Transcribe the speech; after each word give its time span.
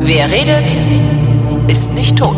Wer 0.00 0.30
redet, 0.30 0.70
ist 1.68 1.94
nicht 1.94 2.18
tot. 2.18 2.36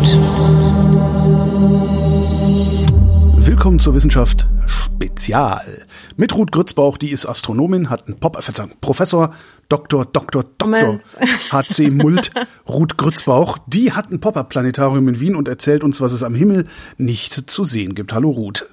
Willkommen 3.37 3.79
zur 3.79 3.95
Wissenschaft 3.95 4.47
Spezial. 4.67 5.85
Mit 6.15 6.35
Ruth 6.35 6.51
Grützbauch, 6.51 6.97
die 6.97 7.09
ist 7.09 7.25
Astronomin, 7.25 7.89
hat 7.89 8.07
einen 8.07 8.19
Pop, 8.19 8.41
Verzeihung, 8.43 8.71
Professor 8.79 9.33
Dr. 9.69 10.05
Dr. 10.05 10.43
Dr. 10.43 10.67
Moment. 10.67 11.01
HC 11.51 11.89
Mult, 11.89 12.31
Ruth 12.69 12.97
Grützbauch, 12.97 13.57
die 13.67 13.93
hat 13.93 14.11
ein 14.11 14.19
Pop-Up-Planetarium 14.19 15.07
in 15.07 15.19
Wien 15.19 15.35
und 15.35 15.47
erzählt 15.47 15.83
uns, 15.83 16.01
was 16.01 16.13
es 16.13 16.21
am 16.21 16.35
Himmel 16.35 16.67
nicht 16.97 17.49
zu 17.49 17.63
sehen 17.63 17.95
gibt. 17.95 18.13
Hallo 18.13 18.29
Ruth. 18.29 18.67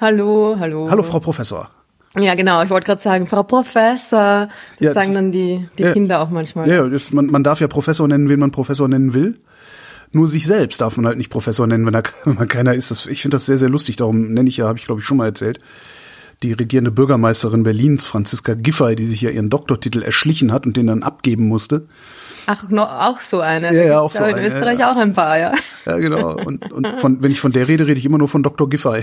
Hallo, 0.00 0.56
hallo. 0.58 0.88
Hallo 0.90 1.02
Frau 1.02 1.20
Professor. 1.20 1.70
Ja, 2.18 2.34
genau. 2.34 2.62
Ich 2.62 2.70
wollte 2.70 2.86
gerade 2.86 3.02
sagen, 3.02 3.26
Frau 3.26 3.42
Professor. 3.42 4.48
Das 4.78 4.80
Ja, 4.80 4.92
sagen 4.94 5.14
dann 5.14 5.32
die, 5.32 5.68
die 5.78 5.82
ja. 5.82 5.92
Kinder 5.92 6.20
auch 6.20 6.30
manchmal. 6.30 6.68
Ja, 6.68 6.88
das, 6.88 7.12
man, 7.12 7.26
man 7.26 7.44
darf 7.44 7.60
ja 7.60 7.68
Professor 7.68 8.08
nennen, 8.08 8.28
wen 8.28 8.40
man 8.40 8.50
Professor 8.50 8.88
nennen 8.88 9.12
will. 9.12 9.38
Nur 10.12 10.28
sich 10.28 10.46
selbst 10.46 10.80
darf 10.80 10.96
man 10.96 11.06
halt 11.06 11.18
nicht 11.18 11.30
Professor 11.30 11.66
nennen, 11.66 11.84
wenn, 11.84 11.94
er, 11.94 12.04
wenn 12.24 12.36
man 12.36 12.48
keiner 12.48 12.74
ist. 12.74 12.90
Das, 12.90 13.06
ich 13.06 13.22
finde 13.22 13.36
das 13.36 13.46
sehr, 13.46 13.58
sehr 13.58 13.68
lustig. 13.68 13.96
Darum 13.96 14.32
nenne 14.32 14.48
ich 14.48 14.56
ja, 14.56 14.66
habe 14.66 14.78
ich 14.78 14.86
glaube 14.86 15.00
ich 15.00 15.06
schon 15.06 15.18
mal 15.18 15.26
erzählt, 15.26 15.58
die 16.42 16.52
regierende 16.52 16.90
Bürgermeisterin 16.90 17.62
Berlins, 17.62 18.06
Franziska 18.06 18.54
Giffey, 18.54 18.96
die 18.96 19.04
sich 19.04 19.20
ja 19.20 19.30
ihren 19.30 19.50
Doktortitel 19.50 20.02
erschlichen 20.02 20.52
hat 20.52 20.66
und 20.66 20.76
den 20.76 20.86
dann 20.86 21.02
abgeben 21.02 21.48
musste. 21.48 21.86
Ach, 22.46 22.68
noch, 22.68 22.88
auch 22.88 23.18
so 23.18 23.40
eine. 23.40 23.74
Ja, 23.74 23.82
ja, 23.84 24.00
auch 24.00 24.10
so 24.10 24.20
aber 24.20 24.30
In 24.30 24.36
eine, 24.36 24.46
Österreich 24.46 24.78
ja, 24.78 24.92
auch 24.92 24.96
ein 24.96 25.12
paar, 25.12 25.38
ja. 25.38 25.52
Ja, 25.84 25.96
genau. 25.98 26.36
Und, 26.36 26.72
und 26.72 26.86
von, 26.98 27.22
wenn 27.22 27.30
ich 27.30 27.40
von 27.40 27.52
der 27.52 27.68
rede, 27.68 27.86
rede 27.86 27.98
ich 27.98 28.04
immer 28.06 28.18
nur 28.18 28.28
von 28.28 28.42
Dr. 28.42 28.68
Giffey. 28.68 29.02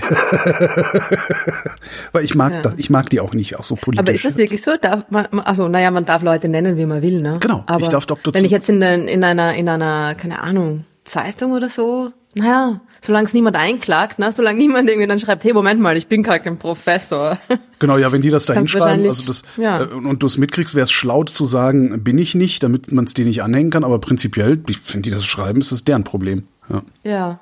Weil 2.12 2.24
ich 2.24 2.34
mag 2.34 2.52
Ja. 2.52 2.62
das, 2.62 2.74
ich 2.76 2.90
mag 2.90 3.10
die 3.10 3.20
auch 3.20 3.32
nicht, 3.34 3.58
auch 3.58 3.64
so 3.64 3.76
politisch. 3.76 4.00
Aber 4.00 4.12
ist 4.12 4.24
das 4.24 4.36
wirklich 4.36 4.62
so? 4.62 4.76
Darf 4.80 5.04
man, 5.10 5.26
also, 5.40 5.68
naja, 5.68 5.90
man 5.90 6.04
darf 6.04 6.22
Leute 6.22 6.48
nennen, 6.48 6.76
wie 6.76 6.86
man 6.86 7.02
will, 7.02 7.20
ne? 7.20 7.38
Genau, 7.40 7.64
Aber 7.66 7.82
ich 7.82 7.88
darf 7.88 8.06
Dr. 8.06 8.34
Wenn 8.34 8.44
ich 8.44 8.50
jetzt 8.50 8.68
in, 8.68 8.80
der, 8.80 8.94
in 9.06 9.24
einer, 9.24 9.54
in 9.54 9.68
einer, 9.68 10.14
keine 10.14 10.40
Ahnung, 10.40 10.84
Zeitung 11.04 11.52
oder 11.52 11.68
so, 11.68 12.12
naja, 12.34 12.80
solange 13.00 13.26
es 13.26 13.34
niemand 13.34 13.56
einklagt, 13.56 14.18
ne, 14.18 14.32
solange 14.32 14.58
niemand 14.58 14.88
irgendwie 14.88 15.06
dann 15.06 15.20
schreibt, 15.20 15.44
hey, 15.44 15.52
Moment 15.52 15.80
mal, 15.80 15.96
ich 15.96 16.08
bin 16.08 16.22
gar 16.22 16.38
kein 16.38 16.58
Professor. 16.58 17.38
Genau, 17.80 17.98
ja, 17.98 18.10
wenn 18.12 18.22
die 18.22 18.30
das 18.30 18.46
da 18.46 18.54
hinschreiben, 18.54 19.06
also 19.06 19.26
das, 19.26 19.42
ja. 19.58 19.82
äh, 19.82 19.86
und 19.88 20.22
du 20.22 20.26
es 20.26 20.38
mitkriegst, 20.38 20.74
wäre 20.74 20.84
es 20.84 20.90
schlau 20.90 21.22
zu 21.24 21.44
sagen, 21.44 22.02
bin 22.02 22.16
ich 22.16 22.34
nicht, 22.34 22.62
damit 22.62 22.90
man 22.92 23.04
es 23.04 23.12
dir 23.12 23.26
nicht 23.26 23.42
anhängen 23.42 23.70
kann, 23.70 23.84
aber 23.84 23.98
prinzipiell, 23.98 24.58
wenn 24.92 25.02
die 25.02 25.10
das 25.10 25.26
schreiben, 25.26 25.60
ist 25.60 25.70
das 25.70 25.84
deren 25.84 26.02
Problem. 26.02 26.44
Ja, 26.70 26.82
Ja. 27.02 27.40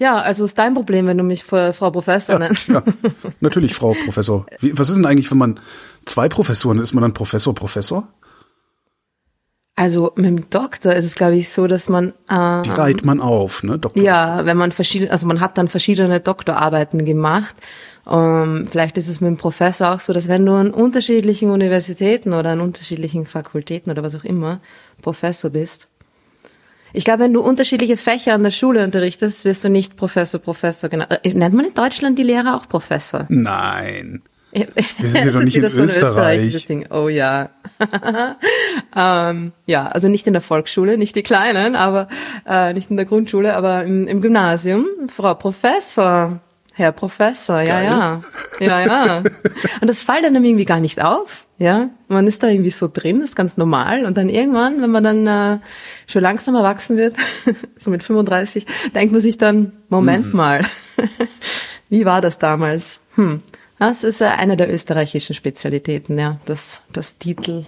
Ja, 0.00 0.18
also 0.18 0.46
ist 0.46 0.56
dein 0.56 0.72
Problem, 0.72 1.06
wenn 1.06 1.18
du 1.18 1.24
mich 1.24 1.44
Frau 1.44 1.72
Frau 1.72 1.90
Professor 1.90 2.36
ja, 2.36 2.38
nennst. 2.38 2.68
ja. 2.68 2.82
natürlich, 3.40 3.74
Frau 3.74 3.94
Professor. 4.04 4.46
Wie, 4.58 4.78
was 4.78 4.88
ist 4.88 4.96
denn 4.96 5.04
eigentlich, 5.04 5.30
wenn 5.30 5.38
man 5.38 5.60
zwei 6.06 6.26
Professoren 6.28 6.78
ist, 6.78 6.94
man 6.94 7.02
dann 7.02 7.12
Professor, 7.12 7.54
Professor? 7.54 8.08
Also 9.76 10.12
mit 10.16 10.26
dem 10.26 10.50
Doktor 10.50 10.92
ist 10.92 11.06
es, 11.06 11.14
glaube 11.14 11.36
ich, 11.36 11.48
so, 11.48 11.66
dass 11.66 11.88
man 11.88 12.12
äh, 12.28 12.62
Die 12.62 12.70
reiht 12.70 13.04
man 13.04 13.20
auf, 13.20 13.62
ne, 13.62 13.78
Doktor? 13.78 14.02
ja, 14.02 14.44
wenn 14.44 14.56
man 14.58 14.72
verschiedene, 14.72 15.10
also 15.10 15.26
man 15.26 15.40
hat 15.40 15.56
dann 15.56 15.68
verschiedene 15.68 16.20
Doktorarbeiten 16.20 17.04
gemacht. 17.06 17.54
Ähm, 18.10 18.66
vielleicht 18.70 18.98
ist 18.98 19.08
es 19.08 19.20
mit 19.22 19.28
dem 19.28 19.36
Professor 19.38 19.92
auch 19.92 20.00
so, 20.00 20.12
dass 20.12 20.28
wenn 20.28 20.44
du 20.44 20.52
an 20.52 20.70
unterschiedlichen 20.72 21.50
Universitäten 21.50 22.34
oder 22.34 22.50
an 22.50 22.60
unterschiedlichen 22.60 23.24
Fakultäten 23.24 23.90
oder 23.90 24.02
was 24.02 24.14
auch 24.16 24.24
immer 24.24 24.60
Professor 25.00 25.50
bist. 25.50 25.88
Ich 26.92 27.04
glaube, 27.04 27.20
wenn 27.24 27.32
du 27.32 27.40
unterschiedliche 27.40 27.96
Fächer 27.96 28.34
an 28.34 28.42
der 28.42 28.50
Schule 28.50 28.82
unterrichtest, 28.84 29.44
wirst 29.44 29.62
du 29.64 29.68
nicht 29.70 29.96
Professor, 29.96 30.40
Professor 30.40 30.90
genannt. 30.90 31.20
Äh, 31.22 31.32
Nennt 31.32 31.54
man 31.54 31.66
in 31.66 31.74
Deutschland 31.74 32.18
die 32.18 32.24
Lehrer 32.24 32.56
auch 32.56 32.68
Professor? 32.68 33.26
Nein. 33.28 34.22
Wir 34.52 34.68
sind 35.08 35.26
ja 35.26 35.32
doch 35.32 35.42
nicht 35.42 35.56
in 35.56 35.64
Österreich. 35.64 36.66
Ding. 36.66 36.86
Oh 36.90 37.08
ja. 37.08 37.50
ähm, 38.96 39.52
ja, 39.66 39.86
also 39.86 40.08
nicht 40.08 40.26
in 40.26 40.32
der 40.32 40.42
Volksschule, 40.42 40.98
nicht 40.98 41.16
die 41.16 41.22
Kleinen, 41.22 41.76
aber 41.76 42.08
äh, 42.46 42.72
nicht 42.72 42.90
in 42.90 42.96
der 42.96 43.06
Grundschule, 43.06 43.56
aber 43.56 43.84
im, 43.84 44.06
im 44.08 44.20
Gymnasium. 44.20 44.86
Frau 45.08 45.34
Professor, 45.34 46.40
Herr 46.74 46.92
Professor, 46.92 47.60
ja, 47.60 47.80
Geil. 47.80 47.84
ja. 47.84 48.22
Ja, 48.60 48.80
ja. 48.86 49.18
Und 49.80 49.88
das 49.88 50.02
fällt 50.02 50.24
einem 50.24 50.44
irgendwie 50.44 50.64
gar 50.64 50.80
nicht 50.80 51.02
auf. 51.02 51.46
Ja, 51.58 51.90
man 52.08 52.26
ist 52.26 52.42
da 52.42 52.48
irgendwie 52.48 52.70
so 52.70 52.88
drin, 52.92 53.20
das 53.20 53.30
ist 53.30 53.36
ganz 53.36 53.56
normal. 53.56 54.04
Und 54.06 54.16
dann 54.16 54.28
irgendwann, 54.28 54.80
wenn 54.80 54.90
man 54.90 55.04
dann 55.04 55.26
äh, 55.26 55.58
schon 56.06 56.22
langsam 56.22 56.54
erwachsen 56.54 56.96
wird, 56.96 57.16
so 57.78 57.90
mit 57.90 58.02
35, 58.02 58.66
denkt 58.94 59.12
man 59.12 59.20
sich 59.20 59.38
dann, 59.38 59.72
Moment 59.88 60.32
mal, 60.32 60.62
wie 61.90 62.04
war 62.06 62.20
das 62.20 62.38
damals? 62.38 63.02
Hm. 63.14 63.42
Das 63.80 64.04
ist 64.04 64.20
äh, 64.20 64.26
eine 64.26 64.56
der 64.56 64.72
österreichischen 64.72 65.34
Spezialitäten, 65.34 66.18
ja, 66.18 66.38
das, 66.44 66.82
das 66.92 67.18
Titel, 67.18 67.64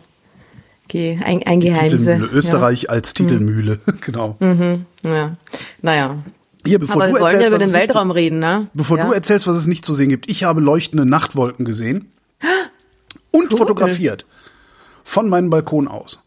ein, 0.94 1.42
ein 1.44 1.60
Geheimse. 1.60 2.16
Österreich 2.32 2.90
als 2.90 3.14
Titelmühle, 3.14 3.80
genau. 4.02 4.36
Ja. 4.38 4.46
Mhm. 4.46 4.86
ja. 5.04 5.36
Naja. 5.80 6.22
Hier, 6.66 6.78
bevor 6.78 6.96
Aber 6.96 7.06
du 7.06 7.14
wir 7.14 7.20
wollen 7.20 7.22
erzählst, 7.24 7.42
ja 7.42 7.48
über 7.48 7.54
was 7.56 7.60
den 7.60 7.66
es 7.68 7.72
nicht 7.72 7.80
Weltraum 7.88 8.10
reden, 8.10 8.38
ne? 8.40 8.68
Zu, 8.72 8.78
bevor 8.78 8.98
ja. 8.98 9.06
du 9.06 9.12
erzählst, 9.12 9.46
was 9.46 9.56
es 9.56 9.66
nicht 9.66 9.86
zu 9.86 9.94
sehen 9.94 10.10
gibt. 10.10 10.28
Ich 10.28 10.44
habe 10.44 10.60
leuchtende 10.60 11.06
Nachtwolken 11.06 11.64
gesehen 11.64 12.12
und 13.30 13.50
Cool. 13.50 13.58
fotografiert. 13.58 14.26
Von 15.02 15.30
meinem 15.30 15.48
Balkon 15.48 15.88
aus. 15.88 16.22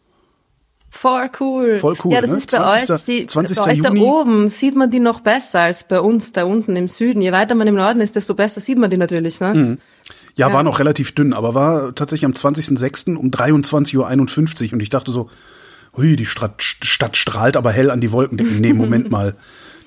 Voll 0.97 1.29
cool. 1.39 1.77
Voll 1.77 1.95
cool, 2.03 2.13
Ja, 2.13 2.21
das 2.21 2.31
ne? 2.31 2.37
ist 2.37 2.51
bei 2.51 2.57
20. 2.59 2.89
euch, 2.91 3.03
die, 3.03 3.25
20. 3.27 3.57
bei 3.57 3.63
euch 3.71 3.81
da 3.81 3.89
Juni. 3.89 3.99
oben 4.01 4.47
sieht 4.47 4.75
man 4.75 4.89
die 4.89 4.99
noch 4.99 5.19
besser 5.19 5.59
als 5.59 5.83
bei 5.87 5.99
uns 5.99 6.31
da 6.31 6.45
unten 6.45 6.75
im 6.75 6.87
Süden. 6.87 7.21
Je 7.21 7.31
weiter 7.33 7.53
man 7.53 7.67
im 7.67 7.75
Norden 7.75 7.99
ist, 7.99 8.15
desto 8.15 8.33
besser 8.33 8.61
sieht 8.61 8.77
man 8.77 8.89
die 8.89 8.97
natürlich, 8.97 9.39
ne? 9.41 9.53
Mhm. 9.53 9.77
Ja, 10.35 10.47
Ja. 10.49 10.53
war 10.53 10.63
noch 10.63 10.79
relativ 10.79 11.13
dünn, 11.13 11.33
aber 11.33 11.53
war 11.53 11.93
tatsächlich 11.95 12.25
am 12.25 12.33
20.06. 12.33 13.15
um 13.17 13.29
23.51 13.29 14.67
Uhr 14.69 14.73
und 14.73 14.79
ich 14.81 14.89
dachte 14.89 15.11
so, 15.11 15.29
hui, 15.97 16.15
die 16.15 16.25
Stadt, 16.25 16.61
Stadt 16.63 17.17
strahlt 17.17 17.57
aber 17.57 17.71
hell 17.71 17.91
an 17.91 17.99
die 18.01 18.11
Wolken. 18.11 18.37
Nee, 18.61 18.73
Moment 18.73 19.11
mal. 19.11 19.35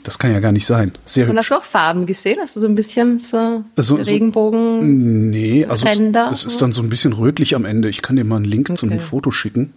Das 0.04 0.18
kann 0.18 0.32
ja 0.32 0.41
gar 0.41 0.52
nicht 0.52 0.64
sein. 0.64 0.92
Sehr 1.04 1.24
Und 1.24 1.30
hübsch. 1.32 1.38
hast 1.38 1.50
du 1.50 1.54
auch 1.56 1.64
Farben 1.64 2.06
gesehen? 2.06 2.38
Hast 2.41 2.54
du 2.56 2.60
so 2.60 2.66
ein 2.66 2.74
bisschen 2.74 3.18
so 3.18 3.64
Also, 3.76 3.97
so- 4.02 4.10
Regenbogen? 4.12 5.28
Nee, 5.30 5.66
also 5.66 5.86
es, 5.86 5.98
Ränder? 5.98 6.30
es 6.32 6.44
ist 6.44 6.62
dann 6.62 6.72
so 6.72 6.82
ein 6.82 6.88
bisschen 6.88 7.12
rötlich 7.14 7.54
am 7.56 7.64
Ende. 7.64 7.88
Ich 7.88 8.00
kann 8.00 8.16
dir 8.16 8.24
mal 8.24 8.36
einen 8.36 8.44
Link 8.44 8.68
zu 8.78 8.86
einem 8.86 8.94
Okay. 8.98 9.02
Foto 9.04 9.30
schicken. 9.30 9.72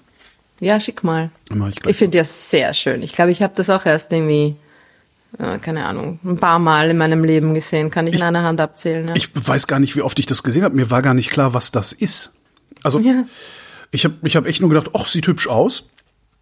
Ja, 0.62 0.80
schick 0.80 1.04
mal. 1.04 1.32
Ich. 1.70 1.86
Ich 1.88 1.98
finde 1.98 2.18
ja 2.20 2.24
sehr 2.24 2.74
schön. 2.74 3.02
Ich 3.02 3.14
glaube, 3.14 3.32
ich 3.32 3.42
habe 3.42 3.54
das 3.56 3.70
auch 3.72 3.86
erst 3.86 4.12
irgendwie, 4.14 4.56
äh, 5.40 5.58
keine 5.58 5.86
Ahnung, 5.86 6.20
ein 6.24 6.38
paar 6.38 6.60
Mal 6.60 6.90
in 6.92 6.98
meinem 6.98 7.24
Leben 7.24 7.54
gesehen. 7.56 7.90
Kann 7.90 8.06
ich, 8.08 8.16
in 8.16 8.22
einer 8.22 8.44
Hand 8.44 8.62
abzählen. 8.62 9.08
Ja. 9.08 9.16
Ich 9.16 9.30
weiß 9.34 9.66
gar 9.68 9.80
nicht, 9.80 9.96
wie 9.96 10.04
oft 10.04 10.18
ich 10.20 10.28
das 10.28 10.44
gesehen 10.44 10.64
habe. 10.64 10.76
Mir 10.76 10.90
war 10.92 11.02
gar 11.02 11.16
nicht 11.16 11.32
klar, 11.32 11.54
was 11.56 11.72
das 11.72 11.94
ist. 11.94 12.34
Also 12.84 13.00
Ja. 13.00 13.26
ich 13.90 14.06
habe 14.06 14.14
ich 14.24 14.36
hab 14.36 14.46
echt 14.46 14.62
nur 14.62 14.70
gedacht, 14.70 14.92
ach, 14.96 15.08
sieht 15.08 15.26
hübsch 15.28 15.48
aus. 15.48 15.90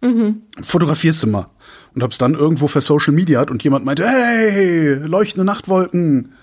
Mhm. 0.02 0.42
Fotografierst 0.62 1.22
du 1.22 1.26
mal. 1.28 1.46
Und 1.94 2.02
hab's 2.02 2.18
dann 2.18 2.34
irgendwo 2.34 2.68
für 2.68 2.80
Social 2.82 3.12
Media 3.14 3.40
und 3.42 3.64
jemand 3.64 3.84
meinte, 3.86 4.06
hey, 4.06 4.94
leuchtende 4.94 5.44
Nachtwolken. 5.46 6.34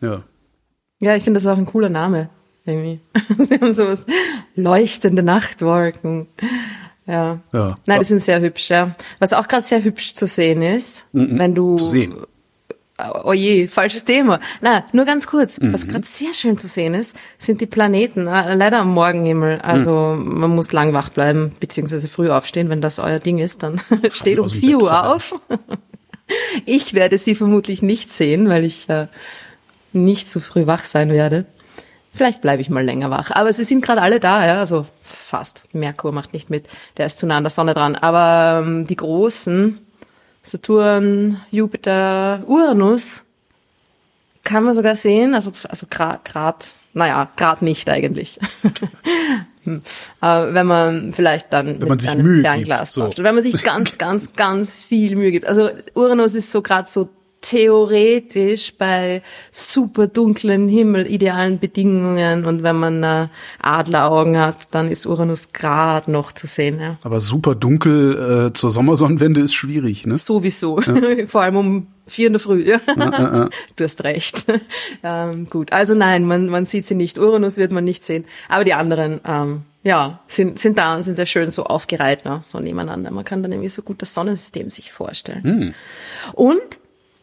Ja. 0.00 0.22
Ja, 0.98 1.14
ich 1.14 1.24
finde 1.24 1.38
das 1.40 1.46
auch 1.46 1.58
ein 1.58 1.66
cooler 1.66 1.88
Name. 1.90 2.30
Irgendwie. 2.64 3.00
Sie 3.38 3.54
haben 3.54 3.74
sowas. 3.74 4.06
Leuchtende 4.56 5.22
Nachtwolken. 5.22 6.26
Ja. 7.06 7.40
Ja. 7.52 7.74
Nein, 7.86 7.98
die 8.00 8.04
sind 8.04 8.22
sehr 8.22 8.40
hübsch, 8.40 8.70
ja. 8.70 8.94
Was 9.18 9.32
auch 9.32 9.48
gerade 9.48 9.66
sehr 9.66 9.82
hübsch 9.82 10.14
zu 10.14 10.26
sehen 10.26 10.62
ist, 10.62 11.06
wenn 11.12 11.54
du. 11.54 11.72
Mhm. 11.72 11.78
Zu 11.78 11.86
sehen. 11.86 12.14
Oh 13.24 13.32
je, 13.32 13.66
falsches 13.66 14.04
Thema. 14.04 14.38
Na, 14.60 14.84
nur 14.92 15.04
ganz 15.04 15.26
kurz. 15.26 15.58
Mhm. 15.60 15.72
Was 15.72 15.88
gerade 15.88 16.06
sehr 16.06 16.32
schön 16.34 16.56
zu 16.56 16.68
sehen 16.68 16.94
ist, 16.94 17.16
sind 17.38 17.60
die 17.60 17.66
Planeten. 17.66 18.28
äh, 18.28 18.54
Leider 18.54 18.78
am 18.80 18.90
Morgenhimmel. 18.90 19.60
Also 19.62 20.14
Mhm. 20.16 20.38
man 20.38 20.54
muss 20.54 20.70
lang 20.70 20.92
wach 20.92 21.08
bleiben, 21.08 21.52
beziehungsweise 21.58 22.06
früh 22.06 22.30
aufstehen. 22.30 22.68
Wenn 22.68 22.80
das 22.80 23.00
euer 23.00 23.18
Ding 23.18 23.38
ist, 23.38 23.64
dann 23.64 23.80
steht 24.10 24.38
um 24.38 24.44
aus 24.44 24.52
dem 24.52 24.60
4 24.60 24.78
Bett 24.78 24.82
Uhr 24.86 25.06
auf. 25.14 25.40
Ich 26.64 26.94
werde 26.94 27.18
sie 27.18 27.34
vermutlich 27.34 27.82
nicht 27.82 28.10
sehen, 28.10 28.48
weil 28.48 28.64
ich 28.64 28.88
äh, 28.88 29.08
nicht 29.92 30.30
so 30.30 30.40
früh 30.40 30.66
wach 30.66 30.84
sein 30.84 31.10
werde. 31.10 31.44
Vielleicht 32.14 32.42
bleibe 32.42 32.60
ich 32.60 32.68
mal 32.68 32.84
länger 32.84 33.10
wach. 33.10 33.30
Aber 33.30 33.52
sie 33.52 33.64
sind 33.64 33.82
gerade 33.82 34.02
alle 34.02 34.20
da, 34.20 34.46
ja, 34.46 34.58
also 34.58 34.86
fast. 35.00 35.64
Merkur 35.72 36.12
macht 36.12 36.34
nicht 36.34 36.50
mit, 36.50 36.66
der 36.98 37.06
ist 37.06 37.18
zu 37.18 37.26
nah 37.26 37.38
an 37.38 37.44
der 37.44 37.50
Sonne 37.50 37.72
dran. 37.74 37.96
Aber 37.96 38.62
ähm, 38.62 38.86
die 38.86 38.96
großen, 38.96 39.78
Saturn, 40.42 41.40
Jupiter, 41.50 42.42
Uranus, 42.46 43.24
kann 44.44 44.64
man 44.64 44.74
sogar 44.74 44.96
sehen, 44.96 45.34
also, 45.34 45.52
also 45.68 45.86
grad, 45.88 46.24
grad, 46.24 46.68
naja, 46.92 47.30
grad 47.36 47.62
nicht 47.62 47.88
eigentlich. 47.88 48.38
Hm. 49.64 49.80
Aber 50.18 50.54
wenn 50.54 50.66
man 50.66 51.12
vielleicht 51.12 51.52
dann 51.52 51.78
man 51.78 51.90
mit 51.90 52.00
sich 52.00 52.10
einem 52.10 52.42
Fernglas 52.42 52.94
so. 52.94 53.02
draufschaut. 53.02 53.22
Wenn 53.22 53.36
man 53.36 53.44
sich 53.44 53.62
ganz, 53.62 53.96
ganz, 53.96 54.32
ganz 54.32 54.74
viel 54.74 55.14
Mühe 55.14 55.30
gibt. 55.30 55.46
Also 55.46 55.70
Uranus 55.94 56.34
ist 56.34 56.50
so 56.50 56.62
gerade 56.62 56.90
so 56.90 57.08
theoretisch 57.42 58.74
bei 58.78 59.20
super 59.50 60.06
dunklen 60.06 60.68
Himmel, 60.68 61.06
idealen 61.06 61.58
Bedingungen 61.58 62.46
und 62.46 62.62
wenn 62.62 62.76
man 62.76 63.02
äh, 63.02 63.28
Adleraugen 63.60 64.38
hat, 64.38 64.68
dann 64.70 64.90
ist 64.90 65.06
Uranus 65.06 65.52
gerade 65.52 66.10
noch 66.10 66.32
zu 66.32 66.46
sehen. 66.46 66.80
Ja. 66.80 66.98
Aber 67.02 67.20
super 67.20 67.54
dunkel 67.54 68.48
äh, 68.48 68.52
zur 68.54 68.70
Sommersonnenwende 68.70 69.40
ist 69.40 69.54
schwierig, 69.54 70.06
ne? 70.06 70.16
Sowieso, 70.16 70.80
ja. 70.80 71.26
vor 71.26 71.42
allem 71.42 71.56
um 71.56 71.86
vier 72.06 72.28
in 72.28 72.34
der 72.34 72.40
Früh. 72.40 72.62
Ja. 72.66 72.80
ja 72.96 73.48
du 73.76 73.84
hast 73.84 74.04
recht. 74.04 74.46
ähm, 75.02 75.50
gut, 75.50 75.72
also 75.72 75.94
nein, 75.94 76.24
man, 76.24 76.48
man 76.48 76.64
sieht 76.64 76.86
sie 76.86 76.94
nicht. 76.94 77.18
Uranus 77.18 77.56
wird 77.56 77.72
man 77.72 77.84
nicht 77.84 78.04
sehen, 78.04 78.24
aber 78.48 78.64
die 78.64 78.74
anderen 78.74 79.20
ähm, 79.26 79.62
ja, 79.82 80.20
sind, 80.28 80.60
sind 80.60 80.78
da 80.78 80.94
und 80.94 81.02
sind 81.02 81.16
sehr 81.16 81.26
schön 81.26 81.50
so 81.50 81.64
aufgereiht, 81.64 82.24
ne? 82.24 82.40
so 82.44 82.60
nebeneinander. 82.60 83.10
Man 83.10 83.24
kann 83.24 83.42
dann 83.42 83.50
irgendwie 83.50 83.68
so 83.68 83.82
gut 83.82 84.00
das 84.00 84.14
Sonnensystem 84.14 84.70
sich 84.70 84.92
vorstellen. 84.92 85.42
Hm. 85.42 85.74
Und 86.34 86.60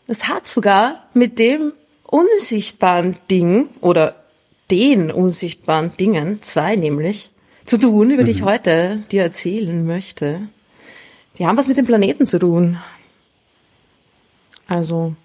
das 0.09 0.27
hat 0.27 0.47
sogar 0.47 1.03
mit 1.13 1.37
dem 1.37 1.71
unsichtbaren 2.01 3.17
Ding 3.29 3.69
oder 3.79 4.15
den 4.71 5.11
unsichtbaren 5.11 5.95
Dingen, 5.97 6.41
zwei 6.41 6.75
nämlich, 6.75 7.29
zu 7.65 7.77
tun, 7.77 8.09
über 8.09 8.23
die 8.23 8.31
ich 8.31 8.41
mhm. 8.41 8.45
heute 8.45 9.03
dir 9.11 9.21
erzählen 9.21 9.85
möchte. 9.85 10.49
Die 11.37 11.45
haben 11.45 11.57
was 11.57 11.67
mit 11.67 11.77
dem 11.77 11.85
Planeten 11.85 12.25
zu 12.25 12.39
tun. 12.39 12.79
Also. 14.67 15.15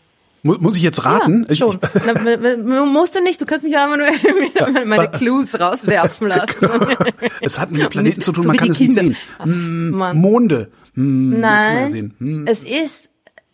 Muss 0.42 0.76
ich 0.76 0.82
jetzt 0.82 1.02
raten? 1.06 1.46
Ja, 1.48 1.54
schon. 1.54 1.78
Na, 2.04 2.84
musst 2.84 3.16
du 3.16 3.22
nicht, 3.22 3.40
du 3.40 3.46
kannst 3.46 3.64
mich 3.64 3.78
einfach 3.78 3.96
nur 3.96 4.84
meine 4.84 5.08
Clues 5.08 5.58
rauswerfen 5.58 6.28
lassen. 6.28 6.68
es 7.40 7.58
hat 7.58 7.70
mit 7.70 7.80
dem 7.80 7.88
Planeten 7.88 8.20
zu 8.20 8.32
tun, 8.32 8.42
so 8.42 8.48
man 8.48 8.58
kann 8.58 8.70
es 8.70 8.80
nicht 8.80 8.92
sehen. 8.92 9.16
Hm, 9.38 9.92
Monde. 10.12 10.70
Hm, 10.92 11.40
Nein, 11.40 12.14
hm. 12.18 12.46
es 12.46 12.64
ist 12.64 13.08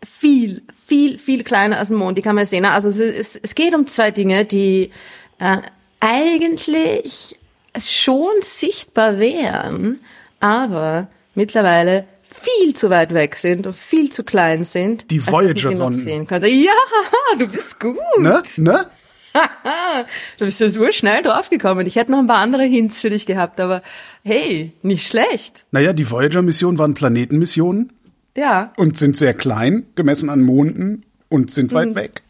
viel, 0.05 0.63
viel, 0.73 1.19
viel 1.19 1.45
kleiner 1.45 1.79
als 1.79 1.91
ein 1.91 1.97
Mond, 1.97 2.17
die 2.17 2.23
kann 2.23 2.37
man 2.37 2.47
sehen. 2.47 2.65
Also 2.65 2.89
es, 2.89 3.01
es, 3.01 3.37
es 3.37 3.55
geht 3.55 3.75
um 3.75 3.87
zwei 3.87 4.11
Dinge, 4.11 4.45
die 4.45 4.91
äh, 5.39 5.59
eigentlich 6.01 7.39
schon 7.79 8.33
sichtbar 8.41 9.19
wären, 9.19 10.01
aber 10.41 11.09
mittlerweile 11.35 12.07
viel 12.23 12.75
zu 12.75 12.91
weit 12.91 13.13
weg 13.13 13.37
sind 13.37 13.67
und 13.67 13.75
viel 13.75 14.11
zu 14.11 14.25
klein 14.25 14.65
sind. 14.65 15.11
Die 15.11 15.25
Voyager-Sonden. 15.25 16.27
Ja, 16.31 16.73
du 17.39 17.47
bist 17.49 17.81
gut. 17.81 17.99
Ne? 18.19 18.43
Ne? 18.57 18.87
du 20.39 20.45
bist 20.45 20.61
ja 20.61 20.71
so 20.71 20.91
schnell 20.93 21.23
draufgekommen. 21.23 21.87
Ich 21.87 21.97
hätte 21.97 22.13
noch 22.13 22.19
ein 22.19 22.27
paar 22.27 22.39
andere 22.39 22.65
Hints 22.65 23.01
für 23.01 23.11
dich 23.11 23.27
gehabt, 23.27 23.61
aber 23.61 23.83
hey, 24.25 24.73
nicht 24.83 25.07
schlecht. 25.07 25.67
Naja, 25.71 25.93
die 25.93 26.09
Voyager-Missionen 26.11 26.79
waren 26.79 26.95
Planetenmissionen. 26.95 27.93
Ja. 28.37 28.73
Und 28.77 28.97
sind 28.97 29.17
sehr 29.17 29.35
klein, 29.35 29.87
gemessen 29.95 30.31
an 30.31 30.43
Monden 30.43 31.05
und 31.29 31.51
sind 31.53 31.73
weit 31.73 31.91
mhm. 31.91 31.95
weg. 31.95 32.23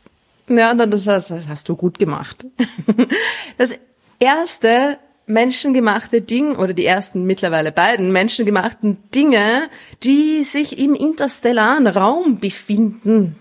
Ja, 0.48 0.74
das 0.74 1.06
hast, 1.06 1.30
das 1.30 1.46
hast 1.48 1.68
du 1.68 1.76
gut 1.76 1.98
gemacht. 1.98 2.44
Das 3.58 3.78
erste 4.18 4.98
menschengemachte 5.26 6.22
Ding 6.22 6.56
oder 6.56 6.72
die 6.72 6.86
ersten 6.86 7.24
mittlerweile 7.24 7.72
beiden 7.72 8.10
menschengemachten 8.10 8.98
Dinge, 9.14 9.68
die 10.02 10.42
sich 10.44 10.78
im 10.78 10.94
interstellaren 10.94 11.86
Raum 11.86 12.40
befinden. 12.40 13.36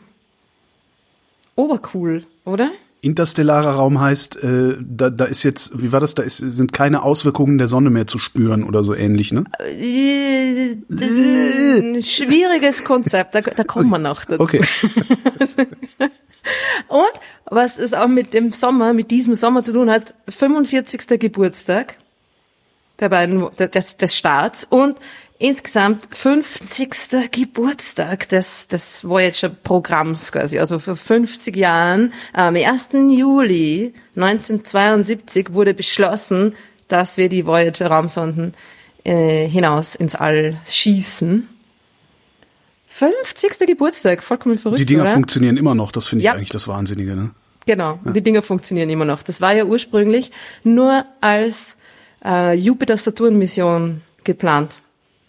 Obercool, 1.56 2.26
oder? 2.46 2.72
Interstellarer 3.02 3.72
Raum 3.72 4.02
heißt, 4.02 4.44
äh, 4.44 4.76
da, 4.80 5.10
da 5.10 5.26
ist 5.26 5.44
jetzt, 5.44 5.82
wie 5.82 5.92
war 5.94 6.02
das, 6.02 6.16
da 6.16 6.24
ist, 6.24 6.38
sind 6.38 6.74
keine 6.74 7.04
Auswirkungen 7.04 7.58
der 7.58 7.70
Sonne 7.70 7.90
mehr 7.90 8.08
zu 8.08 8.20
spüren 8.20 8.64
oder 8.64 8.84
so 8.84 8.94
ähnlich, 8.94 9.32
ne? 9.32 9.46
Ein 9.60 10.84
schwieriges 12.04 12.84
Konzept, 12.84 13.36
da, 13.36 13.42
da 13.42 13.64
kommen 13.64 13.90
wir 13.90 14.00
noch 14.00 14.26
dazu. 14.26 14.44
Okay. 14.44 14.62
Und 16.88 17.12
was 17.46 17.80
es 17.80 17.94
auch 17.94 18.08
mit 18.08 18.34
dem 18.34 18.52
Sommer, 18.52 18.94
mit 18.94 19.12
diesem 19.12 19.36
Sommer 19.36 19.64
zu 19.64 19.72
tun 19.72 19.90
hat, 19.90 20.14
45. 20.28 21.20
Geburtstag 21.20 21.96
der 23.00 23.10
beiden, 23.10 23.48
des, 23.58 23.98
des 23.98 24.16
Staats 24.16 24.66
und 24.66 24.98
insgesamt 25.40 26.08
50. 26.12 27.32
Geburtstag 27.32 28.30
des, 28.30 28.68
des 28.68 29.08
Voyager-Programms 29.08 30.32
quasi. 30.32 30.60
Also 30.60 30.78
vor 30.80 30.96
50 30.96 31.56
Jahren, 31.56 32.14
am 32.34 32.56
1. 32.56 32.90
Juli 33.10 33.94
1972 34.16 35.54
wurde 35.54 35.74
beschlossen, 35.74 36.54
dass 36.90 37.18
wir 37.18 37.30
die 37.30 37.46
Voyager-Raumsonden 37.46 38.54
äh, 39.06 39.48
hinaus 39.48 39.96
ins 39.96 40.16
All 40.16 40.60
schießen. 40.68 41.48
50. 42.88 43.60
Geburtstag, 43.66 44.22
vollkommen 44.22 44.58
verrückt. 44.58 44.80
Die 44.80 44.86
Dinger 44.86 45.04
oder? 45.04 45.14
funktionieren 45.14 45.56
immer 45.56 45.74
noch, 45.74 45.94
das 45.94 46.08
finde 46.08 46.22
ich 46.22 46.26
ja. 46.26 46.34
eigentlich 46.34 46.50
das 46.50 46.68
Wahnsinnige, 46.68 47.16
ne? 47.16 47.32
Genau, 47.66 48.00
ja. 48.04 48.12
die 48.12 48.22
Dinger 48.22 48.42
funktionieren 48.42 48.90
immer 48.90 49.06
noch. 49.06 49.22
Das 49.22 49.42
war 49.42 49.54
ja 49.54 49.64
ursprünglich 49.64 50.32
nur 50.64 51.06
als 51.22 51.78
äh, 52.26 52.56
Jupiter-Saturn-Mission 52.56 54.02
geplant. 54.24 54.82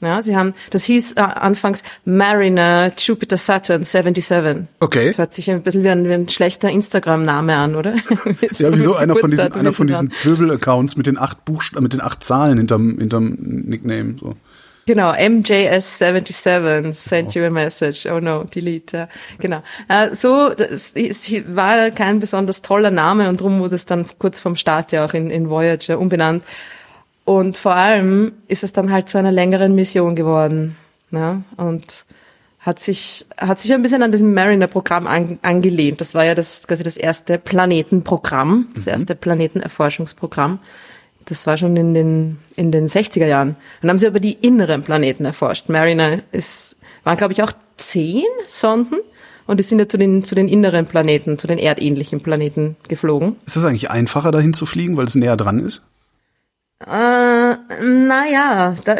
Ja, 0.03 0.23
sie 0.23 0.35
haben, 0.35 0.55
das 0.71 0.85
hieß 0.85 1.13
äh, 1.13 1.21
anfangs 1.21 1.83
Mariner 2.07 2.91
Jupiter 2.97 3.37
Saturn 3.37 3.85
77. 3.85 4.67
Okay. 4.81 5.09
Das 5.09 5.19
hört 5.19 5.35
sich 5.35 5.51
ein 5.51 5.63
bisschen 5.63 5.85
wie 5.85 5.91
ein, 5.91 6.09
wie 6.09 6.15
ein 6.15 6.29
schlechter 6.29 6.71
Instagram-Name 6.71 7.55
an, 7.55 7.77
oder? 7.77 7.95
ja, 8.59 8.73
wieso 8.73 8.95
einer 8.95 9.15
von 9.15 9.31
diesen, 9.31 9.53
einer 9.53 9.73
von 9.73 9.87
diesen 9.87 10.09
Pöbel-Accounts 10.09 10.97
mit 10.97 11.07
den 11.07 11.19
acht 11.19 11.45
Buchstaben, 11.45 11.83
mit 11.83 11.93
den 11.93 12.01
acht 12.01 12.25
Zahlen 12.25 12.57
hinterm, 12.57 12.99
hinterm 12.99 13.37
Nickname, 13.39 14.17
so. 14.19 14.35
Genau, 14.87 15.13
MJS77 15.13 16.95
sent 16.95 17.35
you 17.35 17.45
a 17.45 17.51
message. 17.51 18.07
Oh 18.07 18.19
no, 18.19 18.45
delete. 18.45 18.97
Ja, 18.97 19.09
genau. 19.39 19.63
Äh, 19.89 20.15
so, 20.15 20.49
das 20.49 20.95
war 21.47 21.91
kein 21.91 22.19
besonders 22.19 22.63
toller 22.63 22.91
Name 22.91 23.29
und 23.29 23.41
darum 23.41 23.61
wurde 23.61 23.77
es 23.77 23.85
dann 23.87 24.07
kurz 24.19 24.41
vom 24.41 24.57
Start 24.57 24.93
ja 24.93 25.05
auch 25.05 25.15
in, 25.15 25.31
in 25.31 25.51
Voyager 25.51 25.99
umbenannt. 25.99 26.43
Und 27.31 27.57
vor 27.57 27.77
allem 27.77 28.33
ist 28.49 28.65
es 28.65 28.73
dann 28.73 28.91
halt 28.91 29.09
zu 29.09 29.17
einer 29.17 29.31
längeren 29.31 29.77
Mission 29.77 30.17
geworden. 30.17 30.77
Ne? 31.13 31.45
Und 31.57 32.05
hat 32.59 32.81
sich, 32.81 33.25
hat 33.39 33.61
sich 33.61 33.73
ein 33.73 33.83
bisschen 33.83 34.03
an 34.03 34.11
diesem 34.11 34.35
Mariner-Programm 34.35 35.07
an, 35.07 35.39
angelehnt. 35.43 36.01
Das 36.01 36.13
war 36.17 36.25
ja 36.25 36.35
das, 36.35 36.67
quasi 36.67 36.83
das 36.83 36.97
erste 36.97 37.39
Planetenprogramm, 37.39 38.71
das 38.75 38.87
mhm. 38.87 38.91
erste 38.91 39.15
Planetenerforschungsprogramm. 39.15 40.59
Das 41.25 41.47
war 41.47 41.57
schon 41.57 41.77
in 41.77 41.95
den, 41.95 42.39
in 42.57 42.73
den 42.73 42.89
60er 42.89 43.27
Jahren. 43.27 43.55
Dann 43.81 43.91
haben 43.91 43.99
sie 43.99 44.09
aber 44.09 44.19
die 44.19 44.33
inneren 44.33 44.81
Planeten 44.81 45.25
erforscht. 45.25 45.69
Mariner 45.69 46.19
ist, 46.33 46.75
waren 47.05 47.17
glaube 47.17 47.35
ich 47.35 47.45
auch 47.45 47.53
zehn 47.77 48.25
Sonden 48.49 48.97
und 49.47 49.59
die 49.59 49.63
sind 49.63 49.79
ja 49.79 49.89
zu 49.89 49.99
den, 49.99 50.25
zu 50.25 50.35
den 50.35 50.49
inneren 50.49 50.85
Planeten, 50.85 51.39
zu 51.39 51.47
den 51.47 51.59
erdähnlichen 51.59 52.23
Planeten 52.23 52.75
geflogen. 52.89 53.37
Ist 53.47 53.55
es 53.55 53.65
eigentlich 53.65 53.89
einfacher 53.89 54.33
dahin 54.33 54.53
zu 54.53 54.67
fliegen, 54.67 54.97
weil 54.97 55.07
es 55.07 55.15
näher 55.15 55.37
dran 55.37 55.61
ist? 55.61 55.85
Äh, 56.87 57.57
naja, 57.83 58.75
da, 58.85 58.97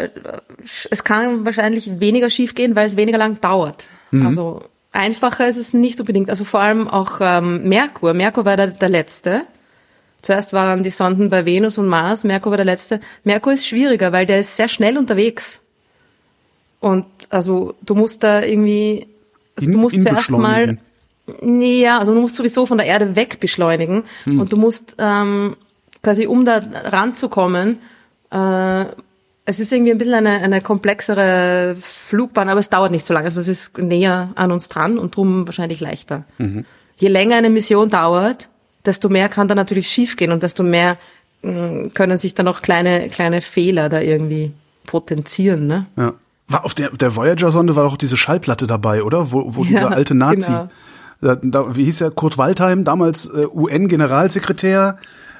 es 0.89 1.03
kann 1.03 1.45
wahrscheinlich 1.45 1.99
weniger 1.99 2.29
schiefgehen, 2.29 2.75
weil 2.75 2.85
es 2.85 2.95
weniger 2.95 3.17
lang 3.17 3.41
dauert. 3.41 3.87
Mhm. 4.11 4.27
Also 4.27 4.61
einfacher 4.91 5.47
ist 5.47 5.57
es 5.57 5.73
nicht 5.73 5.99
unbedingt. 5.99 6.29
Also 6.29 6.43
vor 6.45 6.59
allem 6.59 6.87
auch 6.87 7.19
ähm, 7.21 7.67
Merkur. 7.67 8.13
Merkur 8.13 8.45
war 8.45 8.57
der, 8.57 8.67
der 8.67 8.89
letzte. 8.89 9.41
Zuerst 10.21 10.53
waren 10.53 10.83
die 10.83 10.91
Sonden 10.91 11.29
bei 11.29 11.45
Venus 11.45 11.79
und 11.79 11.87
Mars. 11.87 12.23
Merkur 12.23 12.51
war 12.51 12.57
der 12.57 12.65
letzte. 12.65 13.01
Merkur 13.23 13.53
ist 13.53 13.65
schwieriger, 13.65 14.11
weil 14.11 14.27
der 14.27 14.39
ist 14.39 14.55
sehr 14.55 14.67
schnell 14.67 14.97
unterwegs. 14.97 15.61
Und 16.79 17.05
also 17.29 17.73
du 17.81 17.95
musst 17.95 18.23
da 18.23 18.43
irgendwie, 18.43 19.07
also 19.55 19.71
du 19.71 19.77
musst 19.77 20.01
zuerst 20.01 20.29
mal, 20.31 20.77
ja, 21.41 21.99
also 21.99 22.13
du 22.13 22.21
musst 22.21 22.35
sowieso 22.35 22.65
von 22.67 22.77
der 22.77 22.87
Erde 22.87 23.15
weg 23.15 23.39
beschleunigen 23.39 24.03
hm. 24.23 24.39
und 24.39 24.51
du 24.51 24.57
musst 24.57 24.95
ähm, 24.97 25.55
quasi 26.01 26.27
um 26.27 26.45
da 26.45 26.61
ranzukommen, 26.85 27.79
äh, 28.31 28.85
es 29.45 29.59
ist 29.59 29.71
irgendwie 29.71 29.91
ein 29.91 29.97
bisschen 29.97 30.13
eine, 30.13 30.41
eine 30.41 30.61
komplexere 30.61 31.75
Flugbahn, 31.81 32.49
aber 32.49 32.59
es 32.59 32.69
dauert 32.69 32.91
nicht 32.91 33.05
so 33.05 33.13
lange. 33.13 33.25
Also 33.25 33.41
es 33.41 33.47
ist 33.47 33.77
näher 33.77 34.29
an 34.35 34.51
uns 34.51 34.69
dran 34.69 34.97
und 34.97 35.15
drum 35.15 35.47
wahrscheinlich 35.47 35.79
leichter. 35.79 36.25
Mhm. 36.37 36.65
Je 36.95 37.09
länger 37.09 37.37
eine 37.37 37.49
Mission 37.49 37.89
dauert, 37.89 38.49
desto 38.85 39.09
mehr 39.09 39.29
kann 39.29 39.47
da 39.47 39.55
natürlich 39.55 39.89
schiefgehen 39.89 40.31
und 40.31 40.43
desto 40.43 40.63
mehr 40.63 40.97
mh, 41.41 41.51
mm, 41.51 41.93
können 41.93 42.17
sich 42.17 42.35
dann 42.35 42.47
auch 42.47 42.61
kleine, 42.61 43.09
kleine 43.09 43.41
Fehler 43.41 43.89
da 43.89 43.99
irgendwie 43.99 44.53
potenzieren. 44.85 45.67
Ne? 45.67 45.85
Ja. 45.97 46.13
War 46.47 46.65
auf 46.65 46.73
der, 46.73 46.89
der 46.91 47.15
Voyager-Sonde 47.15 47.75
war 47.75 47.85
doch 47.85 47.97
diese 47.97 48.17
Schallplatte 48.17 48.67
dabei, 48.67 49.03
oder? 49.03 49.31
Wo, 49.31 49.55
wo 49.55 49.63
ja, 49.63 49.69
dieser 49.69 49.91
alte 49.91 50.15
Nazi, 50.15 50.51
genau. 50.51 50.69
da, 51.21 51.35
da, 51.41 51.75
wie 51.75 51.85
hieß 51.85 52.01
er, 52.01 52.11
Kurt 52.11 52.37
Waldheim, 52.37 52.83
damals 52.83 53.27
äh, 53.27 53.47
UN-Generalsekretär, 53.47 54.97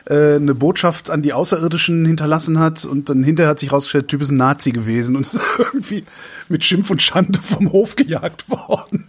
äh, 0.09 0.35
eine 0.35 0.55
Botschaft 0.55 1.09
an 1.09 1.21
die 1.21 1.33
Außerirdischen 1.33 2.05
hinterlassen 2.05 2.59
hat 2.59 2.85
und 2.85 3.09
dann 3.09 3.23
hinterher 3.23 3.51
hat 3.51 3.59
sich 3.59 3.71
rausgestellt, 3.71 4.05
der 4.05 4.07
Typ 4.09 4.21
ist 4.21 4.31
ein 4.31 4.37
Nazi 4.37 4.71
gewesen 4.71 5.15
und 5.15 5.21
ist 5.27 5.41
irgendwie 5.57 6.03
mit 6.49 6.63
Schimpf 6.63 6.89
und 6.89 7.01
Schande 7.01 7.39
vom 7.39 7.71
Hof 7.71 7.95
gejagt 7.95 8.49
worden. 8.49 9.07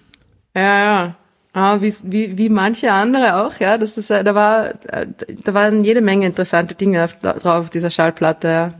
Ja, 0.54 0.78
ja. 0.78 1.16
Ah, 1.54 1.82
wie, 1.82 1.92
wie, 2.04 2.38
wie 2.38 2.48
manche 2.48 2.90
andere 2.92 3.36
auch, 3.36 3.60
ja. 3.60 3.76
Das 3.76 3.98
ist, 3.98 4.10
äh, 4.10 4.24
da 4.24 4.34
war, 4.34 4.70
äh, 4.88 5.06
da 5.44 5.52
waren 5.52 5.84
jede 5.84 6.00
Menge 6.00 6.24
interessante 6.24 6.74
Dinge 6.74 7.04
auf, 7.04 7.18
drauf 7.18 7.44
auf 7.44 7.68
dieser 7.68 7.90
Schallplatte. 7.90 8.70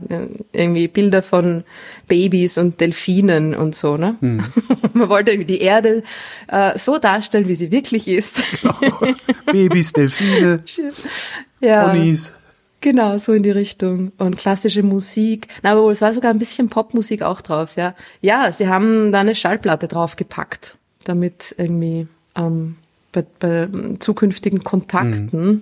Irgendwie 0.53 0.87
Bilder 0.87 1.21
von 1.21 1.65
Babys 2.07 2.57
und 2.57 2.81
Delfinen 2.81 3.53
und 3.53 3.75
so, 3.75 3.95
ne? 3.97 4.15
Hm. 4.21 4.43
Man 4.93 5.07
wollte 5.07 5.31
irgendwie 5.31 5.53
die 5.53 5.61
Erde 5.61 6.01
äh, 6.47 6.75
so 6.79 6.97
darstellen, 6.97 7.47
wie 7.47 7.53
sie 7.53 7.69
wirklich 7.69 8.07
ist. 8.07 8.41
Babys, 9.51 9.93
Delfine, 9.93 10.63
ja. 11.63 11.89
Ponys. 11.89 12.35
Genau, 12.81 13.17
so 13.17 13.31
in 13.33 13.43
die 13.43 13.51
Richtung. 13.51 14.11
Und 14.17 14.37
klassische 14.37 14.83
Musik. 14.83 15.47
Na, 15.61 15.71
aber 15.71 15.89
es 15.89 16.01
war 16.01 16.13
sogar 16.13 16.31
ein 16.31 16.39
bisschen 16.39 16.69
Popmusik 16.69 17.21
auch 17.21 17.39
drauf, 17.39 17.77
ja. 17.77 17.95
Ja, 18.19 18.51
sie 18.51 18.67
haben 18.67 19.13
da 19.13 19.21
eine 19.21 19.35
Schallplatte 19.35 19.87
draufgepackt, 19.87 20.77
damit 21.05 21.55
irgendwie 21.57 22.07
ähm, 22.35 22.75
bei, 23.13 23.25
bei 23.39 23.69
zukünftigen 23.99 24.65
Kontakten 24.65 25.29
mhm. 25.31 25.61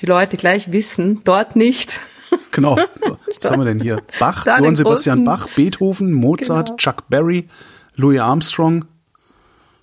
die 0.00 0.06
Leute 0.06 0.38
gleich 0.38 0.72
wissen, 0.72 1.20
dort 1.24 1.54
nicht. 1.54 2.00
Genau. 2.50 2.76
Was 3.42 3.50
haben 3.50 3.60
wir 3.60 3.64
denn 3.64 3.80
hier? 3.80 4.02
Bach, 4.18 4.44
Johann 4.46 4.74
Sebastian 4.74 5.24
Bach, 5.24 5.48
Beethoven, 5.54 6.12
Mozart, 6.12 6.66
genau. 6.66 6.76
Chuck 6.78 7.08
Berry, 7.08 7.46
Louis 7.94 8.18
Armstrong. 8.18 8.86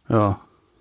Ja, 0.09 0.39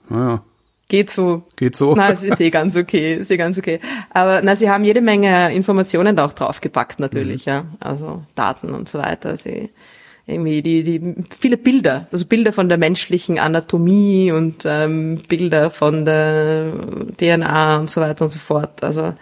naja. 0.08 0.42
Geht 0.90 1.08
so. 1.12 1.44
Geht 1.54 1.76
so. 1.76 1.94
Na, 1.94 2.10
es 2.10 2.24
ist 2.24 2.40
eh 2.40 2.50
ganz 2.50 2.74
okay, 2.74 3.14
ist 3.14 3.30
eh 3.30 3.36
ganz 3.36 3.56
okay. 3.56 3.78
Aber 4.10 4.42
na, 4.42 4.56
sie 4.56 4.68
haben 4.68 4.82
jede 4.82 5.00
Menge 5.00 5.54
Informationen 5.54 6.16
da 6.16 6.24
auch 6.24 6.32
draufgepackt 6.32 6.98
natürlich, 6.98 7.46
mhm. 7.46 7.52
ja. 7.52 7.64
Also 7.78 8.24
Daten 8.34 8.74
und 8.74 8.88
so 8.88 8.98
weiter. 8.98 9.36
Sie 9.36 9.70
irgendwie 10.26 10.62
die, 10.62 10.82
die 10.82 11.14
viele 11.38 11.56
Bilder, 11.56 12.08
also 12.10 12.26
Bilder 12.26 12.52
von 12.52 12.68
der 12.68 12.76
menschlichen 12.76 13.38
Anatomie 13.38 14.32
und 14.32 14.64
ähm, 14.64 15.22
Bilder 15.28 15.70
von 15.70 16.04
der 16.04 16.72
DNA 17.18 17.76
und 17.78 17.88
so 17.88 18.00
weiter 18.00 18.24
und 18.24 18.30
so 18.30 18.40
fort. 18.40 18.82
Also 18.82 19.14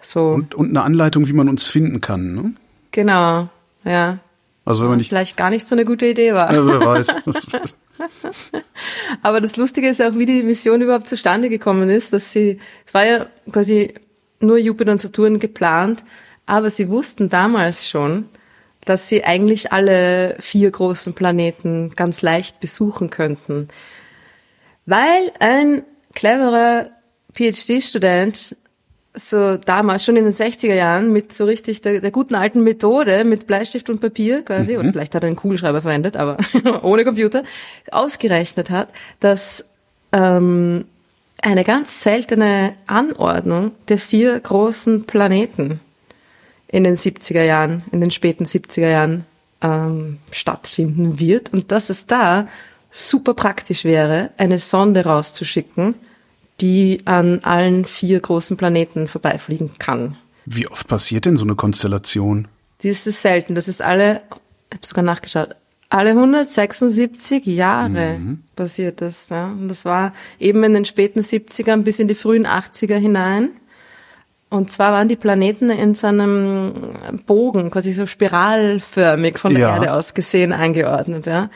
so. 0.00 0.30
Und, 0.30 0.54
und 0.54 0.70
eine 0.70 0.82
Anleitung, 0.82 1.28
wie 1.28 1.34
man 1.34 1.50
uns 1.50 1.66
finden 1.66 2.00
kann, 2.00 2.34
ne? 2.34 2.54
Genau, 2.92 3.50
ja. 3.84 4.20
Also 4.64 4.84
wenn 4.84 4.90
man 4.90 4.98
nicht 4.98 5.10
vielleicht 5.10 5.36
gar 5.36 5.50
nicht 5.50 5.66
so 5.66 5.74
eine 5.74 5.84
gute 5.84 6.06
Idee 6.06 6.32
war. 6.32 6.48
Also 6.48 6.66
wer 6.66 6.80
weiß. 6.80 7.08
Aber 9.22 9.40
das 9.40 9.56
Lustige 9.56 9.88
ist 9.88 10.00
auch, 10.02 10.14
wie 10.14 10.26
die 10.26 10.42
Mission 10.42 10.80
überhaupt 10.80 11.08
zustande 11.08 11.48
gekommen 11.48 11.90
ist, 11.90 12.12
dass 12.12 12.32
sie, 12.32 12.60
es 12.86 12.94
war 12.94 13.06
ja 13.06 13.26
quasi 13.52 13.94
nur 14.40 14.58
Jupiter 14.58 14.92
und 14.92 15.00
Saturn 15.00 15.38
geplant, 15.38 16.04
aber 16.46 16.70
sie 16.70 16.88
wussten 16.88 17.28
damals 17.28 17.88
schon, 17.88 18.28
dass 18.84 19.08
sie 19.08 19.24
eigentlich 19.24 19.72
alle 19.72 20.36
vier 20.40 20.70
großen 20.70 21.14
Planeten 21.14 21.92
ganz 21.94 22.22
leicht 22.22 22.60
besuchen 22.60 23.10
könnten. 23.10 23.68
Weil 24.86 25.30
ein 25.38 25.84
cleverer 26.14 26.90
PhD-Student 27.34 28.56
so 29.14 29.56
damals 29.56 30.04
schon 30.04 30.16
in 30.16 30.24
den 30.24 30.32
60er 30.32 30.74
Jahren 30.74 31.12
mit 31.12 31.32
so 31.32 31.44
richtig 31.44 31.82
der, 31.82 32.00
der 32.00 32.10
guten 32.10 32.34
alten 32.34 32.62
Methode 32.62 33.24
mit 33.24 33.46
Bleistift 33.46 33.90
und 33.90 34.00
Papier 34.00 34.42
quasi, 34.42 34.74
mhm. 34.74 34.80
oder 34.80 34.92
vielleicht 34.92 35.14
hat 35.14 35.24
er 35.24 35.28
einen 35.28 35.36
Kugelschreiber 35.36 35.82
verwendet, 35.82 36.16
aber 36.16 36.36
ohne 36.82 37.04
Computer, 37.04 37.42
ausgerechnet 37.90 38.70
hat, 38.70 38.88
dass 39.18 39.64
ähm, 40.12 40.84
eine 41.42 41.64
ganz 41.64 42.02
seltene 42.02 42.74
Anordnung 42.86 43.72
der 43.88 43.98
vier 43.98 44.38
großen 44.38 45.04
Planeten 45.04 45.80
in 46.68 46.84
den 46.84 46.96
70er 46.96 47.42
Jahren, 47.42 47.82
in 47.90 48.00
den 48.00 48.10
späten 48.10 48.44
70er 48.44 48.90
Jahren 48.90 49.26
ähm, 49.60 50.18
stattfinden 50.30 51.18
wird 51.18 51.52
und 51.52 51.72
dass 51.72 51.90
es 51.90 52.06
da 52.06 52.46
super 52.90 53.34
praktisch 53.34 53.84
wäre, 53.84 54.30
eine 54.36 54.58
Sonde 54.58 55.04
rauszuschicken, 55.04 55.94
die 56.60 57.00
an 57.04 57.40
allen 57.40 57.84
vier 57.84 58.20
großen 58.20 58.56
Planeten 58.56 59.08
vorbeifliegen 59.08 59.72
kann. 59.78 60.16
Wie 60.46 60.68
oft 60.68 60.88
passiert 60.88 61.26
denn 61.26 61.36
so 61.36 61.44
eine 61.44 61.54
Konstellation? 61.54 62.48
Die 62.82 62.88
ist 62.88 63.06
es 63.06 63.22
selten. 63.22 63.54
Das 63.54 63.68
ist 63.68 63.82
alle, 63.82 64.22
ich 64.70 64.76
habe 64.76 64.86
sogar 64.86 65.04
nachgeschaut, 65.04 65.54
alle 65.90 66.10
176 66.10 67.44
Jahre 67.46 68.18
mhm. 68.18 68.44
passiert 68.56 69.00
das. 69.00 69.28
Ja. 69.28 69.46
Und 69.46 69.68
das 69.68 69.84
war 69.84 70.12
eben 70.38 70.62
in 70.62 70.74
den 70.74 70.84
späten 70.84 71.20
70ern 71.20 71.82
bis 71.82 71.98
in 71.98 72.08
die 72.08 72.14
frühen 72.14 72.46
80er 72.46 72.96
hinein. 72.96 73.50
Und 74.48 74.70
zwar 74.70 74.92
waren 74.92 75.08
die 75.08 75.16
Planeten 75.16 75.70
in 75.70 75.94
seinem 75.94 76.72
Bogen, 77.26 77.70
quasi 77.70 77.92
so 77.92 78.06
spiralförmig 78.06 79.38
von 79.38 79.52
der 79.52 79.60
ja. 79.60 79.74
Erde 79.74 79.92
aus 79.92 80.14
gesehen 80.14 80.52
eingeordnet, 80.52 81.26
ja. 81.26 81.50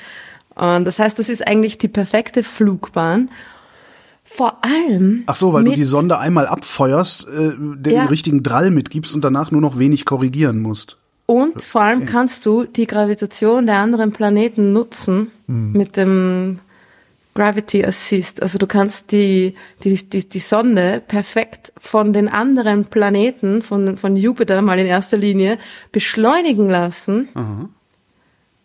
Und 0.54 0.84
das 0.84 1.00
heißt, 1.00 1.18
das 1.18 1.28
ist 1.28 1.44
eigentlich 1.44 1.78
die 1.78 1.88
perfekte 1.88 2.44
Flugbahn. 2.44 3.30
Vor 4.24 4.58
allem. 4.64 5.22
Ach 5.26 5.36
so, 5.36 5.52
weil 5.52 5.64
du 5.64 5.72
die 5.72 5.84
Sonde 5.84 6.18
einmal 6.18 6.46
abfeuerst, 6.46 7.28
äh, 7.28 7.52
den 7.58 7.94
ja. 7.94 8.04
richtigen 8.06 8.42
Drall 8.42 8.70
mitgibst 8.70 9.14
und 9.14 9.22
danach 9.22 9.50
nur 9.50 9.60
noch 9.60 9.78
wenig 9.78 10.06
korrigieren 10.06 10.60
musst. 10.60 10.96
Und 11.26 11.62
vor 11.62 11.82
allem 11.82 12.06
kannst 12.06 12.44
du 12.44 12.64
die 12.64 12.86
Gravitation 12.86 13.66
der 13.66 13.78
anderen 13.78 14.12
Planeten 14.12 14.72
nutzen 14.72 15.30
hm. 15.46 15.72
mit 15.72 15.96
dem 15.96 16.58
Gravity 17.34 17.84
Assist. 17.84 18.42
Also 18.42 18.58
du 18.58 18.66
kannst 18.66 19.12
die, 19.12 19.54
die, 19.82 19.94
die, 20.08 20.28
die 20.28 20.38
Sonde 20.38 21.02
perfekt 21.06 21.72
von 21.76 22.12
den 22.12 22.28
anderen 22.28 22.86
Planeten, 22.86 23.62
von, 23.62 23.96
von 23.96 24.16
Jupiter 24.16 24.62
mal 24.62 24.78
in 24.78 24.86
erster 24.86 25.16
Linie, 25.16 25.58
beschleunigen 25.92 26.68
lassen. 26.68 27.28
Aha. 27.34 27.68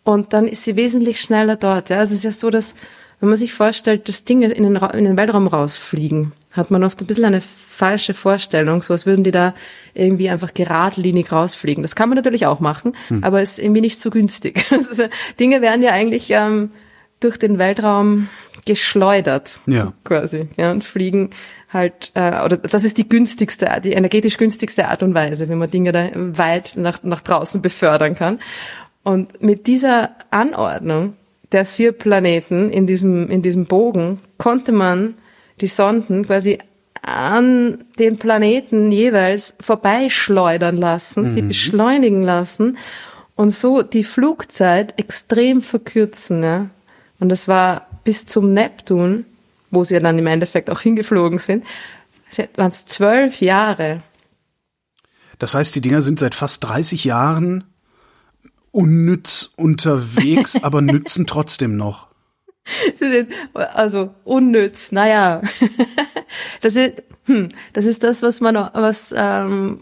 Und 0.04 0.32
dann 0.32 0.46
ist 0.46 0.64
sie 0.64 0.76
wesentlich 0.76 1.20
schneller 1.20 1.56
dort. 1.56 1.90
Ja? 1.90 1.98
Also 1.98 2.12
es 2.12 2.18
ist 2.18 2.24
ja 2.24 2.32
so, 2.32 2.50
dass, 2.50 2.74
wenn 3.20 3.28
man 3.28 3.38
sich 3.38 3.52
vorstellt, 3.52 4.08
dass 4.08 4.24
Dinge 4.24 4.46
in 4.46 4.64
den, 4.64 4.76
in 4.76 5.04
den 5.04 5.16
Weltraum 5.16 5.46
rausfliegen, 5.46 6.32
hat 6.52 6.70
man 6.70 6.82
oft 6.82 7.00
ein 7.00 7.06
bisschen 7.06 7.26
eine 7.26 7.40
falsche 7.40 8.14
Vorstellung, 8.14 8.82
so 8.82 8.92
als 8.92 9.06
würden 9.06 9.24
die 9.24 9.30
da 9.30 9.54
irgendwie 9.94 10.28
einfach 10.30 10.52
geradlinig 10.52 11.30
rausfliegen. 11.30 11.82
Das 11.82 11.94
kann 11.94 12.08
man 12.08 12.16
natürlich 12.16 12.46
auch 12.46 12.60
machen, 12.60 12.96
hm. 13.08 13.22
aber 13.22 13.40
ist 13.40 13.58
irgendwie 13.58 13.80
nicht 13.80 14.00
so 14.00 14.10
günstig. 14.10 14.64
Also 14.70 15.04
Dinge 15.38 15.60
werden 15.60 15.82
ja 15.82 15.92
eigentlich 15.92 16.30
ähm, 16.30 16.70
durch 17.20 17.36
den 17.36 17.58
Weltraum 17.58 18.28
geschleudert, 18.66 19.60
ja. 19.66 19.92
quasi, 20.04 20.48
ja, 20.56 20.70
und 20.70 20.84
fliegen 20.84 21.30
halt, 21.72 22.10
äh, 22.14 22.42
oder 22.42 22.56
das 22.56 22.84
ist 22.84 22.98
die 22.98 23.08
günstigste, 23.08 23.68
die 23.82 23.92
energetisch 23.92 24.36
günstigste 24.36 24.88
Art 24.88 25.02
und 25.02 25.14
Weise, 25.14 25.48
wie 25.48 25.54
man 25.54 25.70
Dinge 25.70 25.92
da 25.92 26.08
weit 26.14 26.72
nach, 26.76 27.02
nach 27.02 27.20
draußen 27.20 27.62
befördern 27.62 28.14
kann. 28.14 28.40
Und 29.02 29.42
mit 29.42 29.66
dieser 29.66 30.10
Anordnung 30.30 31.14
der 31.52 31.64
vier 31.64 31.92
Planeten 31.92 32.70
in 32.70 32.86
diesem, 32.86 33.28
in 33.28 33.42
diesem 33.42 33.66
Bogen 33.66 34.20
konnte 34.38 34.72
man 34.72 35.14
die 35.60 35.66
Sonden 35.66 36.24
quasi 36.24 36.58
an 37.02 37.84
den 37.98 38.18
Planeten 38.18 38.92
jeweils 38.92 39.54
vorbeischleudern 39.60 40.76
lassen, 40.76 41.24
mhm. 41.24 41.28
sie 41.28 41.42
beschleunigen 41.42 42.22
lassen 42.22 42.78
und 43.36 43.50
so 43.50 43.82
die 43.82 44.04
Flugzeit 44.04 44.98
extrem 44.98 45.62
verkürzen. 45.62 46.42
Ja? 46.42 46.70
Und 47.18 47.30
das 47.30 47.48
war 47.48 47.86
bis 48.04 48.26
zum 48.26 48.52
Neptun, 48.52 49.24
wo 49.70 49.84
sie 49.84 49.98
dann 50.00 50.18
im 50.18 50.26
Endeffekt 50.26 50.70
auch 50.70 50.80
hingeflogen 50.80 51.38
sind, 51.38 51.64
waren 52.56 52.70
es 52.70 52.86
zwölf 52.86 53.40
Jahre. 53.40 54.02
Das 55.38 55.54
heißt, 55.54 55.74
die 55.74 55.80
Dinger 55.80 56.02
sind 56.02 56.18
seit 56.18 56.34
fast 56.34 56.62
30 56.64 57.04
Jahren 57.04 57.64
unnütz 58.72 59.52
unterwegs, 59.56 60.56
aber 60.62 60.80
nützen 60.80 61.26
trotzdem 61.26 61.76
noch. 61.76 62.08
Also 63.74 64.10
unnütz, 64.24 64.92
naja. 64.92 65.42
Das 66.60 66.76
ist, 66.76 67.02
hm, 67.24 67.48
das 67.72 67.86
ist 67.86 68.04
das, 68.04 68.22
was 68.22 68.40
man, 68.40 68.54
was 68.54 69.12
ähm, 69.16 69.80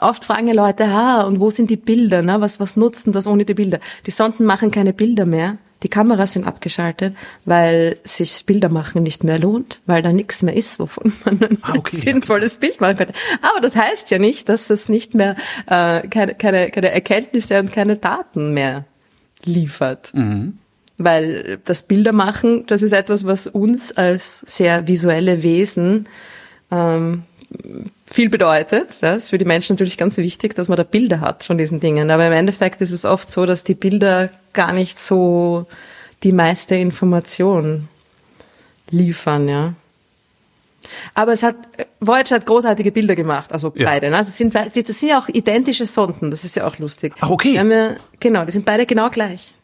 oft 0.00 0.24
fragen 0.24 0.54
Leute, 0.54 0.84
ah, 0.86 1.22
und 1.22 1.40
wo 1.40 1.50
sind 1.50 1.68
die 1.68 1.76
Bilder? 1.76 2.22
Ne? 2.22 2.40
Was, 2.40 2.60
was 2.60 2.76
nutzen 2.76 3.12
das 3.12 3.26
ohne 3.26 3.44
die 3.44 3.54
Bilder? 3.54 3.80
Die 4.06 4.10
Sonden 4.10 4.44
machen 4.44 4.70
keine 4.70 4.92
Bilder 4.92 5.26
mehr. 5.26 5.58
Die 5.82 5.88
Kameras 5.88 6.34
sind 6.34 6.46
abgeschaltet, 6.46 7.16
weil 7.44 7.98
sich 8.04 8.44
Bilder 8.44 8.68
machen 8.68 9.02
nicht 9.02 9.24
mehr 9.24 9.38
lohnt, 9.38 9.80
weil 9.86 10.02
da 10.02 10.12
nichts 10.12 10.42
mehr 10.42 10.54
ist, 10.54 10.78
wovon 10.78 11.12
man 11.24 11.40
ein 11.42 11.58
ah, 11.62 11.74
okay, 11.76 11.96
sinnvolles 11.96 12.56
okay. 12.56 12.66
Bild 12.66 12.80
machen 12.80 12.96
könnte. 12.96 13.14
Aber 13.40 13.60
das 13.60 13.76
heißt 13.76 14.10
ja 14.10 14.18
nicht, 14.18 14.48
dass 14.48 14.68
es 14.68 14.88
nicht 14.88 15.14
mehr 15.14 15.36
äh, 15.66 16.06
keine, 16.08 16.34
keine, 16.34 16.70
keine 16.70 16.90
Erkenntnisse 16.90 17.58
und 17.58 17.72
keine 17.72 17.96
Daten 17.96 18.52
mehr 18.52 18.84
liefert. 19.44 20.12
Mhm. 20.14 20.58
Weil 20.98 21.58
das 21.64 21.84
Bildermachen, 21.84 22.66
das 22.66 22.82
ist 22.82 22.92
etwas, 22.92 23.24
was 23.24 23.46
uns 23.46 23.90
als 23.90 24.40
sehr 24.40 24.86
visuelle 24.86 25.42
Wesen 25.42 26.06
ähm, 26.70 27.22
viel 28.04 28.28
bedeutet. 28.28 28.88
Das 29.00 29.16
ist 29.24 29.28
für 29.30 29.38
die 29.38 29.44
Menschen 29.44 29.74
natürlich 29.74 29.96
ganz 29.96 30.16
wichtig, 30.18 30.54
dass 30.54 30.68
man 30.68 30.76
da 30.76 30.82
Bilder 30.82 31.20
hat 31.20 31.44
von 31.44 31.56
diesen 31.56 31.80
Dingen. 31.80 32.10
Aber 32.10 32.26
im 32.26 32.32
Endeffekt 32.32 32.80
ist 32.80 32.90
es 32.90 33.04
oft 33.04 33.30
so, 33.30 33.46
dass 33.46 33.64
die 33.64 33.74
Bilder 33.74 34.30
gar 34.52 34.72
nicht 34.72 34.98
so 34.98 35.66
die 36.22 36.32
meiste 36.32 36.74
Information 36.74 37.88
liefern, 38.90 39.48
ja. 39.48 39.74
Aber 41.14 41.32
es 41.32 41.42
hat, 41.42 41.56
Voyager 42.00 42.36
hat 42.36 42.46
großartige 42.46 42.90
Bilder 42.90 43.14
gemacht, 43.14 43.52
also 43.52 43.72
ja. 43.74 43.86
beide. 43.86 44.10
Ne? 44.10 44.16
Also 44.16 44.30
sind, 44.30 44.54
das 44.54 44.72
sind 44.74 45.08
ja 45.08 45.18
auch 45.18 45.28
identische 45.28 45.86
Sonden, 45.86 46.30
das 46.30 46.44
ist 46.44 46.56
ja 46.56 46.66
auch 46.66 46.78
lustig. 46.78 47.14
Ach, 47.20 47.30
okay. 47.30 47.54
Ja, 47.54 47.94
genau, 48.18 48.44
die 48.44 48.52
sind 48.52 48.64
beide 48.64 48.86
genau 48.86 49.10
gleich. 49.10 49.54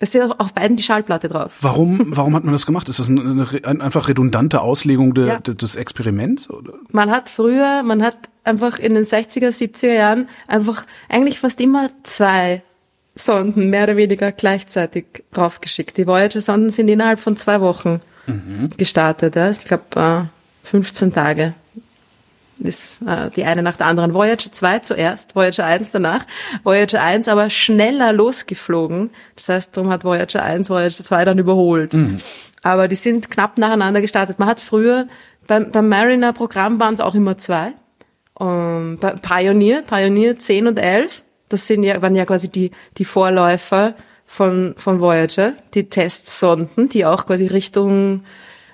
Es 0.00 0.10
steht 0.10 0.22
auf, 0.22 0.52
beiden 0.52 0.76
die 0.76 0.82
Schallplatte 0.82 1.28
drauf. 1.28 1.56
Warum, 1.60 2.00
warum 2.16 2.34
hat 2.34 2.44
man 2.44 2.52
das 2.52 2.66
gemacht? 2.66 2.88
Ist 2.88 2.98
das 2.98 3.08
eine, 3.08 3.46
eine 3.62 3.80
einfach 3.80 4.08
redundante 4.08 4.60
Auslegung 4.60 5.14
de, 5.14 5.28
Ja. 5.28 5.38
de, 5.38 5.54
des 5.54 5.76
Experiments? 5.76 6.50
Oder? 6.50 6.74
Man 6.90 7.10
hat 7.10 7.28
früher, 7.28 7.82
man 7.82 8.02
hat 8.02 8.16
einfach 8.42 8.78
in 8.78 8.94
den 8.94 9.04
60er, 9.04 9.48
70er 9.48 9.92
Jahren 9.92 10.28
einfach 10.46 10.84
eigentlich 11.08 11.38
fast 11.38 11.60
immer 11.60 11.90
zwei 12.02 12.62
Sonden 13.14 13.68
mehr 13.68 13.84
oder 13.84 13.96
weniger 13.96 14.32
gleichzeitig 14.32 15.04
raufgeschickt. 15.36 15.96
Die 15.96 16.06
Voyager-Sonden 16.06 16.70
sind 16.70 16.88
innerhalb 16.88 17.20
von 17.20 17.36
zwei 17.36 17.60
Wochen 17.60 18.00
gestartet. 18.76 19.36
Ja. 19.36 19.50
Ich 19.50 19.64
glaube, 19.64 19.84
äh, 19.96 20.66
15 20.66 21.12
Tage 21.12 21.54
ist 22.58 23.02
äh, 23.02 23.30
die 23.30 23.44
eine 23.44 23.62
nach 23.62 23.76
der 23.76 23.86
anderen. 23.86 24.14
Voyager 24.14 24.50
2 24.50 24.78
zuerst, 24.80 25.34
Voyager 25.36 25.64
1 25.64 25.90
danach. 25.90 26.24
Voyager 26.62 27.02
1 27.02 27.28
aber 27.28 27.50
schneller 27.50 28.12
losgeflogen. 28.12 29.10
Das 29.36 29.48
heißt, 29.48 29.76
darum 29.76 29.90
hat 29.90 30.04
Voyager 30.04 30.42
1 30.42 30.70
Voyager 30.70 31.04
2 31.04 31.24
dann 31.24 31.38
überholt. 31.38 31.94
Aber 32.62 32.88
die 32.88 32.96
sind 32.96 33.30
knapp 33.30 33.58
nacheinander 33.58 34.00
gestartet. 34.00 34.38
Man 34.38 34.48
hat 34.48 34.60
früher, 34.60 35.06
beim, 35.46 35.70
beim 35.70 35.88
Mariner-Programm 35.88 36.80
waren 36.80 36.94
es 36.94 37.00
auch 37.00 37.14
immer 37.14 37.38
zwei. 37.38 37.72
Um, 38.36 38.98
bei 39.00 39.12
Pioneer, 39.12 39.82
Pioneer 39.82 40.38
10 40.38 40.66
und 40.66 40.76
11, 40.78 41.22
das 41.54 41.66
sind 41.66 41.82
ja, 41.84 42.02
waren 42.02 42.14
ja 42.14 42.26
quasi 42.26 42.48
die, 42.48 42.70
die 42.98 43.04
Vorläufer 43.04 43.94
von, 44.26 44.74
von 44.76 45.00
Voyager, 45.00 45.54
die 45.74 45.88
Testsonden, 45.88 46.88
die 46.88 47.06
auch 47.06 47.26
quasi 47.26 47.46
Richtung 47.46 48.24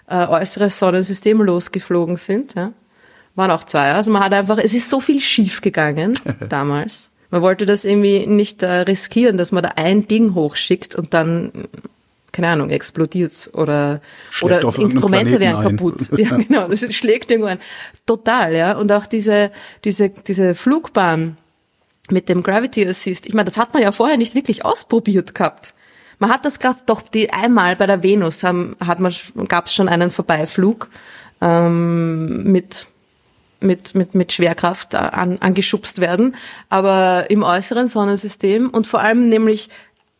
äh, 0.08 0.26
äußeres 0.26 0.78
Sonnensystem 0.78 1.40
losgeflogen 1.42 2.16
sind. 2.16 2.54
Ja. 2.54 2.72
Waren 3.34 3.50
auch 3.50 3.64
zwei. 3.64 3.92
Also 3.92 4.10
man 4.10 4.24
hat 4.24 4.32
einfach, 4.32 4.58
es 4.58 4.74
ist 4.74 4.88
so 4.90 5.00
viel 5.00 5.20
schief 5.20 5.60
gegangen 5.60 6.18
damals. 6.48 7.10
Man 7.30 7.42
wollte 7.42 7.64
das 7.64 7.84
irgendwie 7.84 8.26
nicht 8.26 8.62
äh, 8.62 8.80
riskieren, 8.80 9.36
dass 9.38 9.52
man 9.52 9.62
da 9.62 9.72
ein 9.76 10.08
Ding 10.08 10.34
hochschickt 10.34 10.96
und 10.96 11.14
dann, 11.14 11.68
keine 12.32 12.48
Ahnung, 12.48 12.70
explodiert's 12.70 13.54
oder, 13.54 14.00
Schlägt 14.30 14.64
oder 14.64 14.78
Instrumente 14.80 15.36
Planeten 15.36 15.40
wären 15.40 15.56
ein. 15.56 15.76
kaputt. 15.76 16.08
Ja, 16.18 16.36
genau, 16.36 16.68
das 16.68 16.92
schlägt 16.92 17.30
irgendwo 17.30 17.50
ein. 17.50 17.60
Total, 18.04 18.56
ja. 18.56 18.72
Und 18.72 18.90
auch 18.90 19.06
diese, 19.06 19.52
diese, 19.84 20.08
diese 20.08 20.56
Flugbahn 20.56 21.36
mit 22.12 22.28
dem 22.28 22.42
Gravity 22.42 22.86
Assist, 22.86 23.26
ich 23.26 23.34
meine, 23.34 23.46
das 23.46 23.58
hat 23.58 23.74
man 23.74 23.82
ja 23.82 23.92
vorher 23.92 24.16
nicht 24.16 24.34
wirklich 24.34 24.64
ausprobiert 24.64 25.34
gehabt. 25.34 25.74
Man 26.18 26.30
hat 26.30 26.44
das 26.44 26.58
glaub, 26.58 26.86
doch 26.86 27.02
die 27.02 27.32
einmal 27.32 27.76
bei 27.76 27.86
der 27.86 28.02
Venus 28.02 28.42
haben, 28.42 28.76
hat 28.84 29.00
man 29.00 29.14
gab 29.48 29.66
es 29.66 29.74
schon 29.74 29.88
einen 29.88 30.10
Vorbeiflug 30.10 30.88
ähm, 31.40 32.44
mit 32.44 32.86
mit 33.60 33.94
mit 33.94 34.14
mit 34.14 34.32
Schwerkraft 34.32 34.94
an, 34.94 35.38
angeschubst 35.40 36.00
werden, 36.00 36.36
aber 36.68 37.30
im 37.30 37.42
äußeren 37.42 37.88
Sonnensystem 37.88 38.70
und 38.70 38.86
vor 38.86 39.00
allem 39.00 39.28
nämlich 39.28 39.68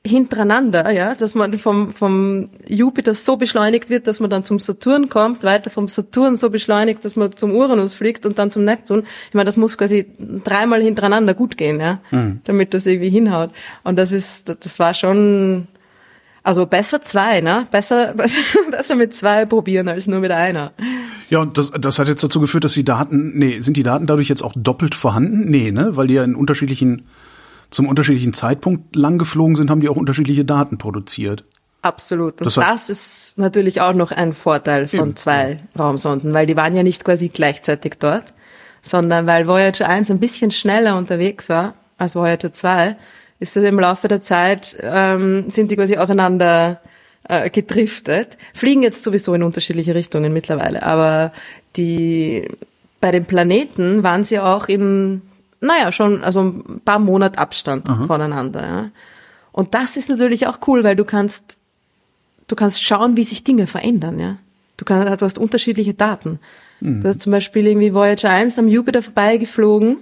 hintereinander, 0.07 0.91
ja, 0.93 1.15
dass 1.15 1.35
man 1.35 1.59
vom, 1.59 1.93
vom 1.93 2.49
Jupiter 2.67 3.13
so 3.13 3.37
beschleunigt 3.37 3.91
wird, 3.91 4.07
dass 4.07 4.19
man 4.19 4.31
dann 4.31 4.45
zum 4.45 4.59
Saturn 4.59 5.11
kommt, 5.11 5.43
weiter 5.43 5.69
vom 5.69 5.89
Saturn 5.89 6.37
so 6.37 6.49
beschleunigt, 6.49 7.05
dass 7.05 7.17
man 7.17 7.37
zum 7.37 7.55
Uranus 7.55 7.93
fliegt 7.93 8.25
und 8.25 8.39
dann 8.39 8.51
zum 8.51 8.65
Neptun. 8.65 9.03
Ich 9.29 9.35
meine, 9.35 9.45
das 9.45 9.59
muss 9.59 9.77
quasi 9.77 10.07
dreimal 10.19 10.81
hintereinander 10.81 11.35
gut 11.35 11.59
gehen, 11.59 11.81
ja, 11.81 12.01
damit 12.45 12.73
das 12.73 12.87
irgendwie 12.87 13.11
hinhaut. 13.11 13.51
Und 13.85 13.97
das 13.97 14.13
ist, 14.13 14.49
das 14.49 14.79
war 14.79 14.95
schon, 14.95 15.69
also 16.43 16.65
besser 16.65 17.03
zwei, 17.03 17.43
ne? 17.43 17.65
Besser, 17.71 18.15
besser, 18.17 18.39
besser 18.71 18.97
mit 18.97 19.13
zwei 19.13 19.45
probieren 19.45 19.89
als 19.89 20.07
nur 20.07 20.21
mit 20.21 20.31
einer. 20.31 20.73
Ja, 21.29 21.41
und 21.41 21.59
das, 21.59 21.73
das 21.73 21.99
hat 21.99 22.09
jetzt 22.09 22.25
dazu 22.25 22.41
geführt, 22.41 22.65
dass 22.65 22.73
die 22.73 22.85
Daten, 22.85 23.39
nee, 23.39 23.61
sind 23.61 23.77
die 23.77 23.83
Daten 23.83 24.07
dadurch 24.07 24.29
jetzt 24.29 24.43
auch 24.43 24.55
doppelt 24.57 24.95
vorhanden? 24.95 25.51
Nee, 25.51 25.71
ne? 25.71 25.97
Weil 25.97 26.07
die 26.07 26.15
ja 26.15 26.25
in 26.25 26.35
unterschiedlichen, 26.35 27.03
zum 27.71 27.87
unterschiedlichen 27.89 28.33
Zeitpunkt 28.33 28.97
lang 28.97 29.19
geflogen 29.19 29.57
sind, 29.57 29.71
haben 29.71 29.81
die 29.81 29.89
auch 29.89 29.97
unterschiedliche 29.97 30.45
Daten 30.45 30.79
produziert. 30.79 31.45
Absolut. 31.83 32.41
Und 32.41 32.47
Das 32.47 32.55
das, 32.55 32.65
heißt- 32.65 32.91
ist 32.91 33.39
natürlich 33.39 33.81
auch 33.81 33.95
noch 33.95 34.13
ein 34.13 34.33
Vorteil 34.33 34.87
von 34.89 35.01
Eben, 35.01 35.17
zwei 35.17 35.61
Raumsonden, 35.79 36.35
weil 36.35 36.47
die 36.47 36.57
waren 36.57 36.75
ja 36.75 36.83
nicht 36.83 37.05
quasi 37.05 37.29
gleichzeitig 37.29 37.95
dort, 37.99 38.35
sondern 38.83 39.27
weil 39.27 39.47
Voyager 39.47 39.89
1 39.89 40.11
ein 40.11 40.21
bisschen 40.21 40.51
schneller 40.51 40.97
unterwegs 40.97 41.49
war 41.49 41.75
als 41.97 42.15
Voyager 42.17 42.53
2, 42.53 42.97
ist 43.39 43.57
das 43.57 43.65
im 43.65 43.79
Laufe 43.81 44.09
der 44.09 44.21
Zeit, 44.21 44.77
ähm, 44.83 45.49
sind 45.49 45.71
die 45.71 45.77
quasi 45.77 45.97
auseinander 45.97 46.81
äh, 47.29 47.49
gedriftet, 47.49 48.37
fliegen 48.53 48.83
jetzt 48.83 49.03
sowieso 49.03 49.33
in 49.35 49.43
unterschiedliche 49.43 49.95
Richtungen 49.95 50.33
mittlerweile, 50.33 50.83
aber 50.83 51.33
die, 51.77 52.47
bei 53.01 53.11
den 53.11 53.25
Planeten 53.25 54.03
waren 54.03 54.25
sie 54.25 54.39
auch 54.39 54.69
in, 54.69 55.23
naja, 55.61 55.93
schon, 55.93 56.25
also 56.25 56.41
ein 56.41 56.81
paar 56.85 56.99
Monate 56.99 57.39
Abstand 57.39 57.87
voneinander, 58.07 58.67
ja. 58.67 58.91
Und 59.53 59.75
das 59.75 59.97
ist 59.97 60.09
natürlich 60.09 60.47
auch 60.47 60.59
cool, 60.67 60.85
weil 60.85 60.97
du 60.97 61.05
kannst 61.05 61.59
du 62.51 62.57
kannst 62.57 62.83
schauen, 62.83 63.17
wie 63.17 63.25
sich 63.25 63.45
Dinge 63.45 63.67
verändern, 63.67 64.19
ja. 64.19 64.37
Du, 64.77 64.85
kannst, 64.85 65.21
du 65.21 65.25
hast 65.25 65.39
unterschiedliche 65.39 65.95
Daten. 65.95 66.41
Du 66.81 67.07
hast 67.07 67.21
zum 67.21 67.33
Beispiel 67.33 67.67
irgendwie 67.67 67.93
Voyager 67.93 68.31
1 68.31 68.59
am 68.59 68.67
Jupiter 68.67 69.03
vorbeigeflogen 69.03 69.99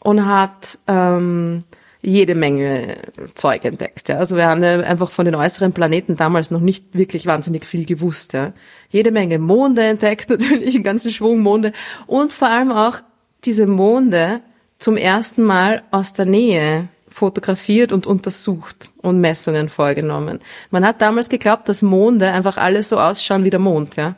und 0.00 0.26
hat 0.26 0.78
ähm, 0.86 1.64
jede 2.02 2.34
Menge 2.34 2.98
Zeug 3.34 3.64
entdeckt. 3.64 4.10
Ja. 4.10 4.18
Also 4.18 4.36
wir 4.36 4.46
haben 4.46 4.62
ja 4.62 4.80
einfach 4.80 5.10
von 5.10 5.24
den 5.24 5.34
äußeren 5.34 5.72
Planeten 5.72 6.16
damals 6.16 6.50
noch 6.50 6.60
nicht 6.60 6.94
wirklich 6.94 7.24
wahnsinnig 7.24 7.64
viel 7.64 7.86
gewusst. 7.86 8.34
Ja. 8.34 8.52
Jede 8.90 9.10
Menge 9.10 9.38
Monde 9.38 9.82
entdeckt, 9.82 10.28
natürlich, 10.30 10.74
einen 10.74 10.84
ganzen 10.84 11.10
Schwung 11.10 11.40
Monde. 11.40 11.72
Und 12.06 12.34
vor 12.34 12.48
allem 12.48 12.70
auch 12.70 12.98
diese 13.46 13.66
Monde 13.66 14.42
zum 14.78 14.96
ersten 14.96 15.42
Mal 15.42 15.82
aus 15.90 16.12
der 16.12 16.26
Nähe 16.26 16.88
fotografiert 17.08 17.90
und 17.92 18.06
untersucht 18.06 18.92
und 18.98 19.20
Messungen 19.20 19.68
vorgenommen. 19.68 20.40
Man 20.70 20.84
hat 20.86 21.00
damals 21.00 21.28
geglaubt, 21.28 21.68
dass 21.68 21.82
Monde 21.82 22.30
einfach 22.30 22.56
alles 22.58 22.88
so 22.90 22.98
ausschauen 22.98 23.44
wie 23.44 23.50
der 23.50 23.58
Mond, 23.60 23.96
ja. 23.96 24.14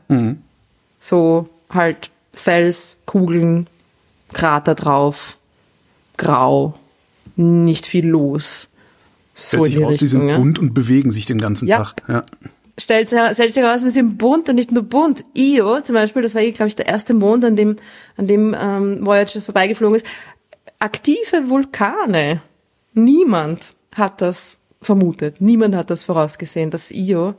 So 0.99 1.49
halt 1.71 2.11
Fels, 2.35 2.99
Kugeln, 3.07 3.69
Krater 4.33 4.75
drauf, 4.75 5.39
grau, 6.17 6.75
nicht 7.37 7.87
viel 7.87 8.07
los. 8.07 8.71
So 9.35 9.59
Stellt 9.59 9.73
sich 9.73 9.83
raus, 9.83 9.97
die 9.97 10.07
sind 10.07 10.29
ja. 10.29 10.37
bunt 10.37 10.59
und 10.59 10.75
bewegen 10.75 11.11
sich 11.11 11.27
den 11.27 11.41
ganzen 11.41 11.67
Ja. 11.69 11.79
Tag. 11.79 12.03
Ja. 12.09 12.25
Stellt 12.77 13.11
sich, 13.11 13.19
stellt 13.33 13.55
sich 13.55 13.63
heraus, 13.63 13.83
sie 13.83 13.91
sind 13.91 14.19
bunt 14.19 14.49
und 14.49 14.55
nicht 14.57 14.73
nur 14.73 14.83
bunt. 14.83 15.25
Io 15.35 15.81
zum 15.81 15.95
Beispiel, 15.95 16.23
das 16.23 16.35
war, 16.35 16.43
glaube 16.43 16.69
ich, 16.69 16.77
der 16.77 16.87
erste 16.87 17.15
Mond, 17.15 17.45
an 17.45 17.57
dem, 17.57 17.77
an 18.17 18.27
dem 18.27 18.55
ähm, 18.59 19.05
Voyager 19.05 19.41
vorbeigeflogen 19.41 19.97
ist. 19.97 20.07
Aktive 20.81 21.49
Vulkane. 21.49 22.41
Niemand 22.95 23.75
hat 23.93 24.21
das 24.21 24.61
vermutet. 24.83 25.41
Niemand 25.41 25.77
hat 25.77 25.91
das 25.91 26.03
vorausgesehen, 26.03 26.71
dass 26.71 26.91
Io 26.91 27.35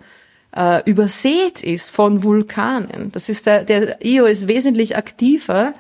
äh, 0.56 0.82
übersät 0.90 1.64
ist 1.64 1.90
von 1.90 2.24
Vulkanen. 2.24 3.12
Das 3.12 3.30
ist 3.30 3.48
der, 3.48 3.64
der 3.64 4.06
Io 4.06 4.26
ist 4.26 4.48
wesentlich 4.48 4.96
aktiver 4.96 5.74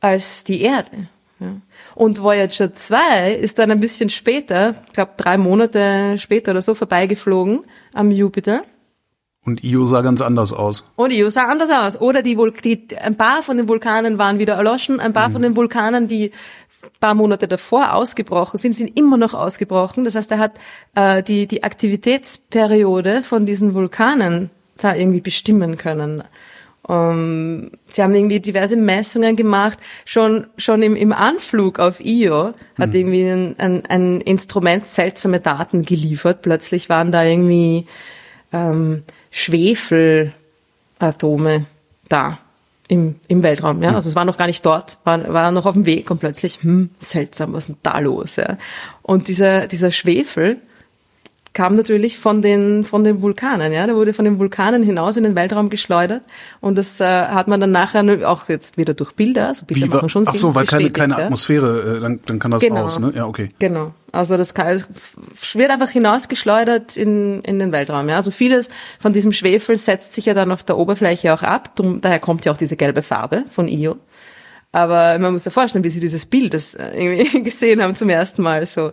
als 0.00 0.44
die 0.44 0.60
Erde. 0.62 1.08
Ja. 1.38 1.56
Und 1.94 2.22
Voyager 2.22 2.74
2 2.74 3.32
ist 3.32 3.58
dann 3.58 3.70
ein 3.70 3.80
bisschen 3.80 4.10
später, 4.10 4.74
ich 4.86 4.92
glaube 4.92 5.12
drei 5.16 5.38
Monate 5.38 6.18
später 6.18 6.52
oder 6.52 6.62
so, 6.62 6.74
vorbeigeflogen 6.74 7.64
am 7.94 8.10
Jupiter. 8.10 8.64
Und 9.46 9.64
Io 9.64 9.86
sah 9.86 10.02
ganz 10.02 10.20
anders 10.20 10.52
aus. 10.52 10.90
Und 10.96 11.12
Io 11.12 11.30
sah 11.30 11.46
anders 11.46 11.70
aus. 11.70 12.00
Oder 12.00 12.22
die, 12.22 12.36
Vul 12.36 12.52
die 12.52 12.86
ein 12.98 13.16
paar 13.16 13.42
von 13.42 13.56
den 13.56 13.68
Vulkanen 13.68 14.18
waren 14.18 14.38
wieder 14.38 14.54
erloschen, 14.54 15.00
ein 15.00 15.14
paar 15.14 15.30
von 15.30 15.40
den 15.40 15.56
Vulkanen, 15.56 16.08
die 16.08 16.30
paar 17.00 17.14
Monate 17.14 17.48
davor 17.48 17.94
ausgebrochen 17.94 18.58
sind, 18.58 18.74
sind 18.74 18.98
immer 18.98 19.16
noch 19.16 19.34
ausgebrochen. 19.34 20.04
Das 20.04 20.14
heißt, 20.14 20.30
er 20.30 20.38
hat 20.38 20.52
äh, 20.94 21.22
die, 21.22 21.46
die 21.46 21.62
Aktivitätsperiode 21.62 23.22
von 23.22 23.46
diesen 23.46 23.74
Vulkanen 23.74 24.50
da 24.78 24.94
irgendwie 24.94 25.20
bestimmen 25.20 25.76
können. 25.76 26.22
Um, 26.82 27.70
sie 27.88 28.02
haben 28.02 28.14
irgendwie 28.14 28.40
diverse 28.40 28.74
Messungen 28.74 29.36
gemacht. 29.36 29.78
Schon, 30.06 30.46
schon 30.56 30.82
im, 30.82 30.96
im 30.96 31.12
Anflug 31.12 31.78
auf 31.78 32.00
Io 32.00 32.54
hat 32.78 32.94
irgendwie 32.94 33.28
ein, 33.28 33.54
ein, 33.58 33.86
ein 33.86 34.20
Instrument 34.22 34.86
seltsame 34.86 35.40
Daten 35.40 35.84
geliefert. 35.84 36.40
Plötzlich 36.42 36.88
waren 36.88 37.12
da 37.12 37.22
irgendwie 37.22 37.86
ähm, 38.52 39.04
Schwefelatome 39.30 40.34
da 42.08 42.38
im, 42.88 43.16
im 43.28 43.42
Weltraum. 43.42 43.82
Ja? 43.82 43.94
Also 43.94 44.08
es 44.08 44.16
war 44.16 44.24
noch 44.24 44.36
gar 44.36 44.46
nicht 44.46 44.66
dort, 44.66 44.98
war, 45.04 45.32
war 45.32 45.52
noch 45.52 45.66
auf 45.66 45.74
dem 45.74 45.86
Weg 45.86 46.10
und 46.10 46.18
plötzlich, 46.18 46.62
hm, 46.62 46.90
seltsam, 46.98 47.52
was 47.52 47.64
ist 47.64 47.68
denn 47.68 47.76
da 47.82 47.98
los? 48.00 48.36
Ja? 48.36 48.58
Und 49.02 49.28
dieser, 49.28 49.66
dieser 49.68 49.92
Schwefel 49.92 50.60
kam 51.52 51.74
natürlich 51.74 52.18
von 52.18 52.42
den, 52.42 52.84
von 52.84 53.02
den 53.02 53.22
Vulkanen, 53.22 53.72
ja. 53.72 53.84
Der 53.86 53.96
wurde 53.96 54.12
von 54.12 54.24
den 54.24 54.38
Vulkanen 54.38 54.84
hinaus 54.84 55.16
in 55.16 55.24
den 55.24 55.34
Weltraum 55.34 55.68
geschleudert. 55.68 56.22
Und 56.60 56.78
das 56.78 57.00
äh, 57.00 57.04
hat 57.04 57.48
man 57.48 57.60
dann 57.60 57.72
nachher 57.72 58.04
auch 58.28 58.48
jetzt 58.48 58.76
wieder 58.76 58.94
durch 58.94 59.12
Bilder, 59.12 59.48
also 59.48 59.66
Bilder 59.66 59.86
Wie, 59.86 59.90
machen 59.90 60.08
schon 60.08 60.24
ach 60.28 60.32
Sinn, 60.32 60.40
so, 60.40 60.54
weil 60.54 60.66
keine, 60.66 60.90
keine 60.90 61.14
ja. 61.18 61.24
Atmosphäre, 61.24 61.96
äh, 61.96 62.00
dann, 62.00 62.20
dann 62.24 62.38
kann 62.38 62.52
das 62.52 62.62
Genau. 62.62 62.82
raus, 62.82 63.00
ne? 63.00 63.12
Ja, 63.16 63.26
okay. 63.26 63.48
Genau. 63.58 63.92
Also 64.12 64.36
das 64.36 64.54
kann, 64.54 64.68
es 64.68 64.84
wird 65.54 65.70
einfach 65.70 65.90
hinausgeschleudert 65.90 66.96
in, 66.96 67.42
in 67.42 67.58
den 67.58 67.72
Weltraum. 67.72 68.08
Ja. 68.08 68.16
Also 68.16 68.30
vieles 68.30 68.68
von 69.00 69.12
diesem 69.12 69.32
Schwefel 69.32 69.76
setzt 69.76 70.12
sich 70.12 70.26
ja 70.26 70.34
dann 70.34 70.52
auf 70.52 70.62
der 70.62 70.78
Oberfläche 70.78 71.34
auch 71.34 71.42
ab. 71.42 71.74
Drum, 71.74 72.00
daher 72.00 72.20
kommt 72.20 72.44
ja 72.44 72.52
auch 72.52 72.56
diese 72.56 72.76
gelbe 72.76 73.02
Farbe 73.02 73.44
von 73.50 73.66
Io. 73.66 73.96
Aber 74.72 75.18
man 75.18 75.32
muss 75.32 75.44
sich 75.44 75.52
vorstellen, 75.52 75.82
wie 75.82 75.90
sie 75.90 76.00
dieses 76.00 76.26
Bild 76.26 76.54
das 76.54 76.74
äh, 76.74 76.90
irgendwie 76.94 77.42
gesehen 77.44 77.82
haben 77.82 77.94
zum 77.94 78.08
ersten 78.08 78.42
Mal 78.42 78.66
so. 78.66 78.92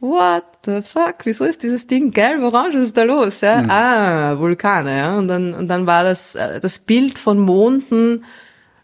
What 0.00 0.44
the 0.64 0.80
fuck, 0.82 1.16
wieso 1.24 1.44
ist 1.44 1.62
dieses 1.62 1.86
Ding 1.86 2.10
gelb-orange, 2.10 2.74
was 2.74 2.82
ist 2.82 2.96
da 2.96 3.02
los? 3.02 3.40
Ja? 3.40 3.62
Mhm. 3.62 3.70
Ah, 3.70 4.38
Vulkane, 4.38 4.96
ja. 4.96 5.18
Und 5.18 5.28
dann, 5.28 5.54
und 5.54 5.68
dann 5.68 5.86
war 5.86 6.04
das, 6.04 6.34
äh, 6.34 6.60
das 6.60 6.78
Bild 6.78 7.18
von 7.18 7.38
Monden 7.38 8.24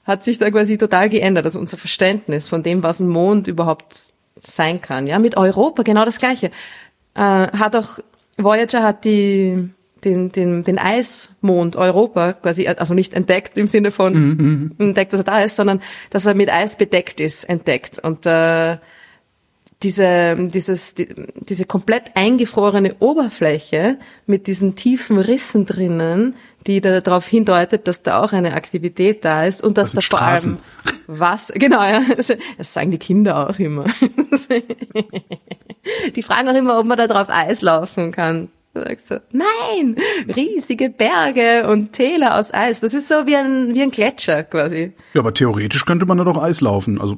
hat 0.05 0.23
sich 0.23 0.39
da 0.39 0.51
quasi 0.51 0.77
total 0.77 1.09
geändert, 1.09 1.45
also 1.47 1.59
unser 1.59 1.77
Verständnis 1.77 2.49
von 2.49 2.63
dem, 2.63 2.83
was 2.83 3.01
ein 3.01 3.09
Mond 3.09 3.47
überhaupt 3.47 4.13
sein 4.41 4.81
kann. 4.81 5.07
Ja, 5.07 5.19
mit 5.19 5.37
Europa 5.37 5.83
genau 5.83 6.05
das 6.05 6.19
Gleiche. 6.19 6.51
Äh, 7.15 7.21
hat 7.21 7.75
auch, 7.77 8.01
Voyager 8.37 8.83
hat 8.83 9.05
die, 9.05 9.71
den, 10.05 10.33
den, 10.33 10.65
den 10.65 10.79
Eismond 10.79 11.77
Europa 11.77 12.35
quasi, 12.35 12.69
also 12.69 12.93
nicht 12.93 13.15
entdeckt 13.15 13.57
im 13.57 13.69
Sinne 13.69 13.91
von 13.91 14.75
entdeckt, 14.79 15.13
dass 15.13 15.21
er 15.21 15.25
da 15.25 15.41
ist, 15.41 15.57
sondern 15.57 15.81
dass 16.11 16.27
er 16.27 16.35
mit 16.35 16.53
Eis 16.53 16.77
bedeckt 16.77 17.21
ist, 17.21 17.45
entdeckt. 17.45 17.99
Und 18.01 18.27
äh, 18.27 18.77
diese, 19.85 20.37
dieses, 20.37 20.95
die, 20.95 21.09
diese 21.37 21.67
komplett 21.67 22.17
eingefrorene 22.17 22.97
Oberfläche 23.01 23.99
mit 24.27 24.47
diesen 24.47 24.75
tiefen 24.75 25.19
Rissen 25.19 25.67
drinnen, 25.67 26.35
die 26.67 26.81
da 26.81 27.01
darauf 27.01 27.27
hindeutet, 27.27 27.87
dass 27.87 28.03
da 28.03 28.23
auch 28.23 28.33
eine 28.33 28.55
Aktivität 28.55 29.25
da 29.25 29.45
ist 29.45 29.63
und 29.63 29.77
dass 29.79 29.93
Das 29.93 30.05
da 30.05 30.17
vor 30.17 30.19
Straßen. 30.19 30.53
allem 30.53 30.61
was, 31.07 31.53
genau, 31.55 31.83
ja, 31.83 32.03
das 32.17 32.33
sagen 32.73 32.91
die 32.91 32.99
Kinder 32.99 33.49
auch 33.49 33.59
immer. 33.59 33.85
Die 36.17 36.23
fragen 36.23 36.49
auch 36.49 36.55
immer, 36.55 36.79
ob 36.79 36.87
man 36.87 36.97
da 36.97 37.07
drauf 37.07 37.29
Eis 37.29 37.61
laufen 37.61 38.11
kann. 38.11 38.49
Da 38.75 38.83
sag 38.83 38.93
ich 38.95 39.05
so, 39.05 39.17
nein, 39.31 39.97
riesige 40.35 40.91
Berge 40.91 41.69
und 41.69 41.93
Täler 41.93 42.37
aus 42.39 42.53
Eis. 42.53 42.81
Das 42.81 42.93
ist 42.93 43.07
so 43.07 43.27
wie 43.27 43.37
ein, 43.37 43.73
wie 43.73 43.83
ein 43.83 43.93
Gletscher 43.93 44.43
quasi. 44.43 44.93
Ja, 45.13 45.21
aber 45.21 45.33
theoretisch 45.33 45.87
könnte 45.87 46.07
man 46.07 46.19
da 46.19 46.25
doch 46.25 46.43
Eis 46.43 46.61
laufen. 46.61 47.01
Also 47.01 47.17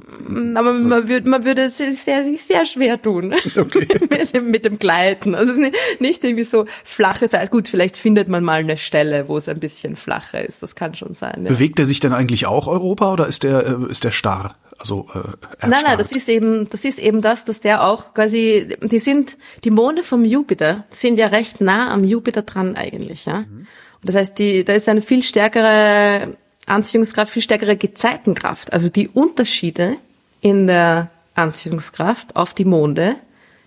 Aber 0.55 0.75
man 0.75 1.09
würde, 1.09 1.29
man 1.29 1.47
würde 1.47 1.62
es 1.62 1.79
sich 1.79 1.99
sehr, 1.99 2.25
sich 2.25 2.45
sehr 2.45 2.66
schwer 2.66 3.01
tun 3.01 3.29
mit, 4.11 4.35
dem, 4.35 4.51
mit 4.51 4.66
dem 4.66 4.79
Gleiten. 4.79 5.35
Also 5.35 5.53
es 5.53 5.59
ist 5.59 5.64
nicht, 5.64 6.01
nicht 6.01 6.25
irgendwie 6.25 6.45
so 6.45 6.66
flaches 6.85 7.33
Eis. 7.33 7.51
Gut, 7.51 7.69
vielleicht 7.69 7.97
findet 7.97 8.29
man 8.29 8.45
mal 8.45 8.61
eine 8.61 8.77
Stelle, 8.77 9.27
wo 9.29 9.38
es 9.38 9.49
ein 9.49 9.59
bisschen 9.59 9.97
flacher 9.97 10.45
ist. 10.45 10.62
Das 10.62 10.77
kann 10.77 10.95
schon 10.95 11.14
sein. 11.14 11.45
Ja. 11.45 11.49
bewegt 11.49 11.79
er 11.79 11.87
sich 11.87 12.01
denn 12.01 12.12
eigentlich 12.12 12.47
auch 12.47 12.66
Europa 12.66 13.14
oder 13.14 13.27
ist 13.27 13.45
der 13.45 13.66
äh, 13.66 13.90
ist 13.90 14.05
der 14.05 14.11
starr? 14.11 14.57
Also 14.79 15.07
äh, 15.15 15.67
Nein, 15.67 15.85
nein, 15.85 15.99
das 15.99 16.12
ist 16.12 16.29
eben, 16.29 16.69
das 16.71 16.85
ist 16.85 16.99
eben 16.99 17.23
das, 17.23 17.45
dass 17.45 17.61
der 17.61 17.85
auch 17.85 18.15
quasi, 18.15 18.77
die 18.83 18.99
sind, 18.99 19.39
die 19.65 19.71
Monde 19.71 20.03
vom 20.03 20.25
Jupiter 20.25 20.85
sind 20.91 21.19
ja 21.19 21.29
recht 21.29 21.61
nah 21.61 21.93
am 21.93 22.05
Jupiter 22.05 22.43
dran 22.43 22.77
eigentlich, 22.77 23.27
ja. 23.27 23.39
Und 23.39 23.67
das 24.03 24.15
heißt, 24.15 24.39
die, 24.39 24.65
da 24.65 24.75
ist 24.75 24.89
eine 24.89 25.01
viel 25.01 25.23
stärkere 25.23 26.37
Anziehungskraft, 26.67 27.33
viel 27.33 27.43
stärkere 27.43 27.77
Gezeitenkraft. 27.77 28.73
Also 28.73 28.89
die 28.89 29.09
Unterschiede 29.09 29.97
in 30.41 30.67
der 30.67 31.11
Anziehungskraft 31.35 32.37
auf 32.37 32.55
die 32.55 32.65
Monde 32.65 33.17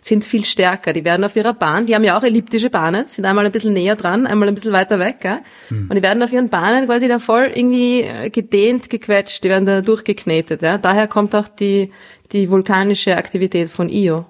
sind 0.01 0.23
viel 0.23 0.45
stärker. 0.45 0.93
Die 0.93 1.03
werden 1.03 1.23
auf 1.23 1.35
ihrer 1.35 1.53
Bahn, 1.53 1.85
die 1.85 1.95
haben 1.95 2.03
ja 2.03 2.17
auch 2.17 2.23
elliptische 2.23 2.69
Bahnen, 2.69 3.05
sind 3.07 3.25
einmal 3.25 3.45
ein 3.45 3.51
bisschen 3.51 3.73
näher 3.73 3.95
dran, 3.95 4.27
einmal 4.27 4.47
ein 4.47 4.55
bisschen 4.55 4.71
weiter 4.71 4.99
weg, 4.99 5.17
gell? 5.21 5.39
und 5.69 5.93
die 5.93 6.01
werden 6.01 6.23
auf 6.23 6.31
ihren 6.31 6.49
Bahnen 6.49 6.85
quasi 6.85 7.07
da 7.07 7.19
voll 7.19 7.51
irgendwie 7.53 8.01
äh, 8.01 8.29
gedehnt, 8.29 8.89
gequetscht, 8.89 9.43
die 9.43 9.49
werden 9.49 9.65
da 9.65 9.81
durchgeknetet. 9.81 10.61
Ja? 10.61 10.77
Daher 10.77 11.07
kommt 11.07 11.35
auch 11.35 11.47
die, 11.47 11.91
die 12.31 12.49
vulkanische 12.49 13.17
Aktivität 13.17 13.69
von 13.69 13.89
Io. 13.89 14.25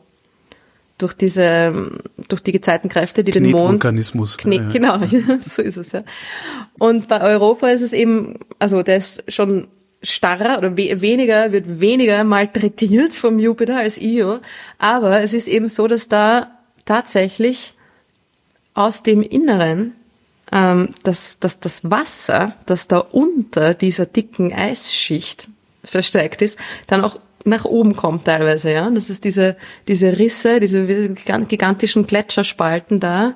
Durch 0.98 1.14
diese, 1.14 2.02
durch 2.28 2.44
die 2.44 2.52
Gezeitenkräfte, 2.52 3.24
die 3.24 3.32
den 3.32 3.44
Mond 3.44 3.80
Knetvulkanismus. 3.80 4.38
Kne 4.38 4.56
Ja, 4.56 4.62
ja. 4.64 4.70
Genau, 4.70 4.98
ja, 5.06 5.40
so 5.40 5.62
ist 5.62 5.78
es 5.78 5.94
ja. 5.94 6.04
Und 6.78 7.08
bei 7.08 7.22
Europa 7.22 7.70
ist 7.70 7.82
es 7.82 7.94
eben, 7.94 8.40
also 8.60 8.84
der 8.84 8.98
ist 8.98 9.24
schon 9.32 9.70
starrer 10.02 10.58
oder 10.58 10.78
we 10.78 11.02
weniger, 11.02 11.52
wird 11.52 11.80
weniger 11.80 12.24
malträtiert 12.24 13.16
vom 13.16 13.40
Jupiter 13.40 13.78
als 13.78 13.98
Io. 13.98 14.40
Aber 14.78 15.22
es 15.22 15.34
ist 15.34 15.48
eben 15.48 15.68
so, 15.68 15.88
dass 15.88 16.08
da 16.08 16.52
tatsächlich 16.86 17.74
aus 18.74 19.04
dem 19.04 19.22
Inneren 19.22 19.94
ähm, 20.52 20.90
dass, 21.04 21.40
dass 21.40 21.60
das 21.60 21.90
Wasser, 21.90 22.56
das 22.66 22.88
da 22.88 23.00
unter 23.00 23.74
dieser 23.74 24.06
dicken 24.06 24.54
Eisschicht 24.54 25.48
versteckt 25.84 26.42
ist, 26.42 26.58
dann 26.88 27.04
auch 27.04 27.20
nach 27.46 27.66
oben 27.66 27.96
kommt 27.96 28.26
teilweise, 28.26 28.72
ja. 28.72 28.90
Das 28.90 29.10
ist 29.10 29.24
diese, 29.24 29.56
diese 29.88 30.20
Risse, 30.20 30.60
diese 30.60 30.86
gigantischen 30.86 32.06
Gletscherspalten 32.06 33.00
da 33.00 33.36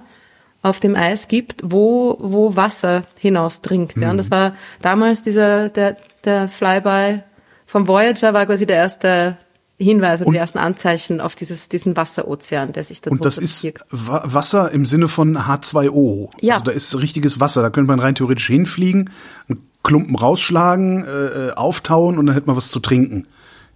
auf 0.62 0.80
dem 0.80 0.96
Eis 0.96 1.28
gibt, 1.28 1.62
wo, 1.64 2.18
wo 2.20 2.56
Wasser 2.56 3.04
hinausdringt, 3.20 3.96
ja. 3.96 4.12
Und 4.12 4.18
das 4.18 4.32
war 4.32 4.56
damals 4.82 5.24
dieser, 5.24 5.70
der, 5.70 5.98
der 6.26 6.48
Flyby 6.48 7.22
vom 7.66 7.88
Voyager 7.88 8.34
war 8.34 8.46
quasi 8.46 8.66
der 8.66 8.78
erste 8.78 9.38
Hinweis 9.80 10.22
oder 10.22 10.28
Und- 10.28 10.34
die 10.34 10.40
ersten 10.40 10.58
Anzeichen 10.60 11.20
auf 11.22 11.36
dieses, 11.36 11.68
diesen 11.70 11.98
Wasserozean, 11.98 12.74
der 12.74 12.84
sich 12.84 13.02
da 13.02 13.10
Und 13.12 13.26
das 13.26 13.38
ist. 13.38 13.66
Wa- 13.90 14.22
Wasser 14.26 14.72
im 14.72 14.86
Sinne 14.86 15.08
von 15.08 15.38
H2O. 15.38 16.30
Ja. 16.42 16.54
Also 16.56 16.66
da 16.66 16.72
ist 16.72 16.98
richtiges 17.00 17.40
Wasser. 17.40 17.62
Da 17.62 17.70
könnte 17.70 17.88
man 17.88 18.00
rein 18.00 18.16
theoretisch 18.16 18.48
hinfliegen, 18.48 19.10
einen 19.50 19.68
Klumpen 19.84 20.16
rausschlagen, 20.16 21.04
äh, 21.06 21.10
äh, 21.50 21.52
auftauen 21.54 22.18
und 22.18 22.28
dann 22.28 22.36
hätte 22.36 22.48
man 22.48 22.56
was 22.56 22.70
zu 22.72 22.80
trinken. 22.80 23.28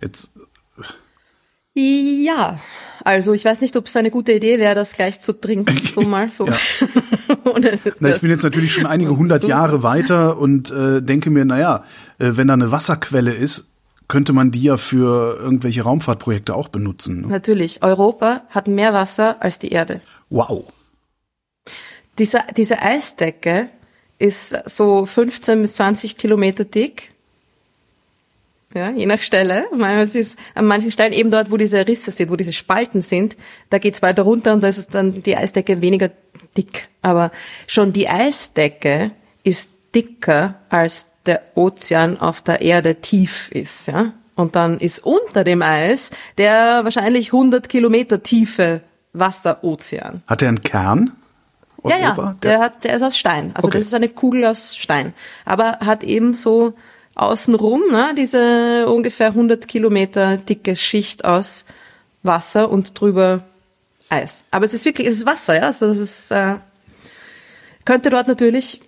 Jetzt 0.02 0.32
Ja, 1.74 2.60
also 3.04 3.34
ich 3.34 3.46
weiß 3.46 3.62
nicht, 3.62 3.76
ob 3.76 3.88
es 3.88 3.96
eine 3.96 4.12
gute 4.12 4.34
Idee 4.34 4.60
wäre, 4.60 4.76
das 4.76 4.94
gleich 4.94 5.22
zu 5.22 5.34
trinken, 5.34 5.78
so 5.94 6.02
mal 6.02 6.30
so. 6.30 6.48
Na, 8.00 8.10
ich 8.10 8.22
bin 8.22 8.30
jetzt 8.30 8.44
natürlich 8.44 8.74
schon 8.74 8.86
einige 8.86 9.16
hundert 9.18 9.42
So. 9.44 9.48
Jahre 9.48 9.84
weiter 9.84 10.38
und 10.40 10.72
äh, 10.72 11.02
denke 11.02 11.30
mir, 11.30 11.46
naja, 11.46 11.84
äh, 12.20 12.32
wenn 12.34 12.48
da 12.48 12.54
eine 12.54 12.72
Wasserquelle 12.72 13.34
ist, 13.34 13.68
könnte 14.08 14.32
man 14.34 14.52
die 14.52 14.64
ja 14.64 14.78
für 14.78 15.38
irgendwelche 15.40 15.82
Raumfahrtprojekte 15.84 16.56
auch 16.56 16.70
benutzen. 16.70 17.22
ne? 17.22 17.28
Natürlich, 17.28 17.84
Europa 17.84 18.44
hat 18.50 18.68
mehr 18.68 18.94
Wasser 18.94 19.38
als 19.42 19.60
die 19.60 19.70
Erde. 19.70 20.02
Wow. 20.30 20.72
Diese, 22.18 22.40
diese 22.56 22.82
Eisdecke 22.82 23.70
ist 24.18 24.56
so 24.66 25.06
15 25.06 25.62
bis 25.62 25.74
20 25.76 26.18
Kilometer 26.18 26.64
dick. 26.66 27.12
Ja, 28.74 28.90
je 28.92 29.06
nach 29.06 29.20
Stelle. 29.20 29.66
Manchmal 29.72 30.04
ist 30.04 30.16
es 30.16 30.36
an 30.54 30.66
manchen 30.66 30.92
Stellen 30.92 31.14
eben 31.14 31.32
dort, 31.32 31.52
wo 31.52 31.58
diese 31.58 31.88
Risse 31.88 32.12
sind, 32.12 32.30
wo 32.30 32.36
diese 32.36 32.52
Spalten 32.54 33.02
sind, 33.02 33.38
da 33.70 33.78
geht's 33.78 34.02
weiter 34.02 34.24
runter 34.24 34.54
und 34.54 34.62
da 34.62 34.68
ist 34.68 34.78
es 34.78 34.88
dann 34.88 35.24
die 35.24 35.38
Eisdecke 35.38 35.82
weniger 35.82 36.12
dick. 36.58 36.90
Aber 37.02 37.32
schon 37.68 37.94
die 37.94 38.10
Eisdecke 38.10 39.12
ist 39.44 39.70
dicker 39.96 40.56
als 40.70 41.12
der 41.26 41.42
Ozean 41.56 42.20
auf 42.20 42.42
der 42.42 42.62
Erde 42.62 42.96
tief 42.96 43.50
ist, 43.52 43.88
ja. 43.88 44.14
Und 44.36 44.56
dann 44.56 44.80
ist 44.80 45.00
unter 45.04 45.44
dem 45.44 45.62
Eis 45.62 46.12
der 46.38 46.82
wahrscheinlich 46.84 47.28
100 47.34 47.70
Kilometer 47.70 48.22
tiefe 48.22 48.82
Wasserozean. 49.14 50.24
Hat 50.28 50.42
er 50.42 50.50
einen 50.50 50.62
Kern? 50.62 51.12
Ja, 51.84 51.98
ja, 51.98 52.06
Europa? 52.12 52.36
der, 52.44 52.60
hat, 52.60 52.84
der 52.84 52.96
ist 52.96 53.02
aus 53.02 53.18
Stein. 53.18 53.52
Also 53.56 53.68
Okay. 53.70 53.78
das 53.78 53.88
ist 53.88 53.94
eine 53.94 54.10
Kugel 54.10 54.46
aus 54.46 54.76
Stein. 54.76 55.14
Aber 55.46 55.80
hat 55.80 56.04
eben 56.04 56.34
so 56.34 56.74
außenrum 57.18 57.82
ne, 57.90 58.14
diese 58.16 58.88
ungefähr 58.88 59.30
100 59.30 59.68
Kilometer 59.68 60.38
dicke 60.38 60.76
Schicht 60.76 61.26
aus 61.26 61.66
Wasser 62.24 62.70
und 62.70 63.00
drüber 63.00 63.44
Eis. 64.10 64.46
Aber 64.52 64.66
es 64.66 64.74
ist 64.74 64.86
wirklich, 64.86 65.08
es 65.08 65.18
ist 65.18 65.26
Wasser, 65.26 65.56
ja. 65.56 65.64
Also 65.64 65.88
das 65.88 65.98
ist, 65.98 66.32
äh, 66.32 66.56
könnte 67.86 68.10
dort 68.10 68.28
natürlich 68.28 68.82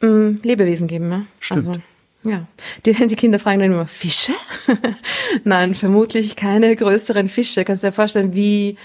mh, 0.00 0.40
Lebewesen 0.42 0.88
geben, 0.88 1.10
ja. 1.10 1.22
Stimmt. 1.40 1.68
Also, 1.68 1.80
ja. 2.24 2.46
Die, 2.84 2.92
die 2.92 3.16
Kinder 3.16 3.38
fragen 3.38 3.60
dann 3.60 3.72
immer, 3.72 3.86
Fische? 3.86 4.32
Nein, 5.44 5.74
vermutlich 5.74 6.36
keine 6.36 6.74
größeren 6.74 7.28
Fische. 7.28 7.64
Kannst 7.64 7.84
du 7.84 7.88
dir 7.88 7.92
vorstellen, 7.92 8.34
wie 8.34 8.76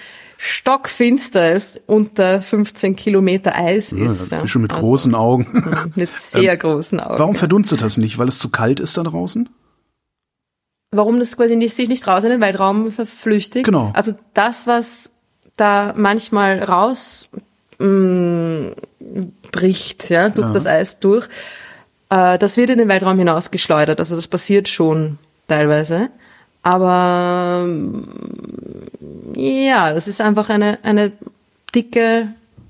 stockfinster 0.44 1.54
es 1.54 1.82
unter 1.86 2.42
15 2.42 2.96
Kilometer 2.96 3.56
Eis 3.56 3.94
ist. 3.94 4.32
Ja, 4.32 4.38
ja. 4.38 4.42
Fische 4.42 4.60
mit 4.60 4.72
Also, 4.72 4.84
großen 4.84 5.16
Augen. 5.16 5.92
Mit 5.96 6.10
sehr 6.10 6.58
großen 6.58 7.00
Augen. 7.00 7.20
Warum 7.20 7.34
ja. 7.34 7.40
verdunstet 7.40 7.82
das 7.82 7.98
nicht? 7.98 8.18
Weil 8.18 8.28
es 8.28 8.40
zu 8.40 8.50
kalt 8.50 8.80
ist 8.80 8.98
da 8.98 9.04
draußen? 9.04 9.50
warum 10.94 11.20
das 11.20 11.36
quasi 11.36 11.56
nicht, 11.56 11.76
sich 11.76 11.90
nicht 11.90 12.08
raus 12.08 12.24
in 12.24 12.30
den 12.30 12.42
Weltraum 12.42 12.92
verflüchtigt. 12.92 13.66
Genau. 13.66 13.92
Also 13.94 14.14
das, 14.34 14.68
was 14.68 15.12
da 15.58 15.94
manchmal 15.98 16.64
raus 16.64 17.30
mh, 17.80 18.74
bricht, 19.52 20.10
ja, 20.10 20.30
durch 20.30 20.52
das 20.52 20.68
Eis 20.68 21.00
durch, 21.00 21.28
äh, 22.10 22.38
das 22.38 22.58
wird 22.58 22.70
in 22.70 22.78
den 22.78 22.88
Weltraum 22.88 23.18
hinausgeschleudert. 23.18 24.00
Also 24.00 24.16
das 24.16 24.28
passiert 24.28 24.70
schon 24.70 25.20
teilweise. 25.48 26.10
Aber 26.64 27.66
ähm, 27.66 28.04
ja, 29.36 29.94
das 29.94 30.08
ist 30.08 30.22
einfach 30.22 30.50
eine, 30.50 30.80
eine 30.84 31.12
dicke, 31.76 32.30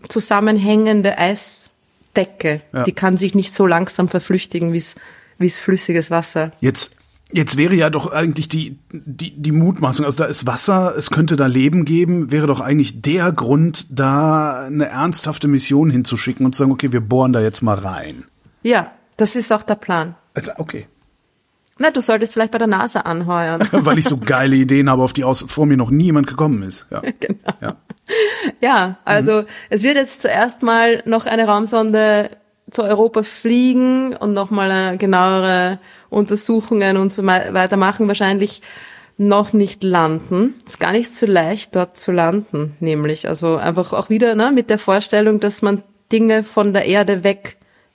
zusammenhängende 0.10 1.18
Eisdecke. 1.18 2.62
Ja. 2.74 2.84
Die 2.84 2.92
kann 2.92 3.18
sich 3.18 3.36
nicht 3.36 3.54
so 3.54 3.66
langsam 3.68 4.10
verflüchtigen, 4.10 4.74
wie 4.74 4.80
es 4.80 4.96
wie 5.38 5.48
es 5.48 5.58
flüssiges 5.58 6.12
Wasser. 6.12 6.52
Jetzt, 6.60 6.96
jetzt 7.32 7.58
wäre 7.58 7.76
ja 7.76 7.90
doch 7.90 8.12
eigentlich 8.12 8.48
die, 8.48 8.80
die, 8.92 9.32
die 9.32 9.52
Mutmaßung, 9.52 10.06
also 10.06 10.18
da 10.18 10.26
ist 10.26 10.46
Wasser, 10.48 10.96
es 10.98 11.12
könnte 11.12 11.36
da 11.36 11.46
Leben 11.46 11.86
geben, 11.86 12.32
wäre 12.32 12.48
doch 12.48 12.62
eigentlich 12.62 13.02
der 13.02 13.32
Grund, 13.32 13.88
da 14.00 14.64
eine 14.66 14.88
ernsthafte 14.88 15.48
Mission 15.48 15.90
hinzuschicken 15.90 16.46
und 16.46 16.56
zu 16.56 16.60
sagen, 16.60 16.72
okay, 16.72 16.92
wir 16.92 17.02
bohren 17.02 17.34
da 17.34 17.42
jetzt 17.42 17.62
mal 17.62 17.78
rein. 17.78 18.24
Ja, 18.64 18.92
das 19.18 19.36
ist 19.36 19.52
auch 19.52 19.64
der 19.64 19.76
Plan. 19.76 20.16
Also, 20.34 20.52
okay. 20.58 20.88
Na, 21.80 21.90
du 21.90 22.02
solltest 22.02 22.34
vielleicht 22.34 22.52
bei 22.52 22.60
der 22.60 22.68
NASA 22.68 23.02
anheuern. 23.02 23.68
Weil 23.72 23.98
ich 23.98 24.06
so 24.06 24.18
geile 24.18 24.56
Ideen 24.56 24.90
habe, 24.90 25.02
auf 25.02 25.14
die 25.14 25.24
aus, 25.24 25.44
vor 25.48 25.66
mir 25.66 25.78
noch 25.78 25.90
niemand 25.90 26.28
gekommen 26.28 26.64
ist. 26.64 26.88
Ja. 26.92 27.02
genau. 27.20 27.54
Ja. 27.62 27.78
Ja, 28.62 28.98
also 29.06 29.42
mhm. 29.42 29.48
es 29.70 29.82
wird 29.82 29.96
jetzt 29.96 30.22
zuerst 30.22 30.62
mal 30.62 31.02
noch 31.06 31.26
eine 31.26 31.48
Raumsonde 31.48 32.30
zu 32.70 32.84
Europa 32.84 33.24
fliegen 33.24 34.16
und 34.16 34.34
nochmal 34.34 34.98
genauere 34.98 35.80
Untersuchungen 36.10 36.98
und 36.98 37.14
so 37.14 37.26
weiter 37.26 37.78
machen. 37.78 38.08
Wahrscheinlich 38.08 38.62
noch 39.18 39.54
nicht 39.54 39.84
landen. 39.84 40.56
Ist 40.66 40.80
gar 40.80 40.92
nicht 40.92 41.12
so 41.12 41.26
leicht, 41.26 41.76
dort 41.76 41.98
zu 41.98 42.12
landen, 42.12 42.76
nämlich. 42.80 43.28
Also 43.28 43.56
einfach 43.56 43.94
auch 43.94 44.10
wieder 44.10 44.36
ne, 44.36 44.52
mit 44.52 44.70
der 44.70 44.80
Vorstellung, 44.80 45.40
dass 45.40 45.62
man 45.62 45.84
Dinge 46.12 46.44
von 46.44 46.74
der 46.74 46.86
Erde 46.86 47.24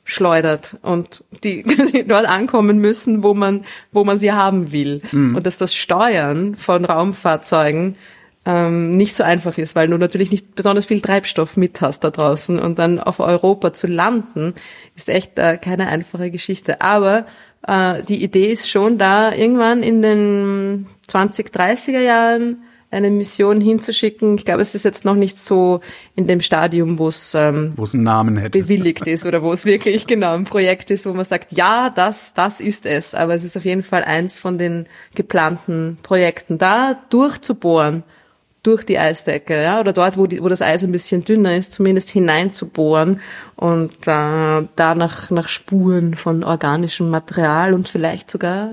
wegschleudert 0.09 0.77
und 0.83 1.25
die 1.45 1.63
dort 2.07 2.27
ankommen 2.27 2.79
müssen, 2.79 3.23
wo 3.23 3.35
man, 3.35 3.65
wo 3.93 4.05
man 4.05 4.19
sie 4.19 4.33
haben 4.33 4.73
will. 4.73 5.03
Mhm. 5.13 5.37
Und 5.37 5.47
dass 5.47 5.59
das 5.59 5.75
Steuern 5.75 6.57
von 6.57 6.85
Raumfahrzeugen 6.85 7.97
ähm, 8.47 8.97
nicht 8.97 9.15
so 9.15 9.23
einfach 9.23 9.59
ist, 9.59 9.77
weil 9.77 9.89
du 9.89 9.99
natürlich 9.99 10.31
nicht 10.31 10.55
besonders 10.55 10.87
viel 10.87 11.01
Treibstoff 11.01 11.57
mit 11.57 11.81
hast 11.81 12.01
da 12.05 12.11
draußen 12.11 12.59
und 12.59 12.79
dann 12.79 12.99
auf 12.99 13.21
Europa 13.21 13.75
zu 13.75 13.87
landen, 13.87 14.55
ist 14.97 15.11
echt 15.11 15.39
äh, 15.39 15.59
keine 15.59 15.89
einfache 15.89 16.31
Geschichte. 16.31 16.81
Aber 16.81 17.27
äh, 17.67 18.03
die 18.03 18.23
Idee 18.23 18.51
ist 18.51 18.71
schon 18.71 18.97
da, 18.97 19.33
irgendwann 19.33 19.83
in 19.83 20.01
den 20.01 20.87
20, 21.09 21.49
30er 21.49 22.01
Jahren 22.01 22.63
eine 22.91 23.11
Mission 23.11 23.61
hinzuschicken. 23.61 24.37
Ich 24.37 24.45
glaube, 24.45 24.63
es 24.63 24.75
ist 24.75 24.85
jetzt 24.85 25.05
noch 25.05 25.15
nicht 25.15 25.37
so 25.37 25.81
in 26.17 26.27
dem 26.27 26.41
Stadium, 26.41 26.99
wo 26.99 27.09
es 27.09 27.35
ähm, 27.35 27.73
wo 27.77 27.85
es 27.85 27.93
einen 27.93 28.05
Namen 28.05 28.37
hätte. 28.39 28.59
bewilligt 28.59 29.07
ist 29.07 29.27
oder 29.27 29.43
wo 29.43 29.53
es 29.53 29.67
wirklich 29.67 30.07
genau 30.07 30.35
ein 30.35 30.45
Projekt 30.45 30.91
ist, 30.91 31.05
wo 31.05 31.13
man 31.13 31.25
sagt, 31.25 31.53
ja, 31.53 31.91
das, 31.91 32.33
das 32.35 32.61
ist 32.61 32.87
es. 32.87 33.15
Aber 33.15 33.35
es 33.35 33.45
ist 33.45 33.57
auf 33.57 33.65
jeden 33.65 33.83
Fall 33.83 34.05
eins 34.05 34.39
von 34.39 34.57
den 34.57 34.87
geplanten 35.15 35.99
Projekten, 36.03 36.57
da 36.59 36.99
durchzubohren 37.11 38.05
durch 38.63 38.85
die 38.85 38.99
Eisdecke, 38.99 39.63
ja, 39.63 39.81
oder 39.81 39.93
dort, 39.93 40.19
wo, 40.19 40.27
die, 40.27 40.43
wo 40.43 40.49
das 40.49 40.63
Eis 40.63 40.83
ein 40.83 40.93
bisschen 40.93 41.25
dünner 41.25 41.57
ist, 41.57 41.73
zumindest 41.73 42.11
hineinzubohren 42.11 43.21
und 43.55 43.93
äh, 44.03 44.67
da 44.77 44.95
nach, 44.95 45.31
nach 45.31 45.49
Spuren 45.49 46.17
von 46.17 46.43
organischem 46.43 47.09
Material 47.09 47.73
und 47.73 47.89
vielleicht 47.89 48.31
sogar 48.31 48.71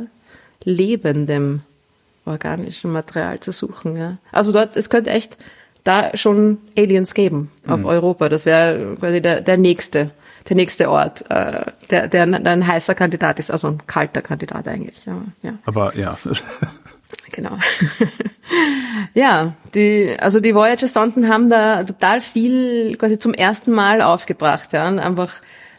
lebendem 0.63 1.62
organischem 2.26 2.92
Material 2.92 3.40
zu 3.40 3.52
suchen. 3.52 3.96
Ja. 3.96 4.18
Also 4.32 4.52
dort, 4.52 4.76
es 4.76 4.90
könnte 4.90 5.12
echt 5.12 5.38
da 5.86 6.18
schon 6.18 6.58
Aliens 6.78 7.14
geben 7.14 7.52
auf 7.68 7.80
mhm. 7.80 7.86
Europa. 7.86 8.28
Das 8.28 8.46
wäre 8.46 8.96
quasi 9.00 9.22
der, 9.22 9.42
der 9.42 9.58
nächste, 9.58 10.12
der 10.50 10.56
nächste 10.56 10.90
Ort, 10.90 11.30
äh, 11.30 11.66
der, 11.90 12.08
der, 12.08 12.26
der 12.26 12.52
ein 12.52 12.68
heißer 12.68 12.96
Kandidat 12.96 13.40
ist, 13.40 13.52
also 13.52 13.68
ein 13.68 13.86
kalter 13.88 14.22
Kandidat 14.22 14.68
eigentlich. 14.68 15.06
Ja, 15.06 15.22
ja. 15.44 15.54
Aber 15.66 15.96
ja. 15.96 16.18
genau. 17.32 17.58
ja, 19.14 19.54
die, 19.76 20.18
also 20.20 20.40
die 20.40 20.56
Voyager-Sonden 20.56 21.30
haben 21.30 21.50
da 21.50 21.84
total 21.84 22.20
viel 22.20 22.98
quasi 22.98 23.20
zum 23.20 23.34
ersten 23.34 23.72
Mal 23.72 24.02
aufgebracht, 24.02 24.74
ja, 24.74 24.88
und 24.88 25.00
einfach 25.00 25.34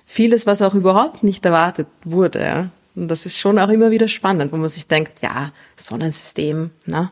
vieles, 0.06 0.46
was 0.46 0.62
auch 0.62 0.74
überhaupt 0.74 1.24
nicht 1.24 1.44
erwartet 1.44 1.88
wurde, 2.04 2.40
ja. 2.42 2.66
Und 2.96 3.08
das 3.08 3.26
ist 3.26 3.36
schon 3.36 3.58
auch 3.58 3.68
immer 3.68 3.90
wieder 3.90 4.08
spannend, 4.08 4.52
wo 4.52 4.56
man 4.56 4.68
sich 4.68 4.88
denkt, 4.88 5.20
ja, 5.22 5.52
Sonnensystem, 5.76 6.70
ne? 6.86 7.10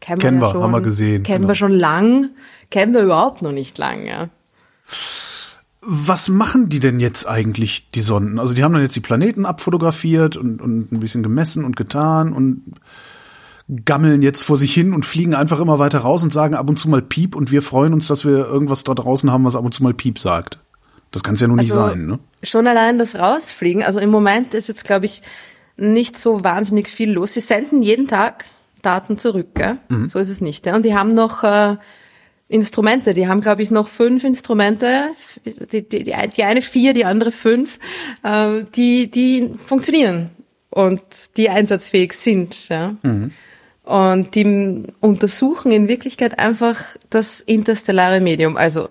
Kennen, 0.00 0.20
kennen 0.20 0.38
wir, 0.40 0.46
ja 0.46 0.52
schon, 0.52 0.62
haben 0.62 0.70
wir 0.70 0.80
gesehen. 0.80 1.22
Kennen 1.24 1.40
genau. 1.40 1.48
wir 1.48 1.54
schon 1.54 1.72
lang, 1.72 2.30
kennen 2.70 2.94
wir 2.94 3.02
überhaupt 3.02 3.42
noch 3.42 3.52
nicht 3.52 3.76
lang, 3.78 4.06
ja. 4.06 4.28
Was 5.80 6.28
machen 6.28 6.68
die 6.68 6.80
denn 6.80 7.00
jetzt 7.00 7.26
eigentlich, 7.26 7.90
die 7.90 8.00
Sonden? 8.00 8.38
Also 8.38 8.54
die 8.54 8.64
haben 8.64 8.72
dann 8.72 8.82
jetzt 8.82 8.96
die 8.96 9.00
Planeten 9.00 9.44
abfotografiert 9.44 10.36
und, 10.36 10.60
und 10.60 10.90
ein 10.90 11.00
bisschen 11.00 11.22
gemessen 11.22 11.64
und 11.64 11.76
getan 11.76 12.32
und 12.32 12.62
gammeln 13.84 14.22
jetzt 14.22 14.42
vor 14.42 14.56
sich 14.56 14.72
hin 14.72 14.94
und 14.94 15.04
fliegen 15.04 15.34
einfach 15.34 15.60
immer 15.60 15.78
weiter 15.78 15.98
raus 15.98 16.24
und 16.24 16.32
sagen 16.32 16.54
ab 16.54 16.68
und 16.68 16.78
zu 16.78 16.88
mal 16.88 17.02
Piep 17.02 17.36
und 17.36 17.52
wir 17.52 17.60
freuen 17.60 17.92
uns, 17.92 18.06
dass 18.06 18.24
wir 18.24 18.46
irgendwas 18.46 18.84
da 18.84 18.94
draußen 18.94 19.30
haben, 19.30 19.44
was 19.44 19.56
ab 19.56 19.64
und 19.64 19.74
zu 19.74 19.82
mal 19.82 19.92
Piep 19.92 20.18
sagt. 20.18 20.58
Das 21.10 21.22
kann 21.22 21.34
es 21.34 21.40
ja 21.40 21.48
nur 21.48 21.58
also 21.58 21.74
nicht 21.74 21.90
sein, 21.90 22.06
ne? 22.06 22.18
Schon 22.42 22.66
allein 22.66 22.98
das 22.98 23.16
Rausfliegen. 23.16 23.82
Also 23.82 24.00
im 24.00 24.10
Moment 24.10 24.54
ist 24.54 24.68
jetzt, 24.68 24.84
glaube 24.84 25.06
ich, 25.06 25.22
nicht 25.76 26.18
so 26.18 26.44
wahnsinnig 26.44 26.88
viel 26.88 27.12
los. 27.12 27.34
Sie 27.34 27.40
senden 27.40 27.82
jeden 27.82 28.06
Tag 28.08 28.44
Daten 28.82 29.18
zurück, 29.18 29.54
gell? 29.54 29.78
Mhm. 29.88 30.08
So 30.08 30.18
ist 30.18 30.28
es 30.28 30.40
nicht. 30.40 30.66
Ja? 30.66 30.76
Und 30.76 30.84
die 30.84 30.94
haben 30.94 31.14
noch 31.14 31.44
äh, 31.44 31.76
Instrumente. 32.48 33.14
Die 33.14 33.28
haben, 33.28 33.40
glaube 33.40 33.62
ich, 33.62 33.70
noch 33.70 33.88
fünf 33.88 34.24
Instrumente. 34.24 35.10
Die, 35.44 35.88
die, 35.88 36.04
die, 36.04 36.14
die 36.36 36.44
eine 36.44 36.62
vier, 36.62 36.94
die 36.94 37.04
andere 37.04 37.32
fünf, 37.32 37.78
äh, 38.22 38.64
die, 38.74 39.10
die 39.10 39.54
funktionieren 39.56 40.30
und 40.70 41.36
die 41.36 41.48
einsatzfähig 41.48 42.12
sind. 42.12 42.68
Ja? 42.68 42.96
Mhm. 43.02 43.32
Und 43.84 44.34
die 44.34 44.84
untersuchen 45.00 45.72
in 45.72 45.88
Wirklichkeit 45.88 46.38
einfach 46.38 46.82
das 47.08 47.40
interstellare 47.40 48.20
Medium, 48.20 48.56
also 48.56 48.88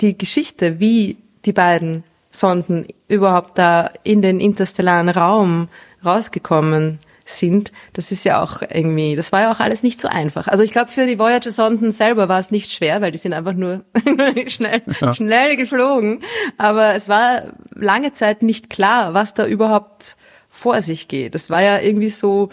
die 0.00 0.16
Geschichte, 0.16 0.80
wie 0.80 1.18
die 1.48 1.52
beiden 1.54 2.04
Sonden 2.30 2.86
überhaupt 3.08 3.56
da 3.58 3.90
in 4.04 4.20
den 4.20 4.38
interstellaren 4.38 5.08
Raum 5.08 5.68
rausgekommen 6.04 6.98
sind. 7.24 7.72
Das 7.94 8.12
ist 8.12 8.24
ja 8.24 8.42
auch 8.42 8.60
irgendwie, 8.62 9.16
das 9.16 9.32
war 9.32 9.42
ja 9.42 9.52
auch 9.52 9.60
alles 9.60 9.82
nicht 9.82 9.98
so 9.98 10.08
einfach. 10.08 10.46
Also 10.46 10.62
ich 10.62 10.70
glaube, 10.70 10.90
für 10.90 11.06
die 11.06 11.18
Voyager-Sonden 11.18 11.92
selber 11.92 12.28
war 12.28 12.38
es 12.38 12.50
nicht 12.50 12.70
schwer, 12.70 13.00
weil 13.00 13.12
die 13.12 13.18
sind 13.18 13.32
einfach 13.32 13.54
nur 13.54 13.82
schnell, 14.46 14.82
ja. 15.00 15.14
schnell 15.14 15.56
geflogen. 15.56 16.22
Aber 16.58 16.94
es 16.94 17.08
war 17.08 17.44
lange 17.74 18.12
Zeit 18.12 18.42
nicht 18.42 18.68
klar, 18.68 19.14
was 19.14 19.32
da 19.32 19.46
überhaupt 19.46 20.16
vor 20.50 20.82
sich 20.82 21.08
geht. 21.08 21.34
Es 21.34 21.48
war 21.48 21.62
ja 21.62 21.78
irgendwie 21.80 22.10
so, 22.10 22.50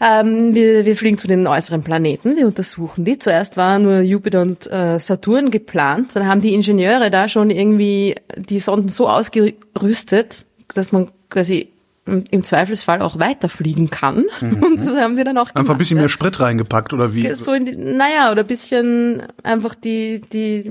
ähm, 0.00 0.54
wir, 0.54 0.84
wir 0.84 0.96
fliegen 0.96 1.18
zu 1.18 1.28
den 1.28 1.46
äußeren 1.46 1.82
Planeten, 1.82 2.36
wir 2.36 2.46
untersuchen 2.46 3.04
die. 3.04 3.18
Zuerst 3.18 3.56
war 3.56 3.78
nur 3.78 4.00
Jupiter 4.00 4.42
und 4.42 4.70
äh, 4.70 4.98
Saturn 4.98 5.50
geplant. 5.50 6.14
Dann 6.14 6.26
haben 6.26 6.40
die 6.40 6.54
Ingenieure 6.54 7.10
da 7.10 7.28
schon 7.28 7.50
irgendwie 7.50 8.14
die 8.36 8.60
Sonden 8.60 8.88
so 8.88 9.08
ausgerüstet, 9.08 10.46
dass 10.74 10.92
man 10.92 11.10
quasi 11.30 11.68
im 12.06 12.44
Zweifelsfall 12.44 13.00
auch 13.00 13.18
weiterfliegen 13.18 13.88
kann. 13.88 14.26
Mhm. 14.40 14.62
Und 14.62 14.76
das 14.80 14.94
haben 14.96 15.14
sie 15.14 15.24
dann 15.24 15.38
auch 15.38 15.46
gemacht. 15.46 15.56
Einfach 15.56 15.74
ein 15.74 15.78
bisschen 15.78 15.98
mehr 15.98 16.10
Sprit 16.10 16.38
reingepackt 16.38 16.92
oder 16.92 17.14
wie? 17.14 17.34
So 17.34 17.54
in 17.54 17.64
die, 17.64 17.76
naja, 17.76 18.30
oder 18.30 18.42
ein 18.42 18.46
bisschen 18.46 19.22
einfach 19.42 19.74
die, 19.74 20.20
die, 20.32 20.70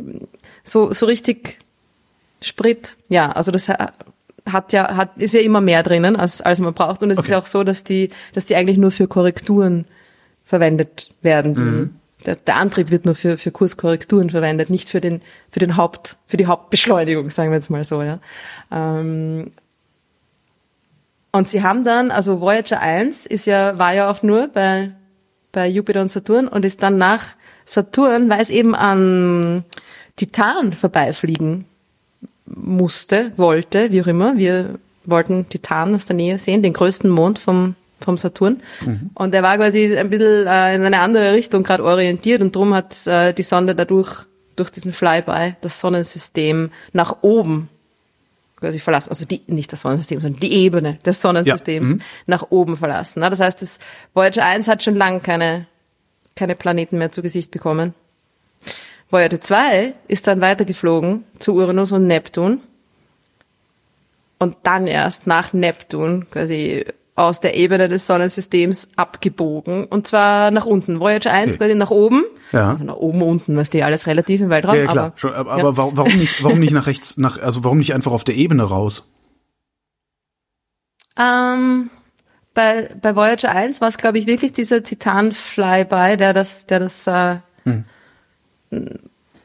so, 0.63 0.93
so 0.93 1.07
richtig 1.07 1.59
Sprit. 2.41 2.97
Ja, 3.09 3.31
also 3.31 3.51
das 3.51 3.67
hat 4.49 4.73
ja, 4.73 4.95
hat, 4.95 5.17
ist 5.17 5.33
ja 5.33 5.41
immer 5.41 5.61
mehr 5.61 5.83
drinnen, 5.83 6.15
als, 6.15 6.41
als 6.41 6.59
man 6.59 6.73
braucht. 6.73 7.01
Und 7.01 7.11
es 7.11 7.17
okay. 7.17 7.29
ist 7.29 7.33
auch 7.33 7.45
so, 7.45 7.63
dass 7.63 7.83
die, 7.83 8.09
dass 8.33 8.45
die 8.45 8.55
eigentlich 8.55 8.77
nur 8.77 8.91
für 8.91 9.07
Korrekturen 9.07 9.85
verwendet 10.43 11.11
werden. 11.21 11.53
Mhm. 11.53 11.95
Der, 12.25 12.35
der 12.35 12.57
Antrieb 12.57 12.89
wird 12.89 13.05
nur 13.05 13.15
für, 13.15 13.37
für 13.37 13.51
Kurskorrekturen 13.51 14.29
verwendet, 14.29 14.69
nicht 14.69 14.89
für 14.89 15.01
den, 15.01 15.21
für 15.49 15.59
den 15.59 15.77
Haupt, 15.77 16.17
für 16.25 16.37
die 16.37 16.45
Hauptbeschleunigung, 16.45 17.29
sagen 17.29 17.51
wir 17.51 17.57
jetzt 17.57 17.69
mal 17.69 17.83
so, 17.83 18.01
ja. 18.01 18.19
Ähm, 18.71 19.51
und 21.31 21.49
sie 21.49 21.63
haben 21.63 21.83
dann, 21.83 22.11
also 22.11 22.41
Voyager 22.41 22.79
1 22.79 23.25
ist 23.25 23.47
ja, 23.47 23.79
war 23.79 23.93
ja 23.93 24.09
auch 24.09 24.21
nur 24.21 24.47
bei, 24.49 24.91
bei 25.51 25.67
Jupiter 25.67 26.01
und 26.01 26.09
Saturn 26.09 26.47
und 26.47 26.63
ist 26.63 26.83
dann 26.83 26.97
nach 26.97 27.23
Saturn, 27.65 28.29
weil 28.29 28.41
es 28.41 28.51
eben 28.51 28.75
an 28.75 29.65
Titan 30.15 30.73
vorbeifliegen 30.73 31.65
musste, 32.45 33.31
wollte, 33.37 33.91
wie 33.91 34.01
auch 34.01 34.07
immer. 34.07 34.37
Wir 34.37 34.79
wollten 35.05 35.47
Titan 35.49 35.95
aus 35.95 36.05
der 36.05 36.15
Nähe 36.15 36.37
sehen, 36.37 36.63
den 36.63 36.73
größten 36.73 37.09
Mond 37.09 37.39
vom, 37.39 37.75
vom 37.99 38.17
Saturn. 38.17 38.61
Mhm. 38.85 39.11
Und 39.15 39.33
er 39.33 39.43
war 39.43 39.57
quasi 39.57 39.97
ein 39.97 40.09
bisschen 40.09 40.47
äh, 40.47 40.75
in 40.75 40.83
eine 40.83 40.99
andere 40.99 41.33
Richtung 41.33 41.63
gerade 41.63 41.83
orientiert 41.83 42.41
und 42.41 42.55
darum 42.55 42.73
hat 42.73 43.05
äh, 43.07 43.33
die 43.33 43.43
Sonde 43.43 43.75
dadurch, 43.75 44.25
durch 44.55 44.69
diesen 44.69 44.93
Flyby, 44.93 45.55
das 45.61 45.79
Sonnensystem 45.79 46.69
nach 46.91 47.17
oben 47.21 47.69
quasi 48.63 48.79
verlassen. 48.79 49.09
Also 49.09 49.25
die, 49.25 49.41
nicht 49.47 49.73
das 49.73 49.81
Sonnensystem, 49.81 50.21
sondern 50.21 50.39
die 50.39 50.53
Ebene 50.53 50.97
des 51.05 51.21
Sonnensystems 51.21 51.89
ja. 51.89 51.95
mhm. 51.95 52.01
nach 52.27 52.45
oben 52.49 52.77
verlassen. 52.77 53.21
Das 53.21 53.39
heißt, 53.39 53.61
das 53.61 53.79
Voyager 54.13 54.45
1 54.45 54.67
hat 54.67 54.83
schon 54.83 54.95
lange 54.95 55.19
keine, 55.19 55.65
keine 56.35 56.55
Planeten 56.55 56.97
mehr 56.97 57.11
zu 57.11 57.21
Gesicht 57.21 57.51
bekommen. 57.51 57.93
Voyager 59.13 59.39
2 59.39 59.93
ist 60.07 60.25
dann 60.25 60.41
weitergeflogen 60.41 61.23
zu 61.37 61.53
Uranus 61.53 61.91
und 61.91 62.07
Neptun 62.07 62.61
und 64.39 64.57
dann 64.63 64.87
erst 64.87 65.27
nach 65.27 65.53
Neptun 65.53 66.25
quasi 66.31 66.85
aus 67.15 67.39
der 67.39 67.55
Ebene 67.55 67.89
des 67.89 68.07
Sonnensystems 68.07 68.87
abgebogen 68.95 69.85
und 69.85 70.07
zwar 70.07 70.49
nach 70.49 70.65
unten. 70.65 70.99
Voyager 70.99 71.31
1 71.31 71.49
okay. 71.49 71.57
quasi 71.59 71.75
nach 71.75 71.91
oben, 71.91 72.23
ja. 72.51 72.71
also 72.71 72.85
nach 72.85 72.95
oben 72.95 73.21
unten, 73.21 73.55
was 73.55 73.69
die 73.69 73.83
alles 73.83 74.07
relativ 74.07 74.41
im 74.41 74.49
Weltraum. 74.49 74.73
Ja, 74.73 74.81
ja 74.81 74.87
klar. 74.87 75.05
Aber, 75.05 75.19
Schon, 75.19 75.33
aber 75.35 75.57
ja. 75.57 75.77
warum, 75.77 76.17
nicht, 76.17 76.43
warum 76.43 76.59
nicht 76.59 76.73
nach 76.73 76.87
rechts, 76.87 77.15
nach, 77.17 77.39
also 77.39 77.63
warum 77.63 77.77
nicht 77.77 77.93
einfach 77.93 78.13
auf 78.13 78.23
der 78.23 78.33
Ebene 78.33 78.63
raus? 78.63 79.11
Ähm, 81.19 81.91
bei, 82.55 82.89
bei 82.99 83.15
Voyager 83.15 83.51
1 83.51 83.79
war 83.79 83.89
es, 83.89 83.97
glaube 83.97 84.17
ich, 84.17 84.25
wirklich 84.25 84.53
dieser 84.53 84.81
Titan-Flyby, 84.81 86.17
der 86.17 86.33
das, 86.33 86.65
der 86.65 86.79
das 86.79 87.05
äh, 87.05 87.35
hm 87.65 87.85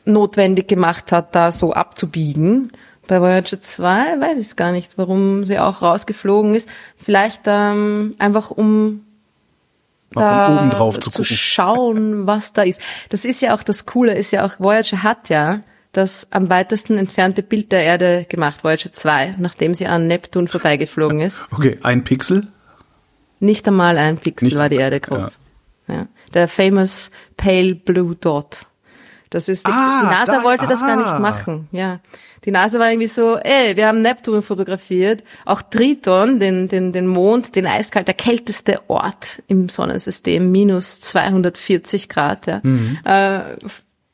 notwendig 0.04 0.68
gemacht 0.68 1.12
hat, 1.12 1.34
da 1.34 1.52
so 1.52 1.72
abzubiegen. 1.72 2.72
Bei 3.06 3.20
Voyager 3.20 3.60
2 3.60 4.20
weiß 4.20 4.38
ich 4.38 4.56
gar 4.56 4.72
nicht, 4.72 4.98
warum 4.98 5.46
sie 5.46 5.58
auch 5.58 5.82
rausgeflogen 5.82 6.54
ist. 6.54 6.68
Vielleicht 6.96 7.42
ähm, 7.46 8.14
einfach 8.18 8.50
um 8.50 9.04
Mal 10.14 10.46
von 10.46 10.58
oben 10.58 10.70
drauf 10.70 11.00
zu 11.00 11.10
zu 11.10 11.24
schauen, 11.24 12.26
was 12.26 12.52
da 12.52 12.62
ist. 12.62 12.80
Das 13.10 13.24
ist 13.24 13.42
ja 13.42 13.54
auch 13.54 13.62
das 13.62 13.84
Coole, 13.84 14.14
ist 14.14 14.30
ja 14.30 14.46
auch, 14.46 14.58
Voyager 14.58 15.02
hat 15.02 15.28
ja 15.28 15.60
das 15.92 16.28
am 16.30 16.48
weitesten 16.48 16.96
entfernte 16.96 17.42
Bild 17.42 17.72
der 17.72 17.82
Erde 17.82 18.26
gemacht, 18.28 18.64
Voyager 18.64 18.92
2, 18.92 19.36
nachdem 19.38 19.74
sie 19.74 19.86
an 19.86 20.06
Neptun 20.06 20.48
vorbeigeflogen 20.48 21.20
ist. 21.20 21.42
Okay, 21.50 21.78
ein 21.82 22.04
Pixel. 22.04 22.48
Nicht 23.40 23.68
einmal 23.68 23.98
ein 23.98 24.18
Pixel 24.18 24.46
Nicht 24.46 24.58
war 24.58 24.68
die 24.68 24.76
Erde 24.76 25.00
groß. 25.00 25.40
Ja. 25.88 26.06
Der 26.34 26.48
famous 26.48 27.10
Pale 27.36 27.74
Blue 27.74 28.14
Dot. 28.16 28.66
Das 29.30 29.48
ist, 29.48 29.66
Ah, 29.66 30.00
die 30.02 30.06
NASA 30.06 30.38
da- 30.38 30.44
wollte 30.44 30.66
das 30.66 30.80
gar 30.80 30.92
ah. 30.92 30.96
nicht 30.96 31.18
machen, 31.20 31.68
ja. 31.72 32.00
Die 32.44 32.50
NASA 32.52 32.78
war 32.78 32.88
irgendwie 32.90 33.08
so, 33.08 33.36
ey, 33.36 33.76
wir 33.76 33.88
haben 33.88 34.00
Neptun 34.00 34.42
fotografiert, 34.42 35.22
auch 35.44 35.60
Triton, 35.60 36.38
den, 36.40 36.68
den, 36.68 36.92
den 36.92 37.06
Mond, 37.08 37.56
den 37.56 37.66
eiskalt, 37.66 38.06
der 38.06 38.14
kälteste 38.14 38.80
Ort 38.88 39.42
im 39.48 39.68
Sonnensystem, 39.68 40.50
minus 40.50 41.00
240 41.00 42.08
Grad, 42.08 42.46
ja. 42.46 42.60
Mhm. 42.62 42.98
Äh, 43.04 43.40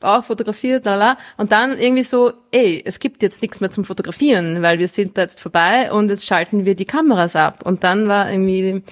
auch 0.01 0.23
fotografiert, 0.23 0.85
lala. 0.85 1.17
Und 1.37 1.51
dann 1.51 1.79
irgendwie 1.79 2.03
so, 2.03 2.33
ey, 2.51 2.81
es 2.85 2.99
gibt 2.99 3.23
jetzt 3.23 3.41
nichts 3.41 3.61
mehr 3.61 3.71
zum 3.71 3.85
Fotografieren, 3.85 4.61
weil 4.61 4.77
wir 4.79 4.87
sind 4.87 5.17
da 5.17 5.21
jetzt 5.21 5.39
vorbei 5.39 5.91
und 5.91 6.09
jetzt 6.09 6.25
schalten 6.27 6.65
wir 6.65 6.75
die 6.75 6.85
Kameras 6.85 7.35
ab. 7.35 7.61
Und 7.65 7.83
dann 7.83 8.07
war 8.07 8.29
irgendwie 8.29 8.83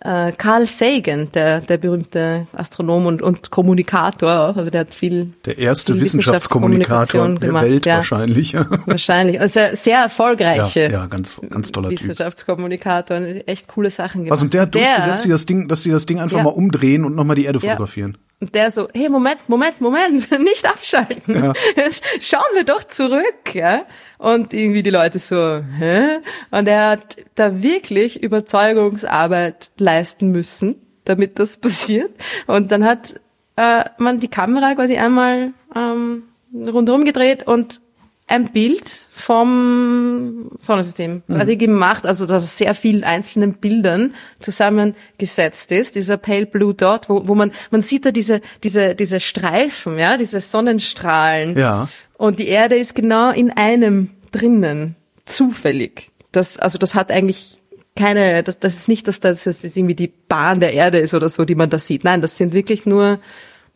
äh, 0.00 0.32
Carl 0.32 0.66
Sagan, 0.66 1.30
der, 1.32 1.60
der 1.60 1.78
berühmte 1.78 2.46
Astronom 2.52 3.06
und, 3.06 3.22
und 3.22 3.50
Kommunikator 3.50 4.30
also 4.56 4.70
der 4.70 4.82
hat 4.82 4.94
viel 4.94 5.32
Der 5.44 5.58
erste 5.58 5.92
viel 5.94 6.02
Wissenschaftskommunikator 6.02 7.02
Wissenschaftskommunikation 7.02 7.38
der 7.38 7.48
gemacht, 7.48 7.64
Welt 7.64 7.86
ja. 7.86 7.96
wahrscheinlich. 7.96 8.52
ja, 8.52 8.66
Wahrscheinlich. 8.86 9.40
Also 9.40 9.54
sehr, 9.54 9.76
sehr 9.76 9.98
erfolgreiche 10.00 10.90
ja, 10.90 11.06
ganz, 11.06 11.40
ganz 11.48 11.72
toller. 11.72 11.90
Wissenschaftskommunikator, 11.90 13.18
echt 13.46 13.68
coole 13.68 13.90
Sachen 13.90 14.24
gemacht. 14.24 14.32
Was 14.32 14.42
und 14.42 14.54
der 14.54 14.62
hat 14.62 14.74
durchgesetzt, 14.74 15.08
dass 15.08 15.22
sie 15.22 15.30
das 15.30 15.46
Ding, 15.46 15.68
dass 15.68 15.82
sie 15.82 15.90
das 15.90 16.06
Ding 16.06 16.20
einfach 16.20 16.36
Ja. 16.36 16.42
mal 16.44 16.50
umdrehen 16.50 17.04
und 17.04 17.14
nochmal 17.14 17.36
die 17.36 17.44
Erde 17.44 17.58
Ja. 17.62 17.70
fotografieren. 17.70 18.18
Und 18.38 18.54
der 18.54 18.70
so, 18.70 18.88
hey, 18.92 19.08
Moment, 19.08 19.48
Moment, 19.48 19.80
Moment, 19.80 20.30
nicht 20.40 20.66
abschalten. 20.66 21.54
Jetzt 21.74 22.04
Schauen 22.20 22.42
wir 22.54 22.64
doch 22.64 22.84
zurück, 22.84 23.54
ja. 23.54 23.84
Und 24.18 24.52
irgendwie 24.52 24.82
die 24.82 24.90
Leute 24.90 25.18
so, 25.18 25.62
hä? 25.78 26.18
Und 26.50 26.68
er 26.68 26.90
hat 26.90 27.16
da 27.34 27.62
wirklich 27.62 28.22
Überzeugungsarbeit 28.22 29.70
leisten 29.78 30.32
müssen, 30.32 30.76
damit 31.04 31.38
das 31.38 31.56
passiert. 31.60 32.10
Und 32.46 32.72
dann 32.72 32.84
hat 32.84 33.18
äh, 33.56 33.84
man 33.98 34.20
die 34.20 34.28
Kamera 34.28 34.74
quasi 34.74 34.98
einmal 34.98 35.54
ähm, 35.74 36.24
rundherum 36.54 37.06
gedreht 37.06 37.46
und 37.46 37.80
ein 38.28 38.52
Bild 38.52 38.88
vom 39.12 40.50
Sonnensystem 40.58 41.22
quasi 41.26 41.56
gemacht, 41.56 42.06
also 42.06 42.26
dass 42.26 42.58
sehr 42.58 42.74
vielen 42.74 43.04
einzelnen 43.04 43.54
Bildern 43.54 44.14
zusammengesetzt 44.40 45.70
ist, 45.70 45.94
dieser 45.94 46.16
Pale 46.16 46.46
Blue 46.46 46.74
Dot, 46.74 47.08
wo, 47.08 47.28
wo 47.28 47.36
man, 47.36 47.52
man 47.70 47.82
sieht 47.82 48.04
da 48.04 48.10
diese, 48.10 48.40
diese, 48.64 48.96
diese 48.96 49.20
Streifen, 49.20 49.98
ja, 49.98 50.16
diese 50.16 50.40
Sonnenstrahlen. 50.40 51.56
Ja. 51.56 51.88
Und 52.18 52.40
die 52.40 52.48
Erde 52.48 52.76
ist 52.76 52.96
genau 52.96 53.30
in 53.30 53.50
einem 53.50 54.10
drinnen, 54.32 54.96
zufällig. 55.24 56.10
Das, 56.32 56.58
also 56.58 56.78
das 56.78 56.96
hat 56.96 57.12
eigentlich 57.12 57.60
keine, 57.94 58.42
das, 58.42 58.58
das 58.58 58.74
ist 58.74 58.88
nicht, 58.88 59.06
dass 59.08 59.20
das 59.20 59.44
jetzt 59.44 59.64
irgendwie 59.64 59.94
die 59.94 60.12
Bahn 60.28 60.58
der 60.60 60.72
Erde 60.72 60.98
ist 60.98 61.14
oder 61.14 61.28
so, 61.28 61.44
die 61.44 61.54
man 61.54 61.70
da 61.70 61.78
sieht. 61.78 62.04
Nein, 62.04 62.22
das 62.22 62.36
sind 62.36 62.52
wirklich 62.52 62.86
nur, 62.86 63.20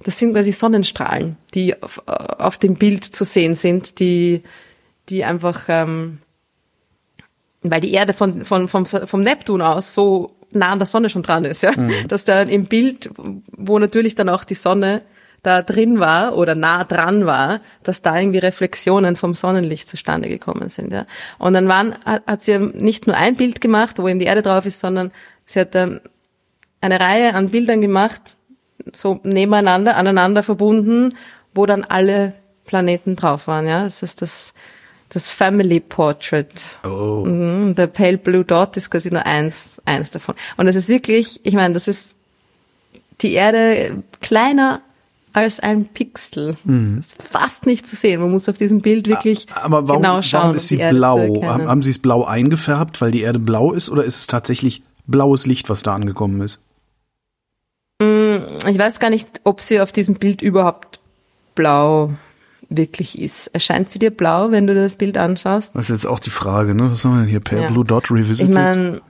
das 0.02 0.18
sind 0.18 0.32
quasi 0.32 0.52
Sonnenstrahlen, 0.52 1.36
die 1.54 1.80
auf, 1.82 2.02
auf 2.06 2.58
dem 2.58 2.76
Bild 2.76 3.04
zu 3.04 3.24
sehen 3.24 3.54
sind, 3.54 4.00
die, 4.00 4.42
die 5.08 5.24
einfach, 5.24 5.64
ähm, 5.68 6.18
weil 7.62 7.80
die 7.80 7.92
Erde 7.92 8.12
von, 8.12 8.44
von, 8.44 8.68
vom, 8.68 8.86
vom 8.86 9.20
Neptun 9.20 9.60
aus 9.60 9.92
so 9.92 10.36
nah 10.52 10.72
an 10.72 10.78
der 10.78 10.86
Sonne 10.86 11.10
schon 11.10 11.22
dran 11.22 11.44
ist, 11.44 11.62
ja, 11.62 11.72
dass 12.08 12.24
da 12.24 12.42
im 12.42 12.66
Bild, 12.66 13.10
wo 13.56 13.78
natürlich 13.78 14.14
dann 14.14 14.28
auch 14.28 14.44
die 14.44 14.54
Sonne 14.54 15.02
da 15.42 15.62
drin 15.62 16.00
war 16.00 16.36
oder 16.36 16.54
nah 16.54 16.84
dran 16.84 17.24
war, 17.24 17.60
dass 17.82 18.02
da 18.02 18.18
irgendwie 18.18 18.38
Reflexionen 18.38 19.16
vom 19.16 19.32
Sonnenlicht 19.34 19.88
zustande 19.88 20.28
gekommen 20.28 20.68
sind, 20.68 20.92
ja. 20.92 21.06
Und 21.38 21.54
dann 21.54 21.68
waren, 21.68 21.94
hat, 22.04 22.26
hat 22.26 22.42
sie 22.42 22.58
nicht 22.58 23.06
nur 23.06 23.16
ein 23.16 23.36
Bild 23.36 23.60
gemacht, 23.60 23.98
wo 23.98 24.08
eben 24.08 24.18
die 24.18 24.26
Erde 24.26 24.42
drauf 24.42 24.66
ist, 24.66 24.80
sondern 24.80 25.12
sie 25.46 25.60
hat 25.60 25.74
ähm, 25.74 26.00
eine 26.80 27.00
Reihe 27.00 27.34
an 27.34 27.50
Bildern 27.50 27.80
gemacht, 27.80 28.36
so 28.92 29.20
nebeneinander, 29.22 29.96
aneinander 29.96 30.42
verbunden, 30.42 31.14
wo 31.54 31.66
dann 31.66 31.84
alle 31.84 32.34
Planeten 32.64 33.16
drauf 33.16 33.46
waren, 33.46 33.66
ja. 33.66 33.82
Das 33.82 34.02
ist 34.02 34.22
das, 34.22 34.54
das 35.08 35.28
Family 35.28 35.80
Portrait. 35.80 36.78
Oh. 36.84 37.24
Mhm, 37.26 37.74
der 37.74 37.88
Pale 37.88 38.18
Blue 38.18 38.44
Dot 38.44 38.76
ist 38.76 38.90
quasi 38.90 39.10
nur 39.10 39.26
eins, 39.26 39.80
eins 39.84 40.10
davon. 40.10 40.34
Und 40.56 40.68
es 40.68 40.76
ist 40.76 40.88
wirklich, 40.88 41.40
ich 41.42 41.54
meine, 41.54 41.74
das 41.74 41.88
ist 41.88 42.16
die 43.20 43.32
Erde 43.34 44.02
kleiner 44.20 44.80
als 45.32 45.60
ein 45.60 45.86
Pixel. 45.86 46.56
Das 46.64 47.06
ist 47.06 47.22
fast 47.22 47.66
nicht 47.66 47.86
zu 47.86 47.94
sehen. 47.94 48.20
Man 48.20 48.30
muss 48.30 48.48
auf 48.48 48.58
diesem 48.58 48.80
Bild 48.80 49.06
wirklich 49.08 49.46
Aber 49.54 49.86
warum, 49.86 50.02
genau 50.02 50.22
schauen, 50.22 50.40
warum 50.40 50.50
um 50.50 50.56
ist 50.56 50.68
sie 50.68 50.76
die 50.76 50.82
Erde 50.82 50.96
zu 50.96 51.00
blau? 51.00 51.42
haben 51.44 51.82
sie 51.82 51.90
es 51.90 51.98
blau 51.98 52.24
eingefärbt, 52.24 53.00
weil 53.00 53.10
die 53.10 53.20
Erde 53.20 53.38
blau 53.38 53.72
ist, 53.72 53.90
oder 53.90 54.04
ist 54.04 54.16
es 54.16 54.26
tatsächlich 54.26 54.82
blaues 55.06 55.46
Licht, 55.46 55.68
was 55.68 55.82
da 55.82 55.94
angekommen 55.94 56.40
ist? 56.40 56.60
Ich 58.00 58.78
weiß 58.78 58.98
gar 58.98 59.10
nicht, 59.10 59.28
ob 59.44 59.60
sie 59.60 59.80
auf 59.80 59.92
diesem 59.92 60.14
Bild 60.14 60.40
überhaupt 60.40 61.00
blau 61.54 62.12
wirklich 62.70 63.20
ist. 63.20 63.48
Erscheint 63.48 63.90
sie 63.90 63.98
dir 63.98 64.10
blau, 64.10 64.50
wenn 64.50 64.66
du 64.66 64.74
das 64.74 64.94
Bild 64.94 65.18
anschaust? 65.18 65.74
Das 65.74 65.82
ist 65.82 65.88
jetzt 65.90 66.06
auch 66.06 66.20
die 66.20 66.30
Frage, 66.30 66.74
ne? 66.74 66.92
Was 66.92 67.04
haben 67.04 67.16
wir 67.16 67.20
denn 67.22 67.28
hier? 67.28 67.40
Pale 67.40 67.62
Ja. 67.62 67.68
Blue 67.68 67.84
Dot 67.84 68.10
Revisited? 68.10 68.48
Ich 68.48 68.54
meine, 68.54 69.02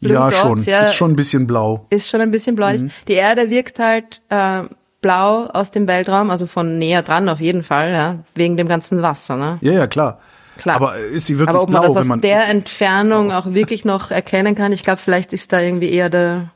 Blue 0.00 0.14
ja, 0.14 0.30
Dot, 0.30 0.40
schon. 0.40 0.64
ja. 0.64 0.82
Ist 0.82 0.94
schon 0.94 1.12
ein 1.12 1.16
bisschen 1.16 1.46
blau. 1.46 1.86
ist 1.90 2.08
schon 2.08 2.20
ein 2.20 2.30
bisschen 2.30 2.56
bläulich. 2.56 2.82
Mhm. 2.82 2.90
Die 3.08 3.14
Erde 3.14 3.50
wirkt 3.50 3.78
halt 3.78 4.22
äh, 4.28 4.62
blau 5.00 5.46
aus 5.46 5.70
dem 5.70 5.88
Weltraum, 5.88 6.30
also 6.30 6.46
von 6.46 6.78
näher 6.78 7.02
dran 7.02 7.28
auf 7.28 7.40
jeden 7.40 7.64
Fall, 7.64 7.92
ja, 7.92 8.18
wegen 8.34 8.56
dem 8.56 8.68
ganzen 8.68 9.02
Wasser. 9.02 9.36
Ne? 9.36 9.58
Ja, 9.60 9.72
ja, 9.72 9.86
klar. 9.86 10.20
Klar. 10.58 10.76
Aber 10.76 10.96
ist 10.98 11.26
sie 11.26 11.38
wirklich 11.38 11.50
Aber 11.50 11.62
ob 11.62 11.70
man 11.70 11.82
blau, 11.82 11.94
das 11.94 12.10
aus 12.10 12.20
der 12.20 12.48
Entfernung 12.48 13.30
auch 13.30 13.46
wirklich 13.54 13.84
noch 13.84 14.10
erkennen 14.10 14.54
kann, 14.54 14.72
ich 14.72 14.82
glaube, 14.82 14.98
vielleicht 14.98 15.32
ist 15.32 15.52
da 15.52 15.60
irgendwie 15.60 15.90
eher 15.90 16.10
der, 16.10 16.50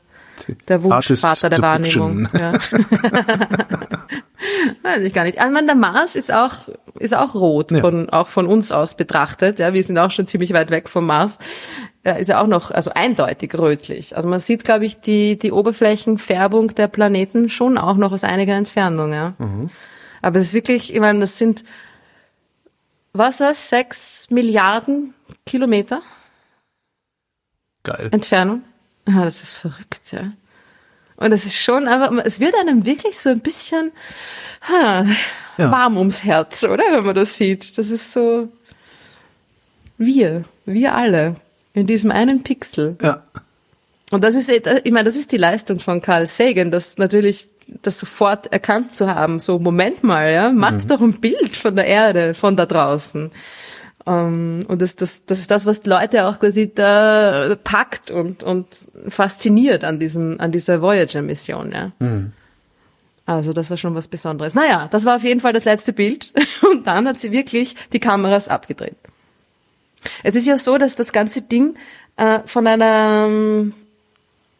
der 0.67 0.83
Wunschvater 0.83 1.49
der 1.49 1.61
Wahrnehmung. 1.61 2.27
Ja. 2.33 2.53
Weiß 4.83 5.01
ich 5.01 5.13
gar 5.13 5.23
nicht. 5.23 5.37
Ich 5.37 5.51
meine, 5.51 5.67
der 5.67 5.75
Mars 5.75 6.15
ist 6.15 6.31
auch, 6.33 6.67
ist 6.99 7.15
auch 7.15 7.33
rot, 7.35 7.71
Ja. 7.71 7.81
von, 7.81 8.09
auch 8.09 8.27
von 8.27 8.47
uns 8.47 8.71
aus 8.71 8.95
betrachtet. 8.95 9.59
Ja, 9.59 9.73
wir 9.73 9.83
sind 9.83 9.97
auch 9.97 10.11
schon 10.11 10.27
ziemlich 10.27 10.53
weit 10.53 10.69
weg 10.69 10.89
vom 10.89 11.05
Mars. 11.05 11.39
Ja, 12.05 12.13
ist 12.13 12.27
ja 12.27 12.41
auch 12.41 12.47
noch, 12.47 12.71
also 12.71 12.91
eindeutig 12.93 13.57
rötlich. 13.57 14.15
Also 14.15 14.27
man 14.27 14.41
sieht, 14.41 14.65
glaube 14.65 14.85
ich, 14.85 14.99
die, 14.99 15.39
die 15.39 15.53
Oberflächenfärbung 15.53 16.75
der 16.75 16.87
Planeten 16.89 17.47
schon 17.47 17.77
auch 17.77 17.95
noch 17.95 18.11
aus 18.11 18.25
einiger 18.25 18.55
Entfernung, 18.55 19.13
ja. 19.13 19.33
Aber 20.21 20.39
es 20.39 20.47
ist 20.47 20.53
wirklich, 20.53 20.93
ich 20.93 20.99
meine, 20.99 21.21
das 21.21 21.37
sind, 21.37 21.63
was 23.13 23.39
war's, 23.39 23.69
sechs 23.69 24.27
Milliarden 24.29 25.13
Kilometer 25.45 26.01
Geil. 27.83 28.09
Entfernung. 28.11 28.63
Ja, 29.07 29.25
das 29.25 29.43
ist 29.43 29.55
verrückt, 29.55 30.11
ja. 30.11 30.31
Und 31.15 31.31
es 31.31 31.45
ist 31.45 31.55
schon 31.55 31.87
einfach, 31.87 32.11
es 32.25 32.39
wird 32.39 32.55
einem 32.55 32.85
wirklich 32.85 33.19
so 33.19 33.29
ein 33.29 33.39
bisschen 33.39 33.91
ha, 34.61 35.05
Ja. 35.57 35.71
warm 35.71 35.97
ums 35.97 36.23
Herz, 36.23 36.63
oder? 36.63 36.83
Wenn 36.91 37.05
man 37.05 37.15
das 37.15 37.37
sieht. 37.37 37.77
Das 37.77 37.89
ist 37.91 38.13
so 38.13 38.49
wir, 39.97 40.43
wir 40.65 40.95
alle 40.95 41.35
in 41.73 41.87
diesem 41.87 42.11
einen 42.11 42.43
Pixel. 42.43 42.97
Ja. 43.01 43.23
Und 44.11 44.23
das 44.23 44.35
ist, 44.35 44.49
ich 44.49 44.91
meine, 44.91 45.05
das 45.05 45.15
ist 45.15 45.31
die 45.31 45.37
Leistung 45.37 45.79
von 45.79 46.01
Carl 46.01 46.27
Sagan, 46.27 46.71
das 46.71 46.97
natürlich 46.97 47.47
das 47.81 47.99
sofort 47.99 48.51
erkannt 48.51 48.93
zu 48.93 49.13
haben. 49.13 49.39
So, 49.39 49.57
Moment 49.57 50.03
mal, 50.03 50.31
ja, 50.31 50.51
macht 50.51 50.89
doch 50.91 51.01
ein 51.01 51.19
Bild 51.19 51.55
von 51.55 51.75
der 51.75 51.85
Erde, 51.87 52.33
von 52.33 52.55
da 52.55 52.65
draußen. 52.65 53.31
Ähm, 54.05 54.65
und 54.67 54.81
das, 54.81 54.95
das, 54.95 55.25
das 55.25 55.39
ist 55.39 55.51
das, 55.51 55.65
was 55.65 55.81
die 55.81 55.89
Leute 55.89 56.27
auch 56.27 56.39
quasi 56.39 56.73
da 56.73 57.55
packt 57.63 58.11
und, 58.11 58.43
und 58.43 58.67
fasziniert 59.07 59.83
an 59.83 59.99
diesem, 59.99 60.39
an 60.39 60.51
dieser 60.51 60.81
Voyager-Mission, 60.81 61.71
ja. 61.71 61.91
Also 63.25 63.53
das 63.53 63.69
war 63.69 63.77
schon 63.77 63.95
was 63.95 64.07
Besonderes. 64.07 64.53
Naja, 64.53 64.89
das 64.91 65.05
war 65.05 65.15
auf 65.15 65.23
jeden 65.23 65.39
Fall 65.39 65.53
das 65.53 65.63
letzte 65.63 65.93
Bild. 65.93 66.33
Und 66.69 66.87
dann 66.87 67.07
hat 67.07 67.19
sie 67.19 67.31
wirklich 67.31 67.75
die 67.93 67.99
Kameras 67.99 68.49
abgedreht. 68.49 68.97
Es 70.23 70.35
ist 70.35 70.45
ja 70.45 70.57
so, 70.57 70.77
dass 70.77 70.95
das 70.95 71.13
ganze 71.13 71.41
Ding 71.41 71.75
äh, 72.17 72.39
von 72.45 72.67
einer 72.67 73.27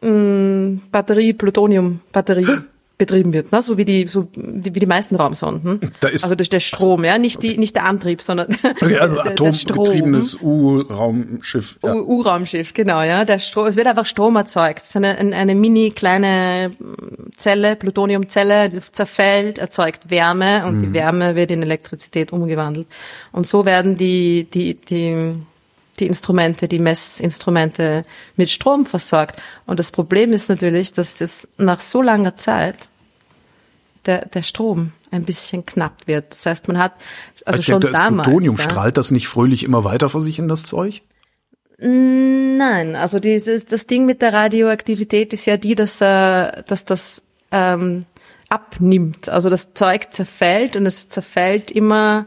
ähm, 0.00 0.82
Batterie, 0.90 1.34
Plutonium-Batterie 1.34 2.46
betrieben 2.96 3.32
wird, 3.32 3.50
ne? 3.50 3.60
so 3.60 3.76
wie 3.76 3.84
die 3.84 4.06
so 4.06 4.28
wie 4.34 4.70
die 4.70 4.86
meisten 4.86 5.16
Raumsonden. 5.16 5.92
Da 6.00 6.08
ist- 6.08 6.22
also 6.22 6.36
durch 6.36 6.48
der 6.48 6.60
Strom, 6.60 7.04
ja, 7.04 7.18
nicht 7.18 7.42
die 7.42 7.58
nicht 7.58 7.74
der 7.74 7.86
Antrieb, 7.86 8.22
sondern 8.22 8.56
Okay, 8.80 8.96
also 9.00 9.16
der, 9.16 9.32
atomgetriebenes 9.32 10.38
U-Raumschiff. 10.40 11.78
Ja. 11.82 11.94
U-Raumschiff, 11.94 12.72
genau, 12.72 13.02
ja. 13.02 13.24
Der 13.24 13.38
Strom, 13.40 13.66
es 13.66 13.74
wird 13.76 13.86
einfach 13.88 14.06
Strom 14.06 14.36
erzeugt. 14.36 14.82
Es 14.82 14.90
ist 14.90 14.96
eine, 14.96 15.16
eine, 15.18 15.54
mini 15.54 15.90
kleine 15.90 16.72
Zelle, 17.36 17.74
Plutoniumzelle, 17.76 18.70
zerfällt, 18.92 19.58
erzeugt 19.58 20.10
Wärme 20.10 20.64
und 20.66 20.82
die 20.82 20.92
Wärme 20.92 21.34
wird 21.34 21.50
in 21.50 21.62
Elektrizität 21.62 22.32
umgewandelt. 22.32 22.86
Und 23.32 23.46
so 23.46 23.64
werden 23.64 23.96
die, 23.96 24.44
die, 24.44 24.74
die, 24.74 25.34
die 25.98 26.06
Instrumente, 26.06 26.68
die 26.68 26.78
Messinstrumente 26.78 28.04
mit 28.36 28.50
Strom 28.50 28.84
versorgt. 28.86 29.40
Und 29.66 29.78
das 29.78 29.90
Problem 29.90 30.32
ist 30.32 30.48
natürlich, 30.48 30.92
dass 30.92 31.18
das 31.18 31.48
nach 31.56 31.80
so 31.80 32.02
langer 32.02 32.36
Zeit 32.36 32.88
der, 34.06 34.26
der 34.26 34.42
Strom 34.42 34.92
ein 35.10 35.24
bisschen 35.24 35.64
knapp 35.66 36.06
wird. 36.06 36.32
Das 36.32 36.46
heißt, 36.46 36.68
man 36.68 36.78
hat 36.78 36.92
also 37.44 37.60
ich 37.60 37.66
schon 37.66 37.80
denke, 37.80 37.96
das 37.96 38.06
damals. 38.06 38.26
Plutonium 38.26 38.56
ja, 38.56 38.64
strahlt 38.64 38.96
das 38.96 39.10
nicht 39.10 39.28
fröhlich 39.28 39.64
immer 39.64 39.84
weiter 39.84 40.08
vor 40.08 40.20
sich 40.20 40.38
in 40.38 40.48
das 40.48 40.64
Zeug? 40.64 41.02
Nein, 41.78 42.96
also 42.96 43.18
dieses, 43.18 43.66
das 43.66 43.86
Ding 43.86 44.06
mit 44.06 44.22
der 44.22 44.32
Radioaktivität 44.32 45.32
ist 45.32 45.44
ja 45.44 45.56
die, 45.56 45.74
dass, 45.74 46.00
äh, 46.00 46.62
dass 46.66 46.84
das 46.84 47.22
ähm, 47.50 48.06
abnimmt. 48.48 49.28
Also 49.28 49.50
das 49.50 49.74
Zeug 49.74 50.12
zerfällt 50.12 50.76
und 50.76 50.86
es 50.86 51.08
zerfällt 51.08 51.70
immer 51.70 52.26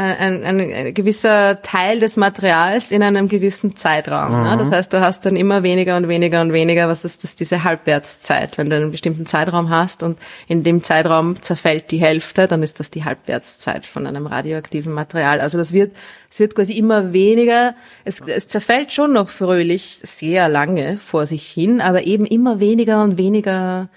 ein, 0.00 0.44
ein, 0.44 0.60
ein 0.60 0.94
gewisser 0.94 1.60
Teil 1.62 2.00
des 2.00 2.16
Materials 2.16 2.90
in 2.90 3.02
einem 3.02 3.28
gewissen 3.28 3.76
Zeitraum. 3.76 4.42
Ne? 4.42 4.56
Das 4.58 4.70
heißt, 4.70 4.92
du 4.92 5.00
hast 5.00 5.26
dann 5.26 5.36
immer 5.36 5.62
weniger 5.62 5.96
und 5.96 6.08
weniger 6.08 6.40
und 6.40 6.52
weniger, 6.52 6.88
was 6.88 7.04
ist 7.04 7.22
das, 7.22 7.36
diese 7.36 7.64
Halbwertszeit. 7.64 8.56
Wenn 8.56 8.70
du 8.70 8.76
einen 8.76 8.90
bestimmten 8.90 9.26
Zeitraum 9.26 9.68
hast 9.68 10.02
und 10.02 10.18
in 10.48 10.62
dem 10.62 10.82
Zeitraum 10.82 11.42
zerfällt 11.42 11.90
die 11.90 11.98
Hälfte, 11.98 12.48
dann 12.48 12.62
ist 12.62 12.80
das 12.80 12.90
die 12.90 13.04
Halbwertszeit 13.04 13.84
von 13.84 14.06
einem 14.06 14.26
radioaktiven 14.26 14.92
Material. 14.92 15.40
Also 15.40 15.58
das 15.58 15.72
wird, 15.72 15.94
es 16.30 16.40
wird 16.40 16.54
quasi 16.54 16.72
immer 16.72 17.12
weniger, 17.12 17.74
es, 18.04 18.20
es 18.20 18.48
zerfällt 18.48 18.92
schon 18.92 19.12
noch 19.12 19.28
fröhlich 19.28 19.98
sehr 20.02 20.48
lange 20.48 20.96
vor 20.96 21.26
sich 21.26 21.46
hin, 21.46 21.80
aber 21.80 22.04
eben 22.04 22.24
immer 22.24 22.58
weniger 22.58 23.02
und 23.02 23.18
weniger 23.18 23.88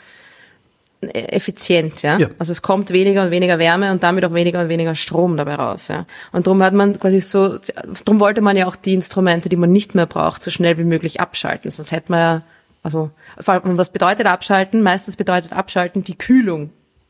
effizient, 1.09 2.01
ja? 2.01 2.17
Ja. 2.17 2.27
Also 2.39 2.51
es 2.51 2.61
kommt 2.61 2.91
weniger 2.91 3.23
und 3.23 3.31
weniger 3.31 3.59
Wärme 3.59 3.91
und 3.91 4.03
damit 4.03 4.25
auch 4.25 4.33
weniger 4.33 4.61
und 4.61 4.69
weniger 4.69 4.95
Strom 4.95 5.37
dabei 5.37 5.55
raus, 5.55 5.87
ja. 5.87 6.05
Und 6.31 6.47
darum 6.47 6.61
hat 6.63 6.73
man 6.73 6.99
quasi 6.99 7.19
so, 7.19 7.57
darum 8.05 8.19
wollte 8.19 8.41
man 8.41 8.55
ja 8.57 8.67
auch 8.67 8.75
die 8.75 8.93
Instrumente, 8.93 9.49
die 9.49 9.55
man 9.55 9.71
nicht 9.71 9.95
mehr 9.95 10.05
braucht, 10.05 10.43
so 10.43 10.51
schnell 10.51 10.77
wie 10.77 10.83
möglich 10.83 11.21
abschalten. 11.21 11.71
Sonst 11.71 11.91
hätte 11.91 12.11
man 12.11 12.19
ja, 12.19 12.41
also, 12.83 13.11
vor 13.39 13.53
allem, 13.53 13.77
was 13.77 13.91
bedeutet 13.91 14.27
abschalten? 14.27 14.81
Meistens 14.81 15.15
bedeutet 15.15 15.53
abschalten 15.53 16.03
die 16.03 16.17
Kühlung 16.17 16.69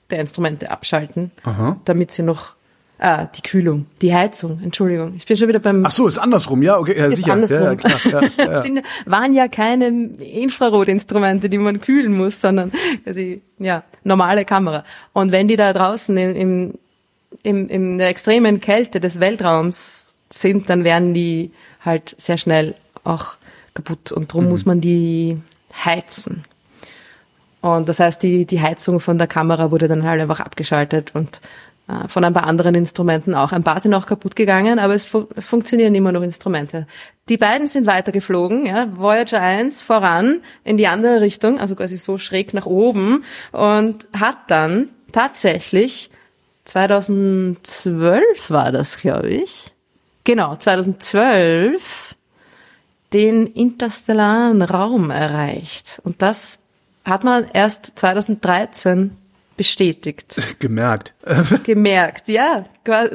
der 0.09 0.19
Instrumente 0.19 0.69
abschalten, 0.69 1.31
damit 1.85 2.11
sie 2.11 2.21
noch, 2.21 2.53
ah, 3.03 3.25
die 3.25 3.41
Kühlung, 3.41 3.85
die 4.01 4.13
Heizung, 4.13 4.59
Entschuldigung. 4.63 5.13
Ich 5.17 5.25
bin 5.25 5.37
schon 5.37 5.47
wieder 5.47 5.59
beim 5.59 5.85
Ach 5.85 5.91
so, 5.91 6.07
ist 6.07 6.17
andersrum, 6.17 6.63
ja, 6.63 6.77
okay, 6.79 6.97
ja, 6.97 7.05
ist 7.07 7.17
sicher. 7.17 7.33
andersrum. 7.33 7.57
Ja, 7.59 7.71
ja, 7.71 7.75
klar, 7.75 7.99
ja, 8.05 8.21
ja. 8.45 8.51
Es 8.59 8.63
sind, 8.65 8.81
waren 9.05 9.33
ja 9.33 9.47
keine 9.47 9.87
Infrarotinstrumente, 9.87 11.49
die 11.49 11.57
man 11.57 11.81
kühlen 11.81 12.15
muss, 12.15 12.39
sondern 12.41 12.71
quasi, 13.03 13.41
ja, 13.59 13.83
normale 14.03 14.45
Kamera. 14.45 14.83
Und 15.13 15.31
wenn 15.31 15.47
die 15.47 15.55
da 15.55 15.73
draußen 15.73 16.15
in, 16.17 16.35
im, 16.35 16.73
im, 17.43 17.67
in 17.69 17.97
der 17.97 18.07
extremen 18.09 18.61
Kälte 18.61 18.99
des 18.99 19.19
Weltraums 19.19 20.15
sind, 20.29 20.69
dann 20.69 20.83
werden 20.83 21.13
die 21.13 21.51
halt 21.83 22.15
sehr 22.17 22.37
schnell 22.37 22.75
auch 23.03 23.35
kaputt. 23.73 24.11
Und 24.11 24.23
Mhm. 24.23 24.27
darum 24.29 24.49
muss 24.49 24.65
man 24.65 24.81
die 24.81 25.37
heizen. 25.85 26.45
Und 27.61 27.87
das 27.87 27.99
heißt, 27.99 28.21
die, 28.23 28.45
die 28.45 28.61
Heizung 28.61 28.99
von 28.99 29.17
der 29.17 29.27
Kamera 29.27 29.71
wurde 29.71 29.87
dann 29.87 30.03
halt 30.03 30.21
einfach 30.21 30.39
abgeschaltet 30.41 31.11
und 31.13 31.39
von 32.07 32.23
ein 32.23 32.33
paar 32.33 32.45
anderen 32.45 32.75
Instrumenten 32.75 33.35
auch. 33.35 33.51
Ein 33.51 33.63
paar 33.63 33.79
sind 33.79 33.93
auch 33.93 34.05
kaputt 34.05 34.35
gegangen, 34.35 34.79
aber 34.79 34.93
es, 34.93 35.05
fu 35.05 35.27
es 35.35 35.47
funktionieren 35.47 35.95
immer 35.95 36.11
noch 36.11 36.21
Instrumente. 36.21 36.87
Die 37.29 37.37
beiden 37.37 37.67
sind 37.67 37.85
weitergeflogen, 37.85 38.65
ja, 38.65 38.87
Voyager 38.95 39.41
1 39.41 39.81
voran 39.81 40.41
in 40.63 40.77
die 40.77 40.87
andere 40.87 41.21
Richtung, 41.21 41.59
also 41.59 41.75
quasi 41.75 41.97
so 41.97 42.17
schräg 42.17 42.53
nach 42.53 42.65
oben 42.65 43.23
und 43.51 44.07
hat 44.17 44.37
dann 44.47 44.89
tatsächlich 45.11 46.09
2012 46.65 48.49
war 48.49 48.71
das, 48.71 48.97
glaube 48.97 49.29
ich. 49.29 49.71
Genau, 50.23 50.55
2012 50.55 52.15
den 53.13 53.47
interstellaren 53.47 54.61
Raum 54.61 55.11
erreicht. 55.11 56.01
Und 56.03 56.21
das 56.21 56.59
hat 57.05 57.23
man 57.23 57.45
erst 57.53 57.99
2013 57.99 59.15
bestätigt, 59.55 60.41
Gemerkt. 60.59 61.13
gemerkt, 61.63 62.27
ja, 62.27 62.65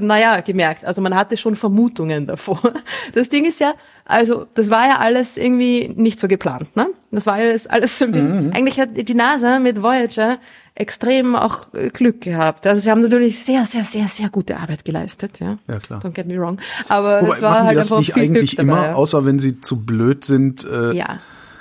naja, 0.00 0.40
gemerkt. 0.40 0.84
Also 0.84 1.02
man 1.02 1.14
hatte 1.14 1.36
schon 1.36 1.56
Vermutungen 1.56 2.26
davor. 2.26 2.60
Das 3.14 3.28
Ding 3.28 3.44
ist 3.44 3.60
ja, 3.60 3.74
also 4.04 4.46
das 4.54 4.70
war 4.70 4.86
ja 4.86 4.98
alles 4.98 5.36
irgendwie 5.36 5.88
nicht 5.94 6.20
so 6.20 6.28
geplant, 6.28 6.76
ne? 6.76 6.88
Das 7.10 7.26
war 7.26 7.34
alles, 7.34 7.66
alles 7.66 7.98
so 7.98 8.06
bisschen, 8.06 8.52
eigentlich 8.52 8.78
hat 8.78 8.90
die 8.96 9.14
NASA 9.14 9.58
mit 9.58 9.82
Voyager 9.82 10.38
extrem 10.74 11.34
auch 11.34 11.72
äh, 11.74 11.88
Glück 11.88 12.20
gehabt. 12.20 12.66
Also 12.66 12.80
sie 12.80 12.90
haben 12.90 13.00
natürlich 13.00 13.38
sehr, 13.42 13.64
sehr, 13.64 13.82
sehr, 13.82 14.06
sehr 14.06 14.28
gute 14.28 14.58
Arbeit 14.58 14.84
geleistet, 14.84 15.40
ja. 15.40 15.58
Ja, 15.66 15.78
klar. 15.78 16.00
Don't 16.00 16.12
get 16.12 16.26
me 16.26 16.38
wrong. 16.38 16.58
Aber 16.88 17.22
Wobei, 17.22 17.36
es 17.36 17.42
war 17.42 17.64
halt 17.64 17.78
das 17.78 17.86
einfach 17.86 17.98
nicht 17.98 18.12
viel 18.12 18.22
eigentlich 18.24 18.56
Glück 18.56 18.68
dabei, 18.68 18.78
immer, 18.80 18.88
ja. 18.90 18.94
außer 18.94 19.24
wenn 19.24 19.38
sie 19.38 19.60
zu 19.60 19.84
blöd 19.84 20.24
sind, 20.24 20.64
äh, 20.64 20.92
Ja. 20.92 21.18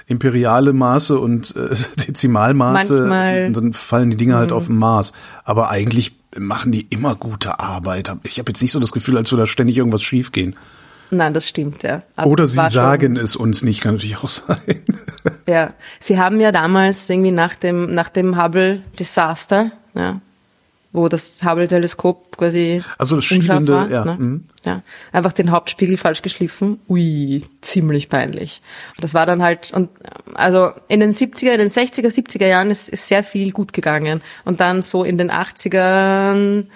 Imperiale 0.08 0.74
Maße 0.74 1.20
und 1.20 1.56
äh, 1.56 1.76
Dezimalmaße, 2.08 2.94
Manchmal- 3.02 3.42
Mhm. 3.42 3.48
und 3.48 3.58
dann 3.58 3.74
fallen 3.74 4.10
die 4.10 4.18
Dinge 4.18 4.36
halt 4.36 4.52
auf 4.52 4.68
den 4.68 4.78
Maß. 4.78 5.14
Aber 5.44 5.70
eigentlich 5.70 6.14
machen 6.38 6.72
die 6.72 6.82
immer 6.90 7.16
gute 7.16 7.60
Arbeit. 7.60 8.12
Ich 8.24 8.40
habe 8.40 8.50
jetzt 8.52 8.62
nicht 8.62 8.72
so 8.72 8.80
das 8.80 8.92
Gefühl, 8.92 9.18
als 9.18 9.32
würde 9.32 9.44
da 9.44 9.48
ständig 9.48 9.78
irgendwas 9.78 10.02
schiefgehen. 10.04 10.56
Nein, 11.10 11.34
das 11.34 11.48
stimmt, 11.48 11.84
ja. 11.84 12.04
Also 12.18 12.30
Oder 12.32 12.48
sie 12.48 12.58
war 12.58 12.66
schon- 12.66 12.74
sagen 12.74 13.16
es 13.18 13.36
uns 13.38 13.64
nicht, 13.64 13.80
kann 13.82 13.94
natürlich 13.96 14.18
auch 14.18 14.28
sein. 14.30 14.58
Ja, 15.48 15.74
sie 16.02 16.20
haben 16.20 16.42
ja 16.42 16.52
damals 16.52 17.10
irgendwie 17.10 17.32
nach 17.32 17.56
dem 17.56 17.94
nach 17.94 18.10
dem 18.10 18.42
Hubble-Desaster, 18.42 19.72
ja, 19.96 20.20
wo 20.92 21.08
das 21.10 21.44
Hubble-Teleskop 21.44 22.38
quasi 22.38 22.84
Also 22.98 23.18
das 23.18 23.32
unscharf 23.32 23.44
schielende, 23.44 23.74
war, 23.74 23.90
ja, 23.90 24.06
ne? 24.06 24.16
mhm. 24.18 24.46
ja, 24.66 24.84
einfach 25.12 25.34
den 25.34 25.52
Hauptspiegel 25.52 25.98
falsch 25.98 26.22
geschliffen. 26.22 26.80
Ui, 26.88 27.44
ziemlich 27.62 28.10
peinlich. 28.10 28.62
Und 28.96 29.04
das 29.04 29.14
war 29.14 29.26
dann 29.26 29.44
halt 29.44 29.72
und 29.74 29.90
also 30.34 30.72
in 30.88 31.00
den 31.00 31.12
70er, 31.12 31.52
in 31.52 31.60
den 31.60 31.70
60er, 31.70 32.08
70er 32.08 32.48
Jahren 32.48 32.72
ist, 32.72 32.90
ist 32.90 33.08
sehr 33.08 33.24
viel 33.24 33.52
gut 33.52 33.74
gegangen 33.74 34.22
und 34.46 34.60
dann 34.60 34.82
so 34.82 35.04
in 35.04 35.18
den 35.18 35.32
80ern 35.32 36.68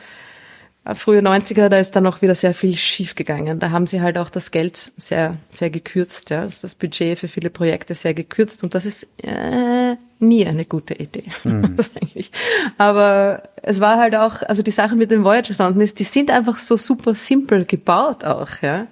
frühe 0.95 1.21
90er, 1.21 1.69
da 1.69 1.77
ist 1.77 1.95
dann 1.95 2.07
auch 2.07 2.21
wieder 2.21 2.33
sehr 2.33 2.53
viel 2.53 2.75
schief 2.75 3.15
gegangen. 3.15 3.59
Da 3.59 3.69
haben 3.69 3.85
sie 3.85 4.01
halt 4.01 4.17
auch 4.17 4.29
das 4.29 4.49
Geld 4.51 4.91
sehr, 4.97 5.37
sehr 5.49 5.69
gekürzt, 5.69 6.31
ja. 6.31 6.43
Das 6.43 6.75
Budget 6.75 7.19
für 7.19 7.27
viele 7.27 7.49
Projekte 7.49 7.93
sehr 7.93 8.13
gekürzt 8.13 8.63
und 8.63 8.73
das 8.73 8.85
ist 8.85 9.03
äh, 9.23 9.95
nie 10.21 10.45
eine 10.45 10.65
gute 10.65 10.93
Idee. 10.93 11.25
Eigentlich. 11.43 12.31
Aber 12.77 13.43
es 13.61 13.79
war 13.79 13.97
halt 13.97 14.15
auch, 14.15 14.41
also 14.43 14.61
die 14.61 14.71
Sache 14.71 14.95
mit 14.95 15.11
den 15.11 15.23
Voyager-Sonden 15.23 15.81
ist, 15.81 15.99
die 15.99 16.03
sind 16.03 16.31
einfach 16.31 16.57
so 16.57 16.77
super 16.77 17.13
simpel 17.13 17.65
gebaut 17.65 18.23
auch, 18.23 18.49
ja. 18.61 18.87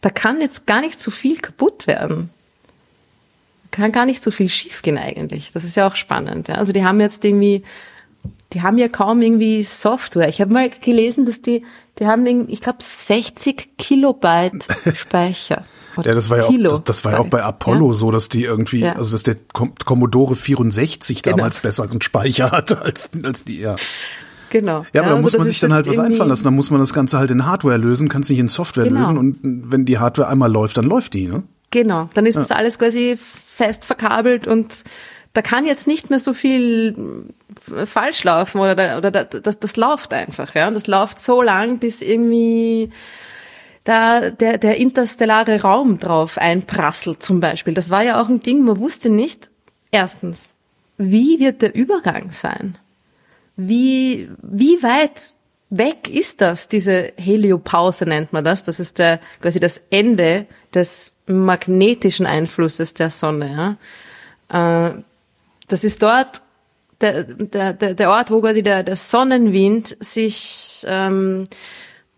Da 0.00 0.10
kann 0.10 0.40
jetzt 0.40 0.66
gar 0.66 0.80
nicht 0.80 1.00
so 1.00 1.10
viel 1.10 1.36
kaputt 1.36 1.86
werden. 1.86 2.30
Kann 3.70 3.92
gar 3.92 4.04
nicht 4.04 4.22
so 4.22 4.30
viel 4.30 4.48
schiefgehen 4.48 4.98
eigentlich. 4.98 5.52
Das 5.52 5.64
ist 5.64 5.76
ja 5.76 5.86
auch 5.86 5.94
spannend. 5.94 6.48
Ja. 6.48 6.56
Also 6.56 6.72
die 6.72 6.84
haben 6.84 7.00
jetzt 7.00 7.24
irgendwie 7.24 7.62
die 8.52 8.62
haben 8.62 8.78
ja 8.78 8.88
kaum 8.88 9.22
irgendwie 9.22 9.62
Software. 9.62 10.28
Ich 10.28 10.40
habe 10.40 10.52
mal 10.52 10.70
gelesen, 10.70 11.26
dass 11.26 11.40
die, 11.40 11.64
die 11.98 12.06
haben, 12.06 12.26
ich 12.48 12.60
glaube, 12.60 12.78
60 12.80 13.76
Kilobyte 13.78 14.66
Speicher. 14.94 15.64
Ja, 16.02 16.14
das 16.14 16.30
war 16.30 16.38
ja 16.38 16.44
auch, 16.44 16.52
das, 16.70 16.84
das 16.84 17.04
war 17.04 17.12
ja 17.12 17.18
auch 17.18 17.26
bei 17.28 17.42
Apollo 17.42 17.92
so, 17.92 18.10
dass 18.10 18.30
die 18.30 18.44
irgendwie, 18.44 18.80
Ja. 18.80 18.94
also 18.96 19.12
dass 19.12 19.24
der 19.24 19.36
Com 19.52 19.74
Commodore 19.84 20.34
64 20.34 21.22
Genau. 21.22 21.36
damals 21.36 21.58
besseren 21.58 22.00
Speicher 22.00 22.50
hatte 22.52 22.80
als, 22.80 23.10
als 23.22 23.44
die, 23.44 23.58
ja. 23.60 23.76
Genau. 24.48 24.84
Ja, 24.94 25.02
aber 25.02 25.10
da 25.10 25.16
also 25.16 25.22
muss 25.22 25.32
das 25.32 25.38
man 25.38 25.48
sich 25.48 25.60
dann 25.60 25.72
halt 25.72 25.86
was 25.86 25.98
einfallen 25.98 26.28
lassen. 26.28 26.44
Dann 26.44 26.54
muss 26.54 26.70
man 26.70 26.80
das 26.80 26.92
Ganze 26.94 27.18
halt 27.18 27.30
in 27.30 27.46
Hardware 27.46 27.76
lösen, 27.78 28.08
kann 28.08 28.22
es 28.22 28.28
nicht 28.30 28.38
in 28.38 28.48
Software 28.48 28.84
Genau. 28.84 29.00
lösen 29.00 29.16
und 29.18 29.38
wenn 29.42 29.84
die 29.84 29.98
Hardware 29.98 30.28
einmal 30.28 30.50
läuft, 30.50 30.76
dann 30.78 30.84
läuft 30.86 31.12
die, 31.14 31.26
ne? 31.26 31.42
Genau, 31.70 32.10
dann 32.12 32.26
ist 32.26 32.36
das 32.36 32.50
alles 32.50 32.78
quasi 32.78 33.16
fest 33.18 33.84
verkabelt 33.86 34.46
und 34.46 34.84
da 35.32 35.42
kann 35.42 35.66
jetzt 35.66 35.86
nicht 35.86 36.10
mehr 36.10 36.18
so 36.18 36.34
viel 36.34 36.92
mm, 36.92 37.86
falsch 37.86 38.24
laufen 38.24 38.60
oder, 38.60 38.74
da, 38.74 38.98
oder 38.98 39.10
da, 39.10 39.24
das, 39.24 39.58
das 39.58 39.76
läuft 39.76 40.12
einfach, 40.12 40.54
ja. 40.54 40.68
Und 40.68 40.74
das 40.74 40.86
läuft 40.86 41.20
so 41.20 41.42
lang, 41.42 41.78
bis 41.78 42.02
irgendwie 42.02 42.90
da 43.84 44.30
der, 44.30 44.58
der 44.58 44.76
interstellare 44.76 45.62
Raum 45.62 45.98
drauf 45.98 46.38
einprasselt 46.38 47.22
zum 47.22 47.40
Beispiel. 47.40 47.74
Das 47.74 47.90
war 47.90 48.02
ja 48.02 48.20
auch 48.20 48.28
ein 48.28 48.42
Ding, 48.42 48.64
man 48.64 48.78
wusste 48.78 49.10
nicht, 49.10 49.50
erstens, 49.90 50.54
wie 50.98 51.40
wird 51.40 51.62
der 51.62 51.74
Übergang 51.74 52.30
sein? 52.30 52.78
Wie, 53.56 54.30
wie 54.40 54.82
weit 54.82 55.34
weg 55.70 56.08
ist 56.08 56.40
das, 56.40 56.68
diese 56.68 57.12
Heliopause 57.16 58.04
nennt 58.06 58.32
man 58.32 58.44
das. 58.44 58.62
Das 58.62 58.78
ist 58.78 58.98
der, 58.98 59.20
quasi 59.40 59.58
das 59.58 59.80
Ende 59.90 60.46
des 60.74 61.14
magnetischen 61.26 62.26
Einflusses 62.26 62.94
der 62.94 63.10
Sonne. 63.10 63.78
Ja? 64.50 64.88
Äh, 64.90 65.02
Das 65.72 65.84
ist 65.84 66.02
dort 66.02 66.42
der, 67.00 67.24
der, 67.24 67.72
der 67.94 68.10
Ort, 68.10 68.30
wo 68.30 68.40
quasi 68.40 68.62
der, 68.62 68.82
der 68.82 68.96
Sonnenwind 68.96 69.96
sich 70.00 70.84
ähm, 70.86 71.48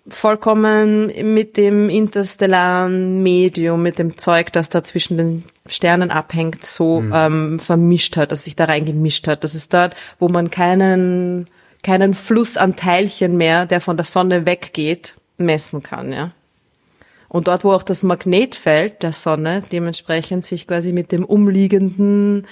vollkommen 0.07 1.07
mit 1.35 1.57
dem 1.57 1.89
interstellaren 1.89 3.23
Medium, 3.23 3.83
mit 3.83 3.99
dem 3.99 4.19
Zeug, 4.19 4.53
das 4.53 4.69
da 4.69 4.85
zwischen 4.85 5.17
den 5.17 5.45
Sternen 5.67 6.11
abhängt, 6.11 6.67
so 6.67 7.01
Mhm. 7.01 7.13
ähm, 7.15 7.59
vermischt 7.61 8.17
hat, 8.17 8.33
dass 8.33 8.45
sich 8.45 8.57
da 8.57 8.67
reingemischt 8.67 9.27
hat. 9.27 9.45
Das 9.45 9.55
ist 9.55 9.73
dort, 9.73 9.95
wo 10.19 10.29
man 10.29 10.51
keinen, 10.51 11.47
keinen 11.83 12.13
Fluss 12.13 12.57
an 12.57 12.77
Teilchen 12.77 13.37
mehr, 13.37 13.65
der 13.65 13.81
von 13.81 13.97
der 13.97 14.05
Sonne 14.05 14.45
weggeht, 14.45 15.15
messen 15.39 15.83
kann, 15.83 16.13
ja. 16.13 16.33
Und 17.29 17.49
dort, 17.49 17.65
wo 17.65 17.73
auch 17.73 17.83
das 17.83 18.03
Magnetfeld 18.03 19.03
der 19.03 19.13
Sonne 19.13 19.63
dementsprechend 19.73 20.45
sich 20.45 20.67
quasi 20.69 20.93
mit 20.93 21.11
dem 21.11 21.25
umliegenden 21.25 22.47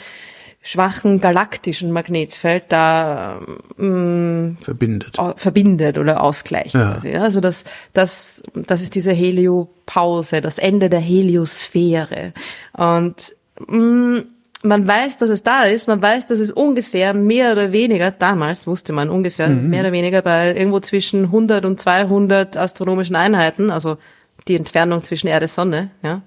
schwachen 0.64 1.20
galaktischen 1.20 1.90
Magnetfeld 1.90 2.64
da 2.68 3.40
ähm, 3.78 4.56
Verbindet. 4.60 5.16
verbindet 5.36 5.98
oder 5.98 6.22
ausgleicht. 6.22 6.74
Ja. 6.74 6.92
Quasi. 6.94 7.14
Also 7.16 7.40
das, 7.40 7.64
das, 7.92 8.42
das 8.54 8.80
ist 8.80 8.94
diese 8.94 9.12
Heliopause, 9.12 10.40
das 10.40 10.58
Ende 10.58 10.88
der 10.88 11.00
Heliosphäre. 11.00 12.32
Und 12.74 13.34
mh, 13.66 14.22
man 14.64 14.86
weiß, 14.86 15.18
dass 15.18 15.30
es 15.30 15.42
da 15.42 15.64
ist, 15.64 15.88
man 15.88 16.00
weiß, 16.00 16.28
dass 16.28 16.38
es 16.38 16.52
ungefähr 16.52 17.14
mehr 17.14 17.50
oder 17.52 17.72
weniger, 17.72 18.12
damals 18.12 18.66
wusste 18.68 18.92
man 18.92 19.10
ungefähr, 19.10 19.48
Mhm. 19.48 19.68
mehr 19.70 19.80
oder 19.80 19.92
weniger 19.92 20.22
bei 20.22 20.54
irgendwo 20.54 20.78
zwischen 20.78 21.24
100 21.24 21.64
und 21.64 21.80
200 21.80 22.56
astronomischen 22.56 23.16
Einheiten, 23.16 23.70
also 23.70 23.96
die 24.46 24.54
Entfernung 24.54 25.02
zwischen 25.02 25.26
Erde 25.26 25.44
und 25.44 25.50
Sonne, 25.50 25.90
ja. 26.04 26.22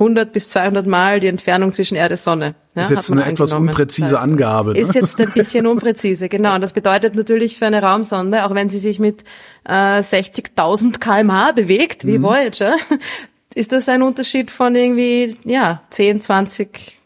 100 0.00 0.32
bis 0.32 0.48
200 0.50 0.86
Mal 0.86 1.20
die 1.20 1.26
Entfernung 1.28 1.72
zwischen 1.72 1.94
Erde 1.94 2.14
und 2.14 2.18
Sonne. 2.18 2.54
Ja, 2.74 2.82
Ist 2.84 2.90
jetzt 2.90 3.12
eine 3.12 3.26
etwas 3.26 3.52
unpräzise 3.52 4.12
Das 4.12 4.22
heißt, 4.22 4.30
Angabe, 4.30 4.72
ne? 4.72 4.78
Ist 4.78 4.94
jetzt 4.94 5.20
ein 5.20 5.30
bisschen 5.32 5.66
unpräzise, 5.66 6.28
genau. 6.28 6.54
Und 6.54 6.62
das 6.62 6.72
bedeutet 6.72 7.14
natürlich 7.14 7.58
für 7.58 7.66
eine 7.66 7.82
Raumsonde, 7.82 8.44
auch 8.46 8.54
wenn 8.54 8.68
sie 8.68 8.78
sich 8.78 8.98
mit 8.98 9.24
äh, 9.68 10.00
60.000 10.00 10.98
kmh 10.98 11.52
bewegt, 11.52 12.04
Mhm. 12.04 12.08
wie 12.08 12.22
Voyager, 12.22 12.74
ist 13.54 13.72
das 13.72 13.88
ein 13.88 14.02
Unterschied 14.02 14.50
von 14.50 14.74
irgendwie, 14.74 15.36
ja, 15.44 15.82
10, 15.90 16.20
20, 16.22 16.96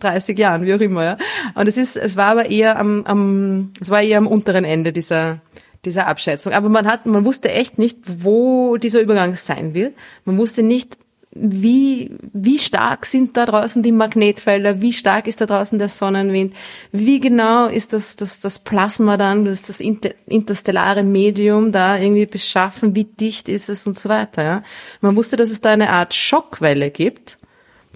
30 0.00 0.38
Jahren, 0.38 0.64
wie 0.64 0.74
auch 0.74 0.80
immer, 0.80 1.04
ja. 1.04 1.16
Und 1.54 1.66
es 1.66 1.76
ist, 1.76 1.96
es 1.96 2.16
war 2.16 2.26
aber 2.32 2.50
eher 2.50 2.78
am, 2.78 3.04
am, 3.04 3.72
es 3.80 3.90
war 3.90 4.00
eher 4.02 4.18
am 4.18 4.26
unteren 4.26 4.64
Ende 4.64 4.92
dieser, 4.92 5.40
dieser 5.84 6.06
Abschätzung. 6.06 6.52
Aber 6.52 6.68
man 6.68 6.86
hat, 6.86 7.06
man 7.06 7.24
wusste 7.24 7.50
echt 7.50 7.78
nicht, 7.78 7.98
wo 8.06 8.76
dieser 8.76 9.00
Übergang 9.00 9.34
sein 9.36 9.74
wird. 9.74 9.94
Man 10.24 10.38
wusste 10.38 10.62
nicht, 10.62 10.96
wie, 11.32 12.10
wie 12.32 12.58
stark 12.58 13.06
sind 13.06 13.36
da 13.36 13.46
draußen 13.46 13.82
die 13.82 13.92
Magnetfelder, 13.92 14.80
wie 14.80 14.92
stark 14.92 15.28
ist 15.28 15.40
da 15.40 15.46
draußen 15.46 15.78
der 15.78 15.88
Sonnenwind, 15.88 16.54
wie 16.90 17.20
genau 17.20 17.66
ist 17.66 17.92
das, 17.92 18.16
das, 18.16 18.40
das 18.40 18.58
Plasma 18.58 19.16
dann, 19.16 19.44
das, 19.44 19.62
das 19.62 19.80
inter, 19.80 20.10
interstellare 20.26 21.04
Medium 21.04 21.70
da 21.70 21.96
irgendwie 21.96 22.26
beschaffen, 22.26 22.96
wie 22.96 23.04
dicht 23.04 23.48
ist 23.48 23.68
es 23.68 23.86
und 23.86 23.96
so 23.96 24.08
weiter. 24.08 24.42
Ja. 24.42 24.62
Man 25.00 25.14
wusste, 25.14 25.36
dass 25.36 25.50
es 25.50 25.60
da 25.60 25.70
eine 25.70 25.90
Art 25.90 26.14
Schockwelle 26.14 26.90
gibt, 26.90 27.38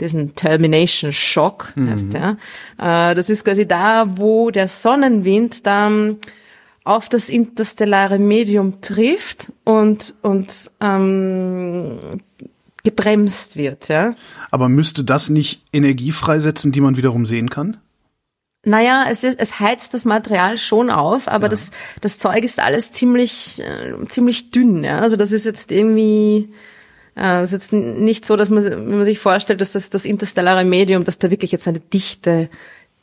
diesen 0.00 0.34
Termination 0.34 1.12
Shock 1.12 1.72
heißt 1.78 2.12
der. 2.12 2.36
Äh, 2.78 3.14
das 3.14 3.30
ist 3.30 3.44
quasi 3.44 3.66
da, 3.66 4.16
wo 4.16 4.50
der 4.50 4.68
Sonnenwind 4.68 5.66
dann 5.66 6.18
auf 6.84 7.08
das 7.08 7.28
interstellare 7.30 8.18
Medium 8.18 8.80
trifft 8.80 9.52
und, 9.64 10.14
und 10.22 10.70
ähm, 10.80 11.98
gebremst 12.84 13.56
wird, 13.56 13.88
ja. 13.88 14.14
Aber 14.50 14.68
müsste 14.68 15.02
das 15.02 15.30
nicht 15.30 15.62
Energie 15.72 16.12
freisetzen, 16.12 16.70
die 16.70 16.80
man 16.80 16.96
wiederum 16.96 17.26
sehen 17.26 17.50
kann? 17.50 17.78
Naja, 18.66 19.06
es, 19.10 19.24
ist, 19.24 19.38
es 19.38 19.60
heizt 19.60 19.92
das 19.92 20.04
Material 20.04 20.56
schon 20.56 20.90
auf, 20.90 21.28
aber 21.28 21.48
das, 21.48 21.70
das 22.00 22.18
Zeug 22.18 22.44
ist 22.44 22.60
alles 22.60 22.92
ziemlich, 22.92 23.60
äh, 23.60 24.06
ziemlich 24.06 24.50
dünn. 24.50 24.84
Ja? 24.84 25.00
Also 25.00 25.16
das 25.16 25.32
ist 25.32 25.44
jetzt 25.44 25.70
irgendwie, 25.70 26.50
äh, 27.14 27.22
das 27.22 27.52
ist 27.52 27.70
jetzt 27.70 27.72
nicht 27.72 28.26
so, 28.26 28.36
dass 28.36 28.48
man, 28.48 28.64
wenn 28.64 28.96
man 28.96 29.04
sich 29.04 29.18
vorstellt, 29.18 29.60
dass 29.60 29.72
das, 29.72 29.90
das 29.90 30.06
interstellare 30.06 30.64
Medium, 30.64 31.04
dass 31.04 31.18
da 31.18 31.30
wirklich 31.30 31.52
jetzt 31.52 31.68
eine 31.68 31.80
dichte, 31.80 32.48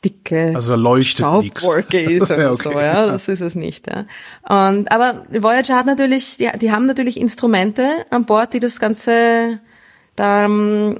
dicke 0.04 0.52
Also 0.54 0.74
leuchtet. 0.74 1.18
Staubwolke 1.18 2.00
ist 2.10 2.22
oder 2.22 2.40
Ja, 2.40 2.52
okay. 2.52 2.62
so, 2.64 2.72
ja, 2.72 3.06
das 3.06 3.28
ist 3.28 3.40
es 3.40 3.54
nicht. 3.54 3.86
Ja. 3.86 4.06
Und, 4.68 4.90
aber 4.90 5.22
Voyager 5.30 5.76
hat 5.76 5.86
natürlich, 5.86 6.38
die, 6.38 6.50
die 6.58 6.72
haben 6.72 6.86
natürlich 6.86 7.20
Instrumente 7.20 7.88
an 8.10 8.26
Bord, 8.26 8.52
die 8.52 8.60
das 8.60 8.80
Ganze 8.80 9.60
da 10.16 10.44
ähm, 10.44 10.98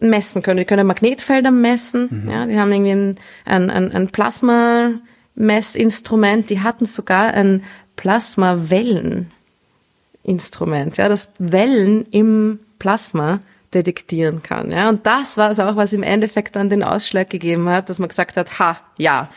messen 0.00 0.42
können. 0.42 0.58
Die 0.58 0.64
können 0.64 0.86
Magnetfelder 0.86 1.50
messen, 1.50 2.28
ja, 2.30 2.46
die 2.46 2.58
haben 2.58 2.72
irgendwie 2.72 2.92
ein, 2.92 3.16
ein, 3.44 3.68
ein, 3.70 3.92
ein 3.92 4.08
Plasma-Messinstrument, 4.08 6.48
die 6.50 6.60
hatten 6.60 6.86
sogar 6.86 7.34
ein 7.34 7.64
Plasma-Wellen-Instrument, 7.96 10.96
ja, 10.96 11.08
das 11.08 11.32
Wellen 11.38 12.06
im 12.10 12.58
Plasma 12.78 13.40
detektieren 13.72 14.42
kann, 14.42 14.70
ja. 14.70 14.88
Und 14.88 15.06
das 15.06 15.36
war 15.36 15.50
es 15.50 15.60
auch, 15.60 15.76
was 15.76 15.92
im 15.92 16.02
Endeffekt 16.02 16.56
dann 16.56 16.70
den 16.70 16.82
Ausschlag 16.82 17.28
gegeben 17.30 17.68
hat, 17.68 17.88
dass 17.88 17.98
man 17.98 18.08
gesagt 18.08 18.36
hat, 18.36 18.58
ha, 18.58 18.78
ja, 18.98 19.30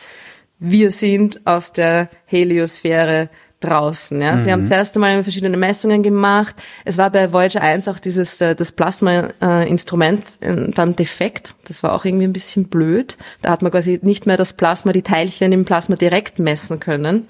wir 0.58 0.90
sind 0.90 1.46
aus 1.46 1.72
der 1.72 2.08
Heliosphäre 2.24 3.28
draußen. 3.60 4.20
Ja. 4.20 4.38
Sie 4.38 4.52
haben 4.52 4.66
zuerst 4.66 4.94
einmal 4.94 5.22
verschiedene 5.22 5.56
Messungen 5.56 6.02
gemacht. 6.02 6.54
Es 6.84 6.96
war 6.96 7.10
bei 7.10 7.32
Voyager 7.32 7.60
1 7.60 7.88
auch 7.88 7.98
dieses 7.98 8.40
äh, 8.40 8.54
das 8.54 8.72
Plasma-Instrument 8.72 10.24
äh, 10.40 10.70
dann 10.70 10.94
defekt. 10.94 11.54
Das 11.66 11.82
war 11.82 11.94
auch 11.94 12.04
irgendwie 12.04 12.26
ein 12.26 12.32
bisschen 12.32 12.68
blöd. 12.68 13.16
Da 13.42 13.50
hat 13.50 13.62
man 13.62 13.72
quasi 13.72 13.98
nicht 14.02 14.26
mehr 14.26 14.36
das 14.36 14.52
Plasma, 14.52 14.92
die 14.92 15.02
Teilchen 15.02 15.52
im 15.52 15.64
Plasma 15.64 15.96
direkt 15.96 16.38
messen 16.38 16.78
können. 16.78 17.26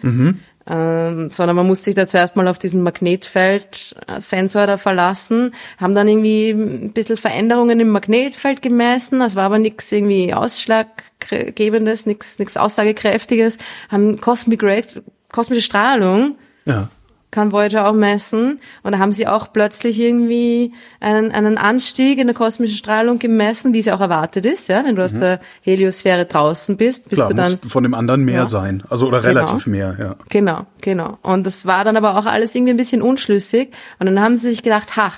Ähm, 0.71 1.31
sondern 1.31 1.57
man 1.57 1.67
musste 1.67 1.87
sich 1.87 1.95
da 1.95 2.07
zuerst 2.07 2.37
mal 2.37 2.47
auf 2.47 2.59
diesen 2.59 2.83
Magnetfeldsensor 2.83 4.67
da 4.67 4.77
verlassen, 4.77 5.55
haben 5.79 5.95
dann 5.95 6.09
irgendwie 6.09 6.51
ein 6.51 6.93
bisschen 6.93 7.17
Veränderungen 7.17 7.81
im 7.81 7.89
Magnetfeld 7.89 8.61
gemessen, 8.61 9.21
das 9.21 9.35
war 9.35 9.45
aber 9.45 9.59
nichts 9.59 9.91
irgendwie 9.91 10.35
ausschlaggebendes, 10.35 12.05
nichts 12.05 12.39
nichts 12.39 12.59
aussagekräftiges, 12.59 13.57
haben 13.89 14.21
Cosmic 14.21 14.63
Rays, 14.63 15.01
kosmische 15.33 15.63
Strahlung 15.63 16.37
Ja. 16.65 16.89
kann 17.31 17.53
Voyager 17.53 17.87
auch 17.87 17.93
messen. 17.93 18.59
Und 18.83 18.93
da 18.93 18.99
haben 18.99 19.13
sie 19.13 19.27
auch 19.27 19.53
plötzlich 19.53 20.01
irgendwie 20.01 20.73
einen, 21.01 21.31
einen 21.33 21.59
Anstieg 21.59 22.19
in 22.19 22.27
der 22.27 22.35
kosmischen 22.35 22.77
Strahlung 22.77 23.19
gemessen, 23.19 23.75
wie 23.75 23.81
es 23.81 23.87
ja 23.87 23.95
auch 23.95 24.01
erwartet 24.01 24.47
ist. 24.47 24.69
Ja? 24.69 24.83
Wenn 24.85 24.97
du 24.97 25.05
aus 25.05 25.13
der 25.13 25.41
Heliosphäre 25.63 26.25
draußen 26.25 26.77
bist, 26.79 27.05
bist 27.11 27.17
Klar, 27.19 27.29
du 27.29 27.35
dann 27.35 27.59
von 27.67 27.83
dem 27.83 27.93
anderen 27.93 28.25
mehr 28.25 28.41
Ja. 28.43 28.47
sein. 28.49 28.83
Also 28.89 29.07
oder 29.09 29.21
Genau. 29.21 29.41
relativ 29.41 29.67
mehr, 29.67 29.97
ja. 30.01 30.17
Genau, 30.31 30.67
genau. 30.81 31.19
Und 31.23 31.47
das 31.47 31.67
war 31.67 31.85
dann 31.85 31.97
aber 31.99 32.17
auch 32.17 32.25
alles 32.27 32.55
irgendwie 32.55 32.73
ein 32.73 32.77
bisschen 32.79 33.03
unschlüssig. 33.03 33.73
Und 33.99 34.07
dann 34.07 34.19
haben 34.21 34.37
sie 34.39 34.49
sich 34.49 34.63
gedacht, 34.63 34.97
ha, 34.97 35.13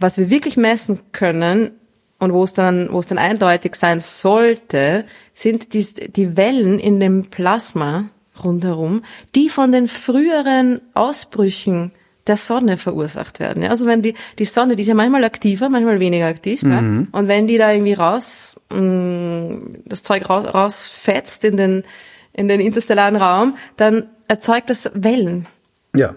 was 0.00 0.18
wir 0.18 0.28
wirklich 0.30 0.56
messen 0.56 0.98
können 1.12 1.70
und 2.18 2.32
wo 2.32 2.42
es 2.42 2.52
dann, 2.52 2.88
wo 2.90 2.98
es 2.98 3.06
dann 3.06 3.18
eindeutig 3.18 3.76
sein 3.76 4.00
sollte, 4.00 5.04
sind 5.34 5.72
die, 5.72 5.84
die 6.10 6.36
Wellen 6.36 6.80
in 6.80 6.98
dem 6.98 7.26
Plasma 7.30 8.04
rundherum, 8.42 9.02
die 9.34 9.48
von 9.48 9.70
den 9.72 9.86
früheren 9.88 10.80
Ausbrüchen 10.94 11.92
der 12.26 12.36
Sonne 12.38 12.78
verursacht 12.78 13.38
werden. 13.38 13.62
Ja, 13.62 13.68
also 13.70 13.86
wenn 13.86 14.00
die, 14.00 14.14
die 14.38 14.46
Sonne, 14.46 14.76
die 14.76 14.82
ist 14.82 14.88
ja 14.88 14.94
manchmal 14.94 15.24
aktiver, 15.24 15.68
manchmal 15.68 16.00
weniger 16.00 16.26
aktiv, 16.26 16.62
ja? 16.62 16.78
und 16.78 17.28
wenn 17.28 17.46
die 17.46 17.58
da 17.58 17.70
irgendwie 17.70 17.92
raus, 17.92 18.58
mh, 18.70 19.58
das 19.84 20.02
Zeug 20.02 20.28
raus, 20.30 20.46
rausfetzt 20.46 21.44
in 21.44 21.56
den, 21.58 21.84
in 22.32 22.48
den 22.48 22.60
interstellaren 22.60 23.16
Raum, 23.16 23.56
dann 23.76 24.08
erzeugt 24.26 24.70
das 24.70 24.90
Wellen 24.94 25.46
Ja. 25.94 26.14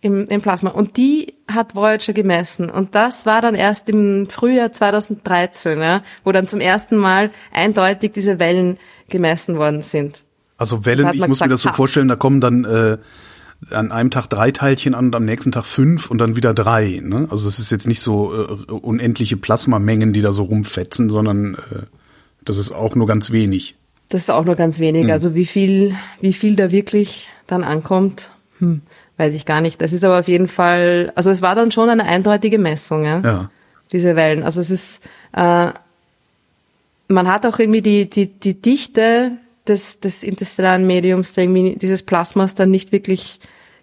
im, 0.00 0.26
im 0.26 0.40
Plasma. 0.42 0.70
Und 0.70 0.96
die 0.96 1.34
hat 1.52 1.74
Voyager 1.74 2.12
gemessen. 2.12 2.70
Und 2.70 2.94
das 2.94 3.26
war 3.26 3.42
dann 3.42 3.56
erst 3.56 3.88
im 3.88 4.26
Frühjahr 4.26 4.70
2013, 4.72 5.80
ja, 5.80 6.02
wo 6.22 6.30
dann 6.30 6.46
zum 6.46 6.60
ersten 6.60 6.96
Mal 6.96 7.30
eindeutig 7.52 8.12
diese 8.12 8.38
Wellen 8.38 8.78
gemessen 9.08 9.58
worden 9.58 9.82
sind. 9.82 10.22
Also 10.58 10.84
Wellen, 10.84 11.10
ich 11.14 11.26
muss 11.26 11.40
mir 11.40 11.48
das 11.48 11.62
so 11.62 11.72
vorstellen, 11.72 12.08
da 12.08 12.16
kommen 12.16 12.40
dann 12.40 12.64
äh, 12.64 12.98
an 13.70 13.92
einem 13.92 14.10
Tag 14.10 14.26
drei 14.26 14.50
Teilchen 14.50 14.94
an 14.94 15.06
und 15.06 15.16
am 15.16 15.24
nächsten 15.24 15.52
Tag 15.52 15.64
fünf 15.64 16.10
und 16.10 16.18
dann 16.18 16.36
wieder 16.36 16.52
drei. 16.52 17.00
Ne? 17.02 17.28
Also 17.30 17.48
es 17.48 17.58
ist 17.58 17.70
jetzt 17.70 17.86
nicht 17.86 18.00
so 18.00 18.34
äh, 18.34 18.72
unendliche 18.72 19.36
Plasmamengen, 19.36 20.12
die 20.12 20.20
da 20.20 20.32
so 20.32 20.42
rumfetzen, 20.44 21.10
sondern 21.10 21.54
äh, 21.54 21.82
das 22.44 22.58
ist 22.58 22.72
auch 22.72 22.94
nur 22.94 23.06
ganz 23.06 23.30
wenig. 23.30 23.76
Das 24.08 24.22
ist 24.22 24.30
auch 24.30 24.44
nur 24.44 24.56
ganz 24.56 24.78
wenig. 24.78 25.12
Also 25.12 25.34
wie 25.34 25.46
viel, 25.46 25.94
wie 26.20 26.32
viel 26.32 26.56
da 26.56 26.70
wirklich 26.70 27.28
dann 27.46 27.62
ankommt, 27.62 28.30
hm, 28.58 28.80
weiß 29.16 29.34
ich 29.34 29.44
gar 29.44 29.60
nicht. 29.60 29.80
Das 29.80 29.92
ist 29.92 30.04
aber 30.04 30.18
auf 30.20 30.28
jeden 30.28 30.48
Fall, 30.48 31.12
also 31.14 31.30
es 31.30 31.42
war 31.42 31.54
dann 31.54 31.70
schon 31.70 31.90
eine 31.90 32.04
eindeutige 32.04 32.58
Messung, 32.58 33.04
ja. 33.04 33.20
Ja. 33.20 33.50
Diese 33.92 34.16
Wellen. 34.16 34.42
Also 34.42 34.60
es 34.60 34.70
ist, 34.70 35.02
äh, 35.34 35.68
man 37.08 37.28
hat 37.28 37.46
auch 37.46 37.58
irgendwie 37.58 37.82
die, 37.82 38.08
die, 38.08 38.26
die 38.26 38.60
Dichte 38.60 39.32
des, 39.68 40.00
des 40.00 40.22
interstellaren 40.22 40.86
Mediums, 40.86 41.32
dieses 41.32 42.02
Plasmas 42.02 42.54
dann 42.54 42.70
nicht 42.70 42.92
wirklich 42.92 43.40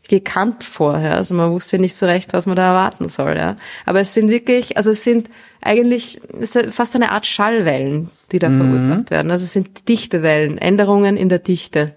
gekannt 0.07 0.63
vorher. 0.63 1.15
Also 1.15 1.33
man 1.33 1.51
wusste 1.51 1.79
nicht 1.79 1.95
so 1.95 2.05
recht, 2.05 2.33
was 2.33 2.45
man 2.45 2.55
da 2.55 2.69
erwarten 2.69 3.09
soll, 3.09 3.37
ja. 3.37 3.57
Aber 3.85 4.01
es 4.01 4.13
sind 4.13 4.29
wirklich, 4.29 4.77
also 4.77 4.91
es 4.91 5.03
sind 5.03 5.29
eigentlich 5.61 6.21
es 6.39 6.55
ist 6.55 6.73
fast 6.73 6.95
eine 6.95 7.11
Art 7.11 7.25
Schallwellen, 7.25 8.11
die 8.31 8.39
da 8.39 8.49
verursacht 8.49 9.11
werden. 9.11 9.31
Also 9.31 9.45
es 9.45 9.53
sind 9.53 9.87
Dichtewellen, 9.87 10.57
Änderungen 10.57 11.17
in 11.17 11.29
der 11.29 11.39
Dichte, 11.39 11.95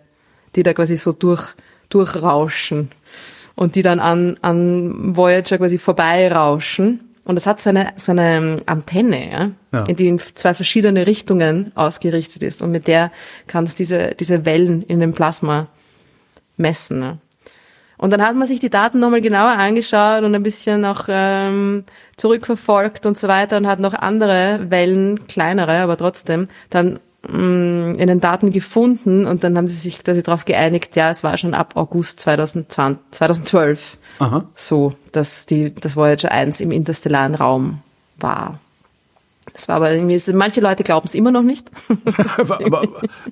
die 0.56 0.62
da 0.62 0.72
quasi 0.72 0.96
so 0.96 1.12
durch, 1.12 1.54
durchrauschen 1.90 2.90
und 3.54 3.74
die 3.74 3.82
dann 3.82 4.00
an, 4.00 4.38
an 4.40 5.16
Voyager 5.16 5.58
quasi 5.58 5.78
vorbeirauschen. 5.78 7.07
Und 7.28 7.36
es 7.36 7.46
hat 7.46 7.60
so 7.60 7.68
eine, 7.68 7.92
so 7.96 8.12
eine 8.12 8.56
Antenne, 8.64 9.30
ja, 9.30 9.50
Ja. 9.72 9.84
in 9.84 9.96
die 9.96 10.08
in 10.08 10.18
zwei 10.18 10.54
verschiedene 10.54 11.06
Richtungen 11.06 11.72
ausgerichtet 11.74 12.42
ist. 12.42 12.62
Und 12.62 12.70
mit 12.72 12.86
der 12.86 13.12
kann 13.46 13.64
es 13.64 13.74
diese, 13.74 14.14
diese 14.18 14.46
Wellen 14.46 14.80
in 14.80 14.98
dem 14.98 15.12
Plasma 15.12 15.66
messen. 16.56 17.00
Ne? 17.00 17.18
Und 17.98 18.14
dann 18.14 18.22
hat 18.22 18.34
man 18.34 18.48
sich 18.48 18.60
die 18.60 18.70
Daten 18.70 18.98
nochmal 18.98 19.20
genauer 19.20 19.50
angeschaut 19.58 20.22
und 20.24 20.34
ein 20.34 20.42
bisschen 20.42 20.86
auch 20.86 21.04
ähm, 21.08 21.84
zurückverfolgt 22.16 23.04
und 23.04 23.18
so 23.18 23.28
weiter 23.28 23.58
und 23.58 23.66
hat 23.66 23.78
noch 23.78 23.92
andere 23.92 24.66
Wellen, 24.70 25.26
kleinere, 25.26 25.80
aber 25.80 25.98
trotzdem, 25.98 26.48
dann 26.70 26.98
mh, 27.28 27.96
in 27.98 28.06
den 28.08 28.20
Daten 28.20 28.50
gefunden 28.52 29.26
und 29.26 29.44
dann 29.44 29.58
haben 29.58 29.68
sie 29.68 29.76
sich 29.76 30.02
quasi 30.02 30.22
darauf 30.22 30.46
geeinigt, 30.46 30.96
ja, 30.96 31.10
es 31.10 31.22
war 31.24 31.36
schon 31.36 31.52
ab 31.52 31.72
August 31.76 32.20
2020, 32.20 33.02
2012 33.10 33.98
Aha. 34.18 34.44
so, 34.54 34.94
dass 35.12 35.46
die, 35.46 35.74
das 35.74 35.96
Voyager 35.96 36.30
1 36.32 36.60
im 36.60 36.70
interstellaren 36.72 37.34
Raum 37.34 37.80
war. 38.18 38.58
Das 39.52 39.66
war 39.66 39.76
aber 39.76 39.92
irgendwie, 39.92 40.20
manche 40.32 40.60
Leute 40.60 40.84
glauben 40.84 41.06
es 41.06 41.14
immer 41.14 41.30
noch 41.30 41.42
nicht. 41.42 41.68
aber, 42.36 42.60
aber 42.64 42.82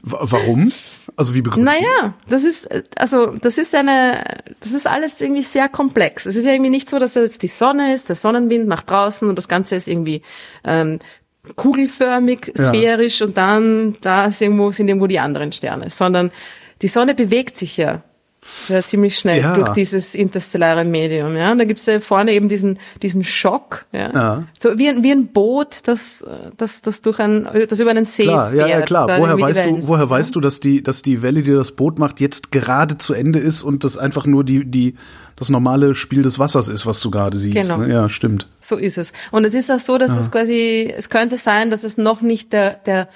wa- 0.02 0.18
warum? 0.22 0.72
Also 1.14 1.34
wie 1.34 1.42
begründet? 1.42 1.74
Naja, 1.74 2.14
das 2.28 2.42
ist, 2.42 2.68
also, 2.98 3.26
das 3.36 3.58
ist 3.58 3.74
eine, 3.74 4.24
das 4.60 4.72
ist 4.72 4.86
alles 4.86 5.20
irgendwie 5.20 5.42
sehr 5.42 5.68
komplex. 5.68 6.26
Es 6.26 6.34
ist 6.34 6.44
ja 6.46 6.52
irgendwie 6.52 6.70
nicht 6.70 6.88
so, 6.90 6.98
dass 6.98 7.14
jetzt 7.14 7.42
die 7.42 7.48
Sonne 7.48 7.94
ist, 7.94 8.08
der 8.08 8.16
Sonnenwind 8.16 8.66
nach 8.66 8.82
draußen 8.82 9.28
und 9.28 9.36
das 9.36 9.46
Ganze 9.48 9.76
ist 9.76 9.88
irgendwie, 9.88 10.22
ähm, 10.64 10.98
kugelförmig, 11.54 12.52
Ja. 12.56 12.64
sphärisch 12.64 13.22
und 13.22 13.36
dann, 13.36 13.96
da 14.00 14.26
ist 14.26 14.40
irgendwo, 14.42 14.70
sind 14.72 14.88
irgendwo 14.88 15.06
die 15.06 15.20
anderen 15.20 15.52
Sterne, 15.52 15.90
sondern 15.90 16.32
die 16.82 16.88
Sonne 16.88 17.14
bewegt 17.14 17.56
sich 17.56 17.76
ja. 17.76 18.02
Ja, 18.68 18.82
ziemlich 18.82 19.18
schnell 19.18 19.40
Ja. 19.42 19.54
durch 19.56 19.70
dieses 19.70 20.14
interstellare 20.14 20.84
Medium, 20.84 21.36
ja. 21.36 21.52
Und 21.52 21.58
da 21.58 21.64
gibt's 21.64 21.86
ja 21.86 22.00
vorne 22.00 22.32
eben 22.32 22.48
diesen, 22.48 22.78
diesen 23.02 23.24
Schock, 23.24 23.86
ja. 23.92 24.12
Ja. 24.12 24.44
So 24.58 24.78
wie 24.78 24.88
ein, 24.88 25.02
wie 25.02 25.12
ein 25.12 25.28
Boot, 25.28 25.80
das, 25.84 26.24
das, 26.56 26.82
das 26.82 27.02
durch 27.02 27.18
ein, 27.20 27.48
das 27.68 27.78
über 27.80 27.90
einen 27.90 28.04
See 28.04 28.24
Klar, 28.24 28.52
ja, 28.54 28.66
ja 28.66 28.76
fährt. 28.76 28.86
klar. 28.86 29.08
Woher 29.18 29.38
weißt 29.40 29.60
Wellen 29.60 29.80
du, 29.82 29.88
woher 29.88 30.04
ja. 30.04 30.10
weißt 30.10 30.34
du, 30.34 30.40
dass 30.40 30.60
die, 30.60 30.82
dass 30.82 31.02
die 31.02 31.22
Welle, 31.22 31.42
die 31.42 31.52
das 31.52 31.72
Boot 31.72 31.98
macht, 31.98 32.20
jetzt 32.20 32.50
gerade 32.52 32.98
zu 32.98 33.14
Ende 33.14 33.38
ist 33.38 33.62
und 33.62 33.84
das 33.84 33.96
einfach 33.98 34.26
nur 34.26 34.44
die, 34.44 34.64
die, 34.64 34.94
das 35.36 35.50
normale 35.50 35.94
Spiel 35.94 36.22
des 36.22 36.38
Wassers 36.38 36.68
ist, 36.68 36.86
was 36.86 37.00
du 37.00 37.10
gerade 37.10 37.36
siehst. 37.36 37.68
Genau. 37.68 37.80
Ne? 37.80 37.92
Ja, 37.92 38.08
stimmt. 38.08 38.48
So 38.60 38.76
ist 38.76 38.98
es. 38.98 39.12
Und 39.30 39.44
es 39.44 39.54
ist 39.54 39.70
auch 39.70 39.78
so, 39.78 39.98
dass 39.98 40.10
es 40.12 40.30
quasi, 40.30 40.92
es 40.96 41.08
könnte 41.10 41.36
sein, 41.36 41.70
dass 41.70 41.84
es 41.84 41.98
noch 41.98 42.22
nicht 42.22 42.52
der, 42.52 42.74
der, 42.74 43.08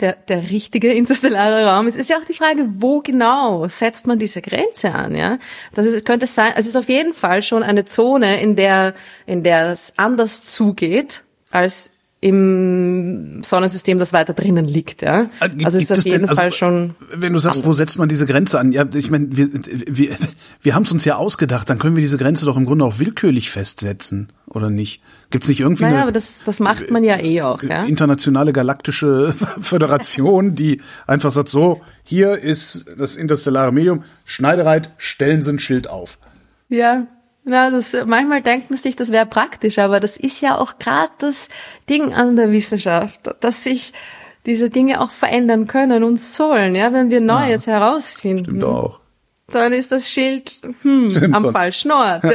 der, 0.00 0.12
der 0.12 0.50
richtige 0.50 0.92
interstellare 0.92 1.66
Raum 1.66 1.88
ist. 1.88 1.96
Ist 1.96 2.10
ja 2.10 2.18
auch 2.18 2.24
die 2.24 2.34
Frage, 2.34 2.64
wo 2.66 3.00
genau 3.00 3.66
setzt 3.68 4.06
man 4.06 4.18
diese 4.18 4.42
Grenze 4.42 4.92
an, 4.92 5.14
ja? 5.14 5.38
Das 5.74 5.86
ist, 5.86 6.04
könnte 6.04 6.26
sein, 6.26 6.52
es 6.56 6.66
ist 6.66 6.76
auf 6.76 6.88
jeden 6.88 7.14
Fall 7.14 7.42
schon 7.42 7.62
eine 7.62 7.84
Zone, 7.84 8.40
in 8.40 8.56
der, 8.56 8.94
in 9.26 9.42
der 9.42 9.72
es 9.72 9.92
anders 9.96 10.44
zugeht, 10.44 11.22
als 11.50 11.90
im 12.20 13.42
Sonnensystem, 13.44 13.98
das 13.98 14.12
weiter 14.12 14.32
drinnen 14.34 14.64
liegt, 14.66 15.02
ja? 15.02 15.30
Äh, 15.40 15.48
gibt- 15.50 15.64
Also 15.66 15.78
ist 15.78 15.92
auf 15.92 16.02
denn- 16.02 16.12
jeden 16.12 16.28
also, 16.28 16.40
Fall 16.40 16.52
schon, 16.52 16.94
Wenn 17.14 17.32
du 17.32 17.38
sagst, 17.38 17.64
wo 17.64 17.72
setzt 17.72 17.96
man 17.98 18.08
diese 18.08 18.26
Grenze 18.26 18.58
an? 18.58 18.72
Ja, 18.72 18.84
ich 18.92 19.10
meine, 19.10 19.28
wir, 19.36 19.48
wir, 19.86 20.16
wir 20.60 20.74
haben 20.74 20.82
es 20.82 20.90
uns 20.92 21.04
ja 21.04 21.14
ausgedacht, 21.16 21.70
dann 21.70 21.78
können 21.78 21.94
wir 21.96 22.00
diese 22.00 22.18
Grenze 22.18 22.44
doch 22.44 22.56
im 22.56 22.64
Grunde 22.64 22.84
auch 22.84 22.98
willkürlich 22.98 23.50
festsetzen, 23.50 24.32
oder 24.46 24.68
nicht? 24.68 25.00
Gibt 25.30 25.44
es 25.44 25.48
nicht 25.48 25.60
irgendwie 25.60 25.84
naja, 25.84 25.94
eine 25.94 26.02
aber 26.02 26.12
das, 26.12 26.42
das 26.44 26.58
macht 26.58 26.90
man 26.90 27.04
ja 27.04 27.20
eh 27.20 27.42
auch, 27.42 27.62
ja? 27.62 27.84
internationale 27.84 28.52
galaktische 28.52 29.32
Föderation, 29.60 30.56
die 30.56 30.80
einfach 31.06 31.30
sagt, 31.30 31.48
so, 31.48 31.80
hier 32.02 32.36
ist 32.38 32.86
das 32.98 33.16
interstellare 33.16 33.70
Medium, 33.70 34.02
Schneidereit, 34.24 34.90
stellen 34.98 35.42
Sie 35.42 35.52
ein 35.52 35.58
Schild 35.60 35.88
auf. 35.88 36.18
Ja, 36.68 37.06
na, 37.48 37.70
das, 37.70 37.96
manchmal 38.06 38.42
denkt 38.42 38.70
man 38.70 38.78
sich, 38.78 38.96
das 38.96 39.10
wäre 39.10 39.26
praktisch, 39.26 39.78
aber 39.78 40.00
das 40.00 40.16
ist 40.16 40.40
ja 40.40 40.56
auch 40.58 40.78
gerade 40.78 41.12
das 41.18 41.48
Ding 41.88 42.14
an 42.14 42.36
der 42.36 42.52
Wissenschaft, 42.52 43.20
dass 43.40 43.64
sich 43.64 43.92
diese 44.46 44.70
Dinge 44.70 45.00
auch 45.00 45.10
verändern 45.10 45.66
können 45.66 46.04
und 46.04 46.18
sollen, 46.20 46.74
ja, 46.74 46.92
wenn 46.92 47.10
wir 47.10 47.20
Neues 47.20 47.66
herausfinden. 47.66 48.44
Stimmt 48.44 48.64
auch. 48.64 49.00
Dann 49.50 49.72
ist 49.72 49.92
das 49.92 50.08
Schild 50.08 50.60
hm, 50.82 51.10
Stimmt, 51.14 51.34
am 51.34 51.52
falschen 51.52 51.90
Ort. 51.90 52.24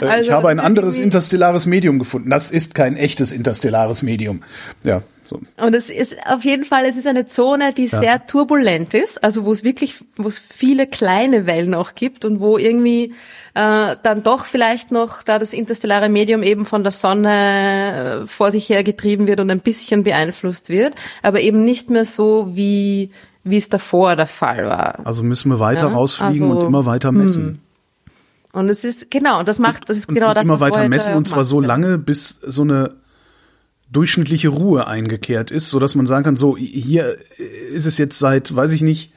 Äh, 0.00 0.06
Also 0.06 0.30
ich 0.30 0.30
habe 0.32 0.48
ein 0.48 0.58
anderes 0.58 0.98
interstellares 0.98 1.66
Medium 1.66 1.98
gefunden. 1.98 2.30
Das 2.30 2.50
ist 2.50 2.74
kein 2.74 2.96
echtes 2.96 3.30
interstellares 3.30 4.02
Medium. 4.02 4.42
Ja, 4.84 5.02
so. 5.22 5.40
Und 5.58 5.74
es 5.74 5.90
ist 5.90 6.16
auf 6.26 6.44
jeden 6.44 6.64
Fall, 6.64 6.86
es 6.86 6.96
ist 6.96 7.06
eine 7.06 7.26
Zone, 7.26 7.72
die 7.72 7.86
sehr 7.86 8.26
turbulent 8.26 8.94
ist, 8.94 9.22
also 9.22 9.44
wo 9.44 9.52
es 9.52 9.64
wirklich, 9.64 9.96
wo 10.16 10.28
es 10.28 10.38
viele 10.38 10.86
kleine 10.86 11.46
Wellen 11.46 11.74
auch 11.74 11.94
gibt 11.94 12.24
und 12.24 12.40
wo 12.40 12.58
irgendwie 12.58 13.14
äh, 13.56 13.96
dann 14.02 14.22
doch 14.22 14.44
vielleicht 14.44 14.92
noch, 14.92 15.22
da 15.22 15.38
das 15.38 15.54
interstellare 15.54 16.10
Medium 16.10 16.42
eben 16.42 16.66
von 16.66 16.82
der 16.82 16.92
Sonne 16.92 18.22
äh, 18.24 18.26
vor 18.26 18.50
sich 18.50 18.68
her 18.68 18.84
getrieben 18.84 19.26
wird 19.26 19.40
und 19.40 19.50
ein 19.50 19.60
bisschen 19.60 20.02
beeinflusst 20.02 20.68
wird, 20.68 20.94
aber 21.22 21.40
eben 21.40 21.64
nicht 21.64 21.88
mehr 21.88 22.04
so 22.04 22.50
wie 22.54 23.10
wie 23.44 23.56
es 23.56 23.68
davor 23.68 24.16
der 24.16 24.26
Fall 24.26 24.66
war. 24.66 25.06
Also 25.06 25.22
müssen 25.22 25.50
wir 25.50 25.60
weiter 25.60 25.86
Ja, 25.86 25.92
rausfliegen 25.94 26.50
also, 26.50 26.58
und 26.58 26.66
immer 26.66 26.84
weiter 26.84 27.12
messen. 27.12 27.60
Und 28.52 28.68
es 28.68 28.82
ist 28.84 29.10
genau, 29.10 29.44
das 29.44 29.58
macht, 29.58 29.88
das 29.88 29.96
ist 29.96 30.08
Und, 30.08 30.16
genau 30.16 30.30
und 30.30 30.34
das, 30.34 30.44
immer 30.44 30.60
weiter 30.60 30.88
messen 30.88 31.14
und 31.14 31.28
zwar 31.28 31.38
macht, 31.38 31.48
so 31.48 31.62
ja. 31.62 31.66
lange, 31.68 31.96
bis 31.96 32.40
so 32.44 32.62
eine 32.62 32.96
durchschnittliche 33.90 34.48
Ruhe 34.48 34.86
eingekehrt 34.86 35.50
ist, 35.50 35.70
so 35.70 35.78
dass 35.78 35.94
man 35.94 36.06
sagen 36.06 36.24
kann, 36.24 36.36
so 36.36 36.56
hier 36.56 37.16
ist 37.70 37.86
es 37.86 37.96
jetzt 37.98 38.18
seit, 38.18 38.54
weiß 38.54 38.72
ich 38.72 38.82
nicht, 38.82 39.12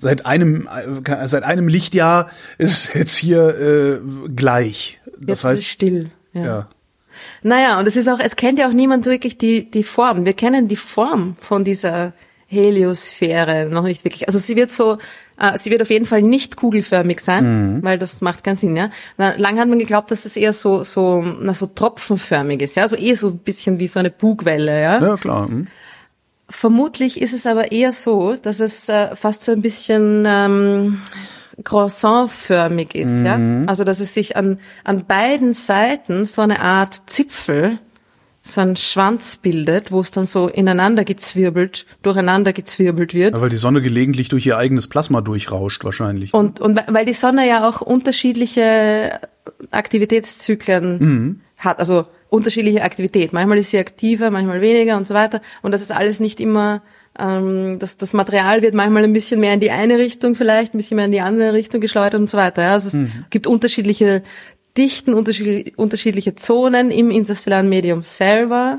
seit 0.00 0.26
einem 0.26 0.68
äh, 1.04 1.28
seit 1.28 1.44
einem 1.44 1.68
Lichtjahr 1.68 2.30
ist 2.58 2.72
es 2.72 2.94
jetzt 2.94 3.16
hier 3.16 3.58
äh, 3.58 4.28
gleich. 4.34 5.00
Das 5.18 5.42
Jetzt 5.42 5.44
heißt, 5.44 5.64
still. 5.64 6.10
ja. 6.32 6.68
Naja, 7.42 7.78
und 7.78 7.86
es 7.86 7.96
ist 7.96 8.08
auch, 8.08 8.18
es 8.18 8.36
kennt 8.36 8.58
ja 8.58 8.68
auch 8.68 8.72
niemand 8.72 9.04
wirklich 9.04 9.36
die, 9.36 9.70
die 9.70 9.82
Form. 9.82 10.24
Wir 10.24 10.32
kennen 10.32 10.68
die 10.68 10.76
Form 10.76 11.36
von 11.38 11.64
dieser 11.64 12.14
Heliosphäre 12.46 13.68
noch 13.68 13.84
nicht 13.84 14.04
wirklich. 14.04 14.26
Also 14.26 14.38
sie 14.38 14.56
wird 14.56 14.70
so, 14.70 14.98
äh, 15.38 15.58
sie 15.58 15.70
wird 15.70 15.82
auf 15.82 15.90
jeden 15.90 16.06
Fall 16.06 16.22
nicht 16.22 16.56
kugelförmig 16.56 17.20
sein, 17.20 17.82
weil 17.82 17.98
das 17.98 18.22
macht 18.22 18.42
keinen 18.42 18.56
Sinn, 18.56 18.76
ja. 18.76 18.90
Lange 19.18 19.60
hat 19.60 19.68
man 19.68 19.78
geglaubt, 19.78 20.10
dass 20.10 20.24
es 20.24 20.36
eher 20.36 20.52
so, 20.52 20.82
so, 20.82 21.22
na, 21.22 21.54
so 21.54 21.66
tropfenförmig 21.66 22.62
ist, 22.62 22.76
ja. 22.76 22.84
Also 22.84 22.96
eher 22.96 23.16
so 23.16 23.28
ein 23.28 23.38
bisschen 23.38 23.78
wie 23.78 23.88
so 23.88 23.98
eine 24.00 24.10
Bugwelle, 24.10 24.80
ja. 24.80 25.00
Ja, 25.00 25.16
klar. 25.16 25.48
hm. 25.48 25.66
Vermutlich 26.50 27.20
ist 27.20 27.32
es 27.32 27.46
aber 27.46 27.72
eher 27.72 27.92
so, 27.92 28.34
dass 28.34 28.60
es 28.60 28.88
äh, 28.88 29.14
fast 29.14 29.42
so 29.42 29.52
ein 29.52 29.62
bisschen 29.62 30.24
ähm, 30.26 31.00
croissantförmig 31.62 32.94
ist, 32.94 33.24
ja. 33.24 33.38
Also 33.66 33.84
dass 33.84 34.00
es 34.00 34.14
sich 34.14 34.36
an 34.36 34.58
an 34.82 35.06
beiden 35.06 35.54
Seiten 35.54 36.24
so 36.24 36.42
eine 36.42 36.60
Art 36.60 37.02
Zipfel, 37.06 37.78
so 38.42 38.60
ein 38.62 38.76
Schwanz 38.76 39.36
bildet, 39.36 39.92
wo 39.92 40.00
es 40.00 40.10
dann 40.10 40.26
so 40.26 40.48
ineinander 40.48 41.04
gezwirbelt, 41.04 41.86
durcheinander 42.02 42.52
gezwirbelt 42.52 43.14
wird. 43.14 43.34
Ja, 43.34 43.40
weil 43.40 43.50
die 43.50 43.56
Sonne 43.56 43.80
gelegentlich 43.82 44.28
durch 44.28 44.46
ihr 44.46 44.56
eigenes 44.56 44.88
Plasma 44.88 45.20
durchrauscht 45.20 45.84
wahrscheinlich. 45.84 46.32
Und, 46.34 46.60
und 46.60 46.80
weil 46.88 47.04
die 47.04 47.12
Sonne 47.12 47.46
ja 47.46 47.68
auch 47.68 47.80
unterschiedliche 47.80 49.20
Aktivitätszyklen 49.70 51.42
hat, 51.58 51.78
also 51.78 52.06
unterschiedliche 52.30 52.82
Aktivität. 52.82 53.32
Manchmal 53.32 53.58
ist 53.58 53.70
sie 53.70 53.78
aktiver, 53.78 54.30
manchmal 54.30 54.60
weniger 54.60 54.96
und 54.96 55.06
so 55.06 55.14
weiter. 55.14 55.42
Und 55.62 55.72
das 55.72 55.82
ist 55.82 55.92
alles 55.92 56.20
nicht 56.20 56.40
immer, 56.40 56.82
ähm, 57.18 57.78
das, 57.78 57.96
das 57.96 58.12
Material 58.12 58.62
wird 58.62 58.74
manchmal 58.74 59.04
ein 59.04 59.12
bisschen 59.12 59.40
mehr 59.40 59.54
in 59.54 59.60
die 59.60 59.70
eine 59.70 59.98
Richtung 59.98 60.34
vielleicht, 60.34 60.74
ein 60.74 60.78
bisschen 60.78 60.96
mehr 60.96 61.06
in 61.06 61.12
die 61.12 61.20
andere 61.20 61.52
Richtung 61.52 61.80
geschleudert 61.80 62.20
und 62.20 62.30
so 62.30 62.38
weiter. 62.38 62.62
Ja. 62.62 62.72
Also 62.72 62.96
es 62.96 63.08
gibt 63.30 63.46
unterschiedliche 63.46 64.22
Dichten, 64.76 65.12
unterschiedliche, 65.14 65.72
unterschiedliche 65.76 66.36
Zonen 66.36 66.90
im 66.90 67.10
interstellaren 67.10 67.68
Medium 67.68 68.02
selber. 68.02 68.78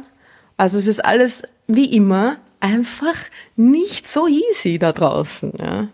Also 0.55 0.77
es 0.77 0.87
ist 0.87 1.03
alles 1.03 1.43
wie 1.67 1.93
immer 1.93 2.37
einfach 2.61 3.15
nicht 3.55 4.07
so 4.07 4.27
easy 4.27 4.79
da 4.79 4.93
draußen. 4.93 5.53
Ja. 5.59 5.89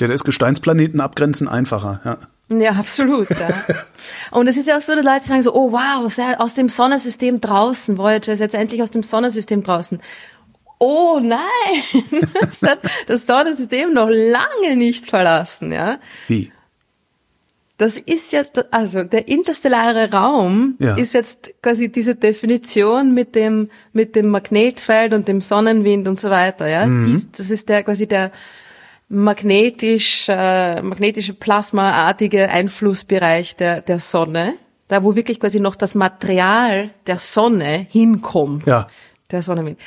Ja, 0.00 0.06
da 0.06 0.14
ist 0.14 0.24
Gesteinsplaneten 0.24 1.00
abgrenzen 1.00 1.48
einfacher. 1.48 2.00
Ja. 2.04 2.18
Ja, 2.52 2.72
absolut. 2.72 3.30
Ja. 3.30 3.48
Und 4.32 4.48
es 4.48 4.56
ist 4.56 4.66
ja 4.66 4.76
auch 4.76 4.82
so, 4.82 4.94
dass 4.94 5.04
Leute 5.04 5.26
sagen 5.26 5.42
so, 5.42 5.54
oh 5.54 5.72
wow, 5.72 6.38
aus 6.38 6.54
dem 6.54 6.68
Sonnensystem 6.68 7.40
draußen, 7.40 7.96
Voyager 7.98 8.32
ist 8.32 8.40
jetzt 8.40 8.54
endlich 8.54 8.82
aus 8.82 8.90
dem 8.90 9.02
Sonnensystem 9.02 9.62
draußen. 9.62 10.00
Oh 10.78 11.20
nein, 11.22 11.38
das 12.40 12.62
hat 12.62 12.80
das 13.06 13.26
Sonnensystem 13.26 13.92
noch 13.92 14.08
lange 14.08 14.76
nicht 14.76 15.06
verlassen, 15.06 15.72
ja. 15.72 15.98
Wie? 16.26 16.50
Das 17.76 17.96
ist 17.96 18.32
ja, 18.32 18.42
also 18.70 19.04
der 19.04 19.28
interstellare 19.28 20.10
Raum 20.12 20.76
Ja. 20.78 20.96
ist 20.96 21.14
jetzt 21.14 21.54
quasi 21.62 21.90
diese 21.90 22.14
Definition 22.14 23.14
mit 23.14 23.34
dem, 23.34 23.70
mit 23.92 24.16
dem 24.16 24.28
Magnetfeld 24.28 25.14
und 25.14 25.28
dem 25.28 25.40
Sonnenwind 25.40 26.06
und 26.08 26.18
so 26.20 26.30
weiter, 26.30 26.66
ja. 26.68 26.86
Dies, 26.86 27.26
das 27.36 27.50
ist 27.50 27.68
der 27.68 27.82
quasi 27.82 28.06
der, 28.06 28.32
magnetisch, 29.10 30.28
äh, 30.28 30.80
magnetische 30.82 31.34
plasmaartige 31.34 32.48
Einflussbereich 32.48 33.56
der, 33.56 33.80
der 33.82 33.98
Sonne, 33.98 34.54
da 34.88 35.02
wo 35.04 35.14
wirklich 35.16 35.40
quasi 35.40 35.60
noch 35.60 35.74
das 35.76 35.94
Material 35.94 36.90
der 37.06 37.18
Sonne 37.18 37.86
hinkommt. 37.90 38.66
Ja. 38.66 38.86
Der 39.32 39.42
Sonnenwind. 39.42 39.78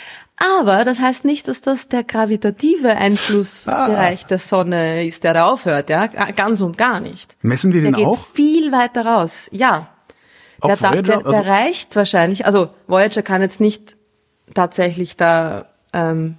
Aber 0.60 0.84
das 0.84 1.00
heißt 1.00 1.26
nicht, 1.26 1.48
dass 1.48 1.62
das 1.62 1.88
der 1.88 2.04
gravitative 2.04 2.96
Einflussbereich 2.98 4.24
Ah. 4.24 4.28
der 4.30 4.40
Sonne 4.40 5.06
ist, 5.06 5.24
der 5.24 5.34
da 5.34 5.46
aufhört, 5.48 5.90
ja, 5.90 6.08
ganz 6.08 6.62
und 6.62 6.78
gar 6.78 7.00
nicht. 7.00 7.38
Messen 7.42 7.72
wir 7.74 7.82
Der 7.82 7.92
den 7.92 7.96
geht 7.98 8.06
auch? 8.06 8.20
viel 8.20 8.72
weiter 8.72 9.06
raus, 9.06 9.48
ja. 9.52 9.88
Auch 10.60 10.68
Der, 10.68 10.82
Voyager? 10.82 11.02
der, 11.02 11.18
der 11.20 11.26
Also- 11.28 11.42
reicht 11.42 11.96
wahrscheinlich, 11.96 12.46
also 12.46 12.70
Voyager 12.88 13.22
kann 13.22 13.42
jetzt 13.42 13.62
nicht 13.62 13.96
tatsächlich 14.54 15.16
da 15.18 15.66
ähm, 15.94 16.38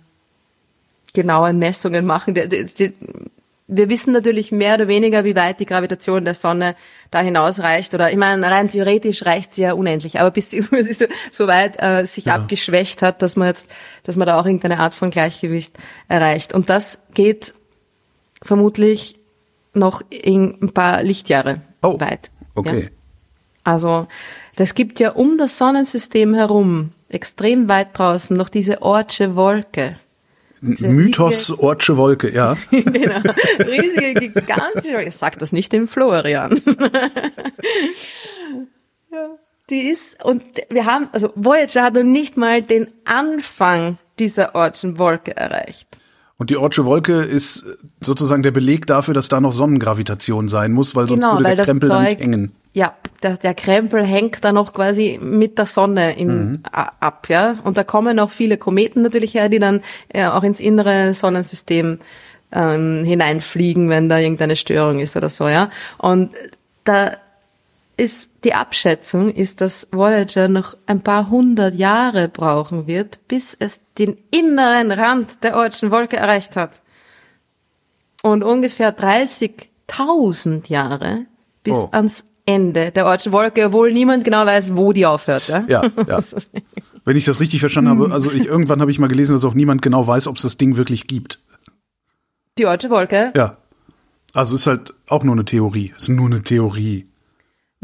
genaue 1.14 1.52
Messungen 1.54 2.04
machen. 2.04 2.34
Der, 2.34 2.46
der, 2.48 2.64
der, 2.64 2.90
wir 3.66 3.88
wissen 3.88 4.12
natürlich 4.12 4.52
mehr 4.52 4.74
oder 4.74 4.88
weniger, 4.88 5.24
wie 5.24 5.34
weit 5.34 5.58
die 5.58 5.64
Gravitation 5.64 6.24
der 6.26 6.34
Sonne 6.34 6.76
da 7.10 7.20
hinaus 7.20 7.60
reicht. 7.60 7.94
Oder 7.94 8.10
ich 8.10 8.18
meine, 8.18 8.44
rein 8.50 8.68
theoretisch 8.68 9.24
reicht 9.24 9.54
sie 9.54 9.62
ja 9.62 9.72
unendlich. 9.72 10.20
Aber 10.20 10.30
bis 10.36 10.50
sie 10.50 10.60
so, 10.60 11.06
so 11.30 11.46
weit 11.46 11.82
äh, 11.82 12.04
sich 12.04 12.26
Ja. 12.26 12.34
abgeschwächt 12.34 13.00
hat, 13.00 13.22
dass 13.22 13.36
man 13.36 13.48
jetzt, 13.48 13.66
dass 14.02 14.16
man 14.16 14.26
da 14.26 14.38
auch 14.38 14.44
irgendeine 14.44 14.78
Art 14.80 14.94
von 14.94 15.10
Gleichgewicht 15.10 15.72
erreicht. 16.08 16.52
Und 16.52 16.68
das 16.68 16.98
geht 17.14 17.54
vermutlich 18.42 19.18
noch 19.72 20.02
in 20.10 20.58
ein 20.60 20.72
paar 20.72 21.02
Lichtjahre 21.02 21.62
Oh, 21.82 21.98
weit. 22.00 22.30
okay. 22.54 22.82
Ja? 22.84 22.88
Also, 23.64 24.06
das 24.56 24.74
gibt 24.74 25.00
ja 25.00 25.12
um 25.12 25.38
das 25.38 25.56
Sonnensystem 25.56 26.34
herum, 26.34 26.92
extrem 27.08 27.66
weit 27.68 27.98
draußen, 27.98 28.36
noch 28.36 28.50
diese 28.50 28.82
Ortsche 28.82 29.36
Wolke. 29.36 29.98
Mythos 30.64 31.50
Ortsche 31.50 31.96
Wolke, 31.96 32.34
ja. 32.34 32.56
genau. 32.70 33.20
Riesige, 33.58 34.30
gigantische, 34.30 35.02
ich 35.02 35.14
sag 35.14 35.38
das 35.38 35.52
nicht 35.52 35.72
dem 35.72 35.86
Florian. 35.86 36.60
ja, 39.12 39.28
die 39.70 39.80
ist, 39.88 40.24
und 40.24 40.42
wir 40.70 40.86
haben, 40.86 41.08
also 41.12 41.30
Voyager 41.34 41.82
hat 41.84 41.94
noch 41.94 42.02
nicht 42.02 42.36
mal 42.36 42.62
den 42.62 42.88
Anfang 43.04 43.98
dieser 44.18 44.54
Ortschen 44.54 44.98
Wolke 44.98 45.36
erreicht. 45.36 45.88
Und 46.36 46.50
die 46.50 46.56
Ortsche 46.56 46.84
Wolke 46.84 47.22
ist 47.22 47.64
sozusagen 48.00 48.42
der 48.42 48.50
Beleg 48.50 48.86
dafür, 48.88 49.14
dass 49.14 49.28
da 49.28 49.40
noch 49.40 49.52
Sonnengravitation 49.52 50.48
sein 50.48 50.72
muss, 50.72 50.96
weil 50.96 51.06
sonst 51.08 51.24
Genau, 51.24 51.34
würde 51.36 51.44
weil 51.44 51.56
der 51.56 51.64
Krempel 51.64 51.88
da 51.88 51.96
Zeug, 52.00 52.08
nicht 52.08 52.20
hängen. 52.20 52.52
ja, 52.72 52.92
der, 53.22 53.36
der 53.36 53.54
Krempel 53.54 54.04
hängt 54.04 54.44
da 54.44 54.50
noch 54.52 54.72
quasi 54.74 55.18
mit 55.22 55.58
der 55.58 55.66
Sonne 55.66 56.18
im, 56.18 56.58
a- 56.72 56.90
ab, 56.98 57.28
ja. 57.28 57.56
Und 57.62 57.78
da 57.78 57.84
kommen 57.84 58.18
auch 58.18 58.30
viele 58.30 58.56
Kometen 58.58 59.02
natürlich 59.02 59.34
her, 59.34 59.48
die 59.48 59.60
dann 59.60 59.80
äh, 60.08 60.26
auch 60.26 60.42
ins 60.42 60.58
innere 60.58 61.14
Sonnensystem 61.14 62.00
ähm, 62.50 63.04
hineinfliegen, 63.04 63.88
wenn 63.88 64.08
da 64.08 64.18
irgendeine 64.18 64.56
Störung 64.56 64.98
ist 64.98 65.16
oder 65.16 65.28
so, 65.28 65.48
ja. 65.48 65.70
Und 65.98 66.32
da 66.82 67.12
ist 67.96 68.30
die 68.44 68.54
Abschätzung 68.54 69.30
ist, 69.30 69.60
dass 69.60 69.88
Voyager 69.92 70.48
noch 70.48 70.76
ein 70.86 71.00
paar 71.02 71.30
hundert 71.30 71.74
Jahre 71.74 72.28
brauchen 72.28 72.86
wird, 72.86 73.20
bis 73.28 73.56
es 73.58 73.82
den 73.98 74.16
inneren 74.30 74.90
Rand 74.92 75.44
der 75.44 75.56
Ortschen 75.56 75.90
Wolke 75.90 76.16
erreicht 76.16 76.56
hat. 76.56 76.82
Und 78.22 78.42
ungefähr 78.42 78.96
30.000 78.96 80.68
Jahre 80.68 81.26
bis 81.62 81.74
Oh. 81.74 81.88
ans 81.92 82.24
Ende 82.46 82.90
der 82.90 83.06
Ortschen 83.06 83.32
Wolke, 83.32 83.66
obwohl 83.66 83.92
niemand 83.92 84.24
genau 84.24 84.44
weiß, 84.44 84.76
wo 84.76 84.92
die 84.92 85.06
aufhört. 85.06 85.48
Ja, 85.48 85.64
Ja, 85.66 85.82
ja. 86.08 86.20
Wenn 87.04 87.16
ich 87.16 87.24
das 87.24 87.40
richtig 87.40 87.60
verstanden 87.60 87.90
habe, 87.90 88.12
also 88.12 88.30
ich, 88.32 88.46
irgendwann 88.46 88.80
habe 88.80 88.90
ich 88.90 88.98
mal 88.98 89.08
gelesen, 89.08 89.32
dass 89.32 89.44
auch 89.44 89.54
niemand 89.54 89.82
genau 89.82 90.06
weiß, 90.06 90.26
ob 90.26 90.36
es 90.36 90.42
das 90.42 90.56
Ding 90.56 90.76
wirklich 90.76 91.06
gibt. 91.06 91.40
Die 92.58 92.66
Ortsche 92.66 92.90
Wolke? 92.90 93.32
Ja. 93.36 93.56
Also 94.32 94.56
ist 94.56 94.66
halt 94.66 94.94
auch 95.08 95.22
nur 95.22 95.34
eine 95.34 95.44
Theorie. 95.44 95.92
Ist 95.96 96.08
nur 96.08 96.26
eine 96.26 96.42
Theorie. 96.42 97.06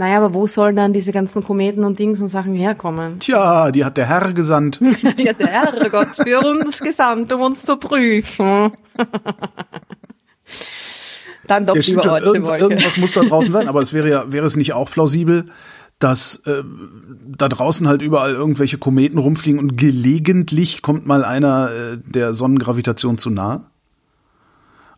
Naja, 0.01 0.17
aber 0.17 0.33
wo 0.33 0.47
sollen 0.47 0.77
dann 0.77 0.95
diese 0.95 1.13
ganzen 1.13 1.45
Kometen 1.45 1.85
und 1.85 1.99
Dings 1.99 2.23
und 2.23 2.31
Sachen 2.31 2.55
herkommen? 2.55 3.21
Tja, 3.21 3.71
die 3.71 3.85
hat 3.85 3.99
der 3.99 4.07
Herr 4.07 4.33
gesandt. 4.33 4.81
Die 5.19 5.29
hat 5.29 5.39
der 5.39 5.49
Herrgott 5.49 6.09
für 6.17 6.41
uns 6.41 6.81
gesandt, 6.81 7.31
um 7.35 7.43
uns 7.43 7.67
zu 7.67 7.77
prüfen. 7.77 8.73
Dann 11.47 11.67
doch 11.67 11.77
Ja, 11.77 11.83
lieber 11.83 12.03
schon, 12.03 12.23
irgend, 12.23 12.47
irgendwas 12.47 12.97
muss 12.97 13.13
da 13.13 13.21
draußen 13.21 13.53
sein, 13.53 13.69
aber 13.69 13.83
es 13.83 13.93
wäre 13.93 14.09
ja, 14.09 14.33
wäre 14.33 14.47
es 14.47 14.57
nicht 14.57 14.73
auch 14.73 14.91
plausibel, 14.91 15.45
dass 15.99 16.37
äh, 16.47 16.63
da 17.37 17.51
draußen 17.51 17.87
halt 17.87 18.01
überall 18.01 18.33
irgendwelche 18.33 18.79
Kometen 18.79 19.19
rumfliegen 19.19 19.61
und 19.61 19.77
gelegentlich 19.77 20.81
kommt 20.81 21.05
mal 21.05 21.27
einer 21.27 21.73
äh, 21.73 21.99
der 22.07 22.33
Sonnengravitation 22.33 23.19
zu 23.19 23.29
nah? 23.29 23.71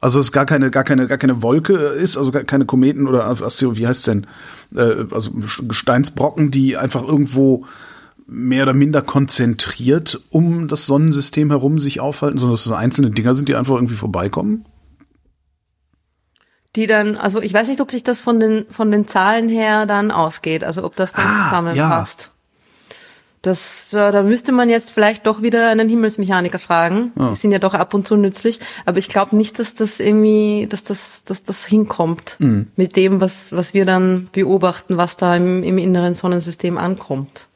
Also 0.02 0.18
es 0.18 0.32
gar 0.32 0.46
keine, 0.46 0.72
gar 0.72 0.82
keine, 0.82 1.06
gar 1.06 1.16
keine 1.16 1.42
Wolke 1.42 1.74
ist, 1.74 2.16
also 2.16 2.32
gar 2.32 2.42
keine 2.42 2.66
Kometen 2.66 3.06
oder 3.06 3.24
Astero, 3.24 3.76
wie 3.76 3.86
heißt's 3.86 4.04
denn? 4.04 4.26
Äh, 4.74 5.04
also 5.12 5.30
Gesteinsbrocken, 5.30 6.50
die 6.50 6.76
einfach 6.76 7.04
irgendwo 7.04 7.66
mehr 8.26 8.64
oder 8.64 8.74
minder 8.74 9.00
konzentriert 9.00 10.20
um 10.30 10.66
das 10.66 10.86
Sonnensystem 10.86 11.50
herum 11.50 11.78
sich 11.78 12.00
aufhalten, 12.00 12.36
sondern 12.36 12.54
dass 12.56 12.66
es 12.66 12.72
einzelne 12.72 13.12
Dinger 13.12 13.36
sind, 13.36 13.48
die 13.48 13.54
einfach 13.54 13.76
irgendwie 13.76 13.94
vorbeikommen. 13.94 14.66
Die 16.74 16.88
dann, 16.88 17.16
also 17.16 17.40
ich 17.40 17.54
weiß 17.54 17.68
nicht, 17.68 17.80
ob 17.80 17.92
sich 17.92 18.02
das 18.02 18.20
von 18.20 18.40
den, 18.40 18.66
von 18.70 18.90
den 18.90 19.06
Zahlen 19.06 19.48
her 19.48 19.86
dann 19.86 20.10
ausgeht, 20.10 20.64
also 20.64 20.82
ob 20.82 20.96
das 20.96 21.12
dann 21.12 21.26
Ah, 21.26 21.44
zusammenpasst. 21.44 22.31
Das, 23.42 23.92
äh, 23.92 24.12
da 24.12 24.22
müsste 24.22 24.52
man 24.52 24.70
jetzt 24.70 24.92
vielleicht 24.92 25.26
doch 25.26 25.42
wieder 25.42 25.68
einen 25.68 25.88
Himmelsmechaniker 25.88 26.60
fragen. 26.60 27.12
Die 27.32 27.36
sind 27.36 27.50
ja 27.52 27.58
doch 27.58 27.74
ab 27.74 27.92
und 27.92 28.06
zu 28.06 28.16
nützlich. 28.16 28.60
Aber 28.86 28.98
ich 28.98 29.08
glaube 29.08 29.36
nicht, 29.36 29.58
dass 29.58 29.74
das 29.74 29.98
irgendwie, 29.98 30.68
dass 30.70 30.84
das, 30.84 31.24
dass 31.24 31.42
das 31.42 31.66
hinkommt 31.66 32.36
mit 32.76 32.96
dem, 32.96 33.20
was, 33.20 33.52
was 33.52 33.74
wir 33.74 33.84
dann 33.84 34.28
beobachten, 34.32 34.96
was 34.96 35.16
da 35.16 35.36
im, 35.36 35.64
im 35.64 35.78
inneren 35.78 36.14
Sonnensystem 36.14 36.78
ankommt. 36.78 37.48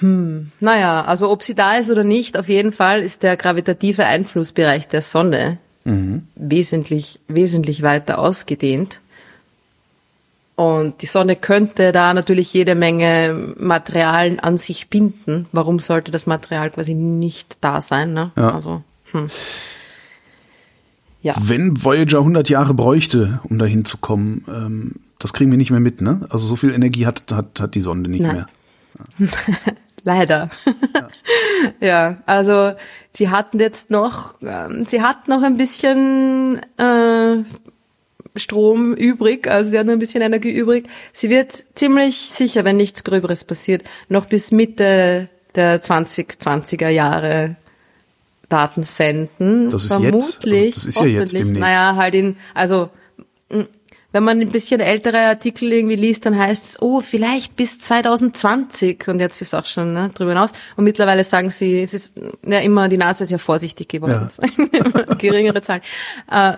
Hm. 0.00 0.50
Naja, 0.60 1.02
also 1.02 1.30
ob 1.30 1.42
sie 1.42 1.54
da 1.54 1.76
ist 1.76 1.90
oder 1.90 2.04
nicht, 2.04 2.38
auf 2.38 2.48
jeden 2.48 2.72
Fall 2.72 3.02
ist 3.02 3.22
der 3.22 3.36
gravitative 3.36 4.04
Einflussbereich 4.04 4.86
der 4.86 5.02
Sonne 5.02 5.58
wesentlich, 6.34 7.20
wesentlich 7.28 7.82
weiter 7.82 8.18
ausgedehnt. 8.18 9.00
Und 10.62 11.02
die 11.02 11.06
Sonne 11.06 11.34
könnte 11.34 11.90
da 11.90 12.14
natürlich 12.14 12.52
jede 12.52 12.76
Menge 12.76 13.54
Materialien 13.58 14.38
an 14.38 14.58
sich 14.58 14.88
binden. 14.88 15.46
Warum 15.50 15.80
sollte 15.80 16.12
das 16.12 16.26
Material 16.26 16.70
quasi 16.70 16.94
nicht 16.94 17.56
da 17.62 17.80
sein? 17.80 18.12
Ne? 18.12 18.30
Ja. 18.36 18.54
Also, 18.54 18.82
hm. 19.10 19.26
ja. 21.20 21.34
Wenn 21.40 21.82
Voyager 21.82 22.18
100 22.18 22.48
Jahre 22.48 22.74
bräuchte, 22.74 23.40
um 23.42 23.58
dahin 23.58 23.84
zu 23.84 23.98
kommen, 23.98 24.44
ähm, 24.46 24.92
das 25.18 25.32
kriegen 25.32 25.50
wir 25.50 25.58
nicht 25.58 25.72
mehr 25.72 25.80
mit, 25.80 26.00
ne? 26.00 26.20
Also 26.30 26.46
so 26.46 26.54
viel 26.54 26.72
Energie 26.72 27.06
hat, 27.06 27.32
hat, 27.32 27.60
hat 27.60 27.74
die 27.74 27.80
Sonde 27.80 28.08
nicht 28.08 28.22
Nein. 28.22 28.46
mehr. 29.18 29.28
Leider. 30.04 30.50
Ja. 31.80 32.16
also 32.26 32.72
sie 33.12 33.30
hatten 33.30 33.60
jetzt 33.60 33.88
noch, 33.90 34.34
ähm, 34.42 34.84
sie 34.88 35.00
hatten 35.00 35.30
noch 35.30 35.42
ein 35.42 35.56
bisschen 35.56 36.60
äh, 36.76 37.44
Strom 38.36 38.94
übrig, 38.94 39.46
also 39.46 39.70
sie 39.70 39.78
hatten 39.78 39.90
ein 39.90 39.98
bisschen 39.98 40.22
Energie 40.22 40.50
übrig. 40.50 40.88
Sie 41.12 41.28
wird 41.28 41.64
ziemlich 41.74 42.16
sicher, 42.16 42.64
wenn 42.64 42.76
nichts 42.76 43.04
Gröberes 43.04 43.44
passiert, 43.44 43.84
noch 44.08 44.26
bis 44.26 44.50
Mitte 44.50 45.28
der 45.54 45.82
2020er 45.82 46.88
Jahre 46.88 47.56
Daten 48.48 48.82
senden. 48.82 49.70
Das 49.70 49.84
ist 49.84 49.98
jetzt? 50.00 50.38
Vermutlich. 50.40 50.74
Also 50.74 50.86
das 50.86 50.86
ist 50.86 51.00
ja 51.00 51.06
jetzt 51.06 51.34
demnächst. 51.34 51.60
Naja, 51.60 51.96
halt 51.96 52.14
in, 52.14 52.36
also 52.54 52.90
wenn 54.12 54.24
man 54.24 54.40
ein 54.40 54.50
bisschen 54.50 54.80
ältere 54.80 55.18
Artikel 55.20 55.72
irgendwie 55.72 55.96
liest, 55.96 56.26
dann 56.26 56.38
heißt 56.38 56.64
es, 56.64 56.82
oh, 56.82 57.00
vielleicht 57.00 57.56
bis 57.56 57.80
2020. 57.80 59.08
Und 59.08 59.20
jetzt 59.20 59.40
ist 59.40 59.54
auch 59.54 59.64
schon 59.64 59.94
ne, 59.94 60.10
drüber 60.14 60.32
hinaus. 60.32 60.50
Und 60.76 60.84
mittlerweile 60.84 61.24
sagen 61.24 61.50
sie, 61.50 61.82
es 61.82 61.94
ist 61.94 62.14
ja 62.46 62.58
immer, 62.58 62.88
die 62.88 62.98
NASA 62.98 63.24
ist 63.24 63.30
ja 63.30 63.38
vorsichtig 63.38 63.88
geworden. 63.88 64.28
Geringere 65.18 65.62
Zahlen. 65.62 65.80
Äh, 66.30 66.52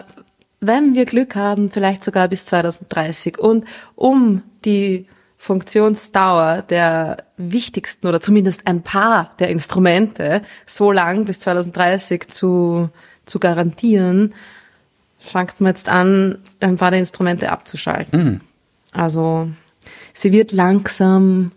wenn 0.66 0.94
wir 0.94 1.04
Glück 1.04 1.34
haben, 1.36 1.68
vielleicht 1.68 2.04
sogar 2.04 2.28
bis 2.28 2.44
2030. 2.46 3.38
Und 3.38 3.64
um 3.94 4.42
die 4.64 5.06
Funktionsdauer 5.36 6.62
der 6.62 7.18
wichtigsten 7.36 8.06
oder 8.06 8.20
zumindest 8.20 8.66
ein 8.66 8.82
paar 8.82 9.30
der 9.38 9.48
Instrumente 9.48 10.42
so 10.64 10.90
lang 10.90 11.26
bis 11.26 11.40
2030 11.40 12.28
zu, 12.28 12.88
zu 13.26 13.38
garantieren, 13.38 14.34
fängt 15.18 15.60
man 15.60 15.70
jetzt 15.70 15.88
an, 15.88 16.38
ein 16.60 16.76
paar 16.76 16.90
der 16.90 17.00
Instrumente 17.00 17.50
abzuschalten. 17.50 18.40
Also 18.92 19.48
sie 20.14 20.32
wird 20.32 20.52
langsam 20.52 21.50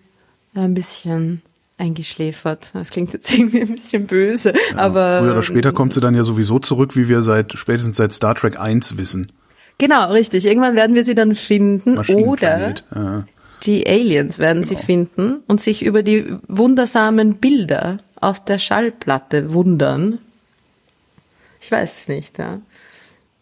ein 0.54 0.74
bisschen 0.74 1.42
eingeschläfert. 1.78 2.72
Das 2.74 2.90
klingt 2.90 3.14
jetzt 3.14 3.32
irgendwie 3.38 3.62
ein 3.62 3.76
bisschen 3.76 4.08
böse, 4.08 4.54
aber 4.76 5.20
Früher 5.20 5.32
oder 5.32 5.44
später 5.44 5.72
kommt 5.72 5.94
sie 5.94 6.02
dann 6.02 6.16
ja 6.16 6.24
sowieso 6.24 6.60
zurück, 6.60 6.96
wie 6.96 7.08
wir 7.08 7.22
seit 7.22 7.54
spätestens 7.54 7.98
seit 7.98 8.14
Star 8.14 8.36
Trek 8.36 8.60
1 8.60 8.98
wissen. 8.98 9.32
genau 9.78 10.12
richtig. 10.12 10.46
Irgendwann 10.46 10.76
werden 10.76 10.96
wir 10.96 11.04
sie 11.04 11.16
dann 11.16 11.36
finden 11.36 11.98
oder. 11.98 12.74
Ja. 12.94 13.26
die 13.64 13.88
Aliens 13.88 14.40
werden 14.40 14.64
sie 14.64 14.76
finden 14.76 15.38
und 15.48 15.62
sich 15.62 15.84
über 15.84 16.04
die 16.04 16.36
wundersamen 16.48 17.36
Bilder 17.38 17.98
auf 18.20 18.44
der 18.44 18.60
Schallplatte 18.60 19.54
wundern. 19.54 20.20
Ich 21.60 21.72
weiß 21.72 21.92
es 22.02 22.08
nicht, 22.08 22.38
ja. 22.38 22.60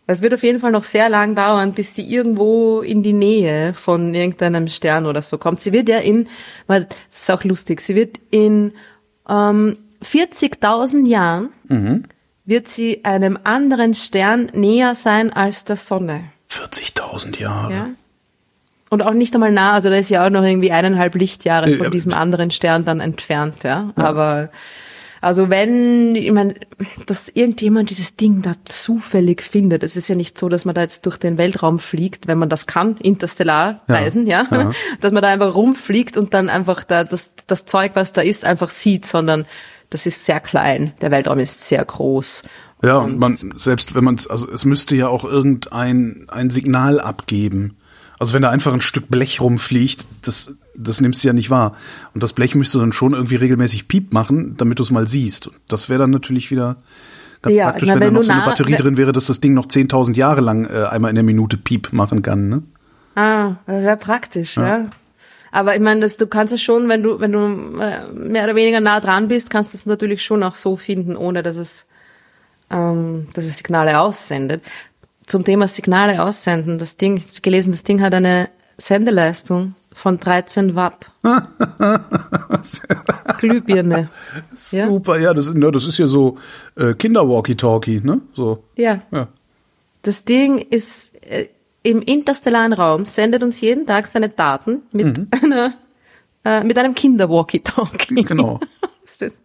Es 0.08 0.22
wird 0.22 0.34
auf 0.34 0.44
jeden 0.44 0.60
Fall 0.60 0.72
noch 0.72 0.84
sehr 0.84 1.10
lang 1.10 1.36
dauern, 1.36 1.74
bis 1.74 1.94
die 1.94 2.14
irgendwo 2.14 2.82
in 2.82 3.02
die 3.02 3.14
Nähe 3.14 3.74
von 3.74 4.14
irgendeinem 4.14 4.68
Stern 4.68 5.08
oder 5.08 5.22
so 5.22 5.38
kommt. 5.38 5.62
Sie 5.62 5.72
wird 5.72 5.90
ja 5.90 5.98
in, 5.98 6.28
weil 6.68 6.84
das 6.84 7.22
ist 7.22 7.32
auch 7.32 7.44
lustig, 7.44 7.82
sie 7.82 7.96
wird 7.96 8.18
in 8.30 8.74
ähm, 9.28 9.78
40.000 10.04 11.08
Jahren 11.08 11.50
wird 12.46 12.68
sie 12.68 13.04
einem 13.04 13.40
anderen 13.44 13.96
Stern 13.96 14.52
näher 14.54 14.94
sein 14.94 15.34
als 15.34 15.66
der 15.66 15.78
Sonne. 15.78 16.26
40.000 16.52 17.40
Jahre. 17.40 17.74
Ja. 17.74 17.88
Und 18.92 19.02
auch 19.02 19.14
nicht 19.14 19.34
einmal 19.34 19.52
nah, 19.52 19.74
also 19.74 19.90
da 19.90 19.96
ist 19.96 20.12
ja 20.12 20.26
auch 20.26 20.30
noch 20.30 20.44
irgendwie 20.44 20.72
eineinhalb 20.72 21.16
Lichtjahre 21.16 21.72
Äh, 21.72 21.76
von 21.78 21.86
ja, 21.86 21.90
diesem 21.90 22.14
anderen 22.14 22.52
Stern 22.52 22.86
dann 22.86 23.00
entfernt, 23.00 23.64
ja. 23.64 23.92
Aber 23.96 24.50
also 25.26 25.50
wenn, 25.50 26.16
ich 26.16 26.32
meine, 26.32 26.54
dass 27.08 27.30
irgendjemand 27.30 27.90
dieses 27.90 28.16
Ding 28.16 28.44
da 28.44 28.54
zufällig 28.64 29.42
findet, 29.42 29.82
es 29.82 29.96
ist 29.96 30.08
ja 30.08 30.14
nicht 30.14 30.38
so, 30.38 30.50
dass 30.50 30.66
man 30.66 30.76
da 30.76 30.82
jetzt 30.82 31.08
durch 31.08 31.18
den 31.18 31.40
Weltraum 31.40 31.80
fliegt, 31.80 32.28
wenn 32.28 32.38
man 32.38 32.48
das 32.48 32.68
kann, 32.68 32.98
interstellar 32.98 33.82
Ja, 33.88 33.96
reisen, 33.96 34.28
ja, 34.28 34.46
ja. 34.52 34.72
dass 35.02 35.12
man 35.12 35.24
da 35.24 35.30
einfach 35.30 35.56
rumfliegt 35.56 36.16
und 36.16 36.36
dann 36.36 36.48
einfach 36.48 36.84
da 36.84 37.04
das, 37.04 37.34
das 37.48 37.66
Zeug, 37.66 37.94
was 37.96 38.14
da 38.14 38.22
ist, 38.22 38.46
einfach 38.46 38.70
sieht, 38.70 39.08
sondern 39.08 39.48
das 39.90 40.06
ist 40.06 40.26
sehr 40.26 40.40
klein. 40.40 40.94
Der 41.02 41.10
Weltraum 41.10 41.40
ist 41.40 41.68
sehr 41.68 41.84
groß. 41.84 42.44
Ja, 42.84 42.98
und 42.98 43.18
man, 43.18 43.36
selbst 43.56 43.96
wenn 43.96 44.04
man 44.04 44.14
es, 44.14 44.28
also 44.28 44.48
es 44.52 44.64
müsste 44.64 44.96
ja 44.96 45.08
auch 45.08 45.24
irgendein 45.24 46.28
ein 46.28 46.52
Signal 46.52 47.00
abgeben. 47.00 47.78
Also 48.20 48.36
wenn 48.36 48.44
da 48.44 48.52
einfach 48.52 48.76
ein 48.76 48.82
Stück 48.82 49.10
Blech 49.10 49.42
rumfliegt, 49.42 50.08
das, 50.22 50.54
das 50.78 51.02
nimmst 51.02 51.24
du 51.24 51.28
ja 51.28 51.34
nicht 51.34 51.50
wahr. 51.50 51.76
Und 52.14 52.24
das 52.24 52.34
Blech 52.34 52.56
müsste 52.56 52.80
dann 52.80 52.94
schon 52.94 53.14
irgendwie 53.14 53.36
regelmäßig 53.36 53.88
Piep 53.88 54.14
machen, 54.14 54.56
damit 54.58 54.80
du 54.80 54.84
es 54.84 54.92
mal 54.92 55.08
siehst. 55.08 55.48
Und 55.48 55.58
das 55.68 55.90
wäre 55.90 56.00
dann 56.00 56.12
natürlich 56.12 56.52
wieder 56.52 56.78
ganz 57.42 57.56
Ja, 57.56 57.66
praktisch, 57.66 57.88
na, 57.88 57.94
wenn 57.96 58.00
da 58.00 58.06
wenn 58.08 58.14
noch 58.14 58.22
du 58.22 58.28
so 58.28 58.34
eine 58.34 58.46
Batterie 58.46 58.76
drin 58.76 58.98
wäre, 58.98 59.12
dass 59.12 59.28
das 59.28 59.40
Ding 59.40 59.54
noch 59.54 59.68
10.000 59.68 60.16
Jahre 60.16 60.42
lang 60.42 60.66
äh, 60.66 60.86
einmal 60.86 61.10
in 61.10 61.16
der 61.16 61.24
Minute 61.24 61.58
Piep 61.58 61.94
machen 61.94 62.22
kann. 62.22 62.50
Ne? 62.50 62.64
Ah, 63.16 63.56
das 63.66 63.84
wäre 63.84 63.98
praktisch, 63.98 64.58
ja. 64.58 64.90
Aber 65.52 65.74
ich 65.74 65.82
meine, 65.82 66.06
du 66.06 66.28
kannst 66.28 66.52
es 66.52 66.62
schon, 66.62 66.90
wenn 66.90 67.02
du, 67.02 67.22
wenn 67.22 67.32
du 67.32 67.80
äh, 67.80 68.12
mehr 68.12 68.44
oder 68.44 68.56
weniger 68.56 68.82
nah 68.82 69.00
dran 69.00 69.30
bist, 69.30 69.50
kannst 69.50 69.74
du 69.74 69.78
es 69.78 69.86
natürlich 69.86 70.22
schon 70.22 70.44
auch 70.44 70.54
so 70.54 70.76
finden, 70.76 71.16
ohne 71.16 71.44
dass 71.44 71.56
es, 71.56 71.86
ähm, 72.70 73.28
dass 73.34 73.46
es 73.46 73.60
Signale 73.60 74.02
aussendet. 74.02 74.64
Zum 75.28 75.46
Thema 75.46 75.70
Signale 75.70 76.22
aussenden, 76.22 76.78
das 76.78 76.98
Ding, 76.98 77.24
gelesen, 77.42 77.72
das 77.72 77.84
Ding 77.84 78.02
hat 78.02 78.14
eine 78.14 78.50
Sendeleistung 78.78 79.76
von 79.96 80.20
13 80.20 80.76
Watt. 80.76 81.12
Glühbirne. 83.40 84.10
Ja. 84.72 84.88
Super, 84.88 85.18
ja, 85.20 85.34
das, 85.34 85.54
ja, 85.56 85.72
das 85.72 85.86
ist 85.86 85.98
ja 85.98 86.06
so 86.06 86.38
äh, 86.76 86.94
Kinder-Walkie-Talkie, 86.96 88.02
ne? 88.04 88.22
So. 88.34 88.62
Ja. 88.76 89.02
Ja. 89.12 89.30
Das 90.02 90.26
Ding 90.26 90.60
ist 90.60 91.16
äh, 91.24 91.48
im 91.82 92.02
interstellaren 92.02 92.74
Raum, 92.74 93.06
sendet 93.06 93.42
uns 93.42 93.62
jeden 93.62 93.86
Tag 93.88 94.08
seine 94.08 94.28
Daten 94.28 94.82
mit 94.92 95.28
einer, 95.42 95.74
äh, 96.44 96.62
mit 96.66 96.78
einem 96.78 96.94
Kinder-Walkie-Talkie. 96.94 98.16
Genau. 98.24 98.60
Das 99.18 99.34
ist 99.34 99.44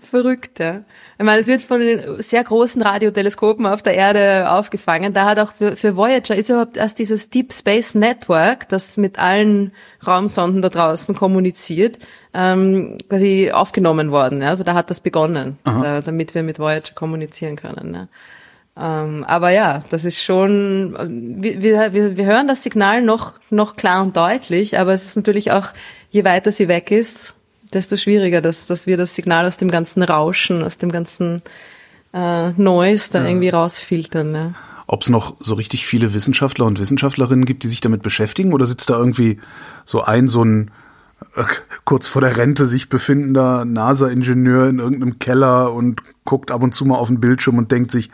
verrückt, 0.00 0.58
ja. 0.58 0.82
Ich 1.18 1.24
meine, 1.24 1.40
es 1.40 1.46
wird 1.46 1.62
von 1.62 1.80
den 1.80 2.20
sehr 2.20 2.44
großen 2.44 2.82
Radioteleskopen 2.82 3.66
auf 3.66 3.82
der 3.82 3.94
Erde 3.94 4.50
aufgefangen. 4.50 5.14
Da 5.14 5.24
hat 5.24 5.38
auch 5.38 5.52
für, 5.52 5.76
für 5.76 5.96
Voyager 5.96 6.36
ist 6.36 6.50
überhaupt 6.50 6.76
erst 6.76 6.98
dieses 6.98 7.30
Deep 7.30 7.52
Space 7.52 7.94
Network, 7.94 8.68
das 8.68 8.98
mit 8.98 9.18
allen 9.18 9.72
Raumsonden 10.06 10.60
da 10.60 10.68
draußen 10.68 11.14
kommuniziert, 11.14 11.98
ähm, 12.34 12.98
quasi 13.08 13.50
aufgenommen 13.50 14.10
worden. 14.10 14.42
Ja? 14.42 14.50
Also 14.50 14.62
da 14.62 14.74
hat 14.74 14.90
das 14.90 15.00
begonnen, 15.00 15.58
äh, 15.64 16.02
damit 16.02 16.34
wir 16.34 16.42
mit 16.42 16.58
Voyager 16.58 16.92
kommunizieren 16.94 17.56
können. 17.56 17.94
Ja? 17.94 18.08
Ähm, 18.78 19.24
aber 19.24 19.50
ja, 19.50 19.78
das 19.88 20.04
ist 20.04 20.22
schon, 20.22 20.94
wir, 21.40 21.62
wir, 21.62 21.92
wir 21.94 22.16
wir 22.18 22.26
hören 22.26 22.46
das 22.46 22.62
Signal 22.62 23.00
noch, 23.00 23.40
noch 23.48 23.76
klar 23.76 24.02
und 24.02 24.16
deutlich, 24.16 24.78
aber 24.78 24.92
es 24.92 25.06
ist 25.06 25.16
natürlich 25.16 25.50
auch, 25.50 25.68
je 26.10 26.24
weiter 26.24 26.52
sie 26.52 26.68
weg 26.68 26.90
ist, 26.90 27.34
desto 27.76 27.96
schwieriger, 27.96 28.40
dass, 28.40 28.66
dass 28.66 28.86
wir 28.86 28.96
das 28.96 29.14
Signal 29.14 29.46
aus 29.46 29.56
dem 29.56 29.70
ganzen 29.70 30.02
Rauschen, 30.02 30.64
aus 30.64 30.78
dem 30.78 30.90
ganzen 30.90 31.42
äh, 32.12 32.50
Noise 32.50 33.10
da 33.12 33.24
irgendwie 33.24 33.50
rausfiltern. 33.50 34.34
Ja. 34.34 34.50
Ob 34.86 35.02
es 35.02 35.08
noch 35.08 35.36
so 35.40 35.54
richtig 35.54 35.86
viele 35.86 36.14
Wissenschaftler 36.14 36.64
und 36.66 36.80
Wissenschaftlerinnen 36.80 37.44
gibt, 37.44 37.62
die 37.62 37.68
sich 37.68 37.80
damit 37.80 38.02
beschäftigen, 38.02 38.52
oder 38.52 38.66
sitzt 38.66 38.90
da 38.90 38.96
irgendwie 38.96 39.38
so 39.84 40.02
ein, 40.02 40.28
so 40.28 40.44
ein 40.44 40.70
äh, 41.34 41.44
kurz 41.84 42.08
vor 42.08 42.22
der 42.22 42.36
Rente 42.36 42.66
sich 42.66 42.88
befindender 42.88 43.64
NASA-Ingenieur 43.64 44.68
in 44.68 44.78
irgendeinem 44.78 45.18
Keller 45.18 45.72
und 45.72 46.00
guckt 46.24 46.50
ab 46.50 46.62
und 46.62 46.74
zu 46.74 46.84
mal 46.84 46.96
auf 46.96 47.08
den 47.08 47.20
Bildschirm 47.20 47.58
und 47.58 47.72
denkt 47.72 47.90
sich, 47.90 48.10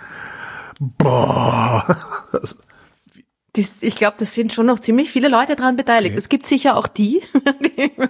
boah, 0.81 1.97
das- 3.55 3.83
ich 3.83 3.97
glaube, 3.97 4.17
das 4.19 4.35
sind 4.35 4.53
schon 4.53 4.67
noch 4.67 4.79
ziemlich 4.81 5.11
viele 5.11 5.29
Leute 5.29 5.57
dran 5.57 5.77
beteiligt. 5.77 6.17
Es 6.17 6.29
gibt 6.29 6.47
sicher 6.47 6.77
auch 6.77 6.87
die, 6.89 7.21
die 7.77 7.83
im 7.83 8.09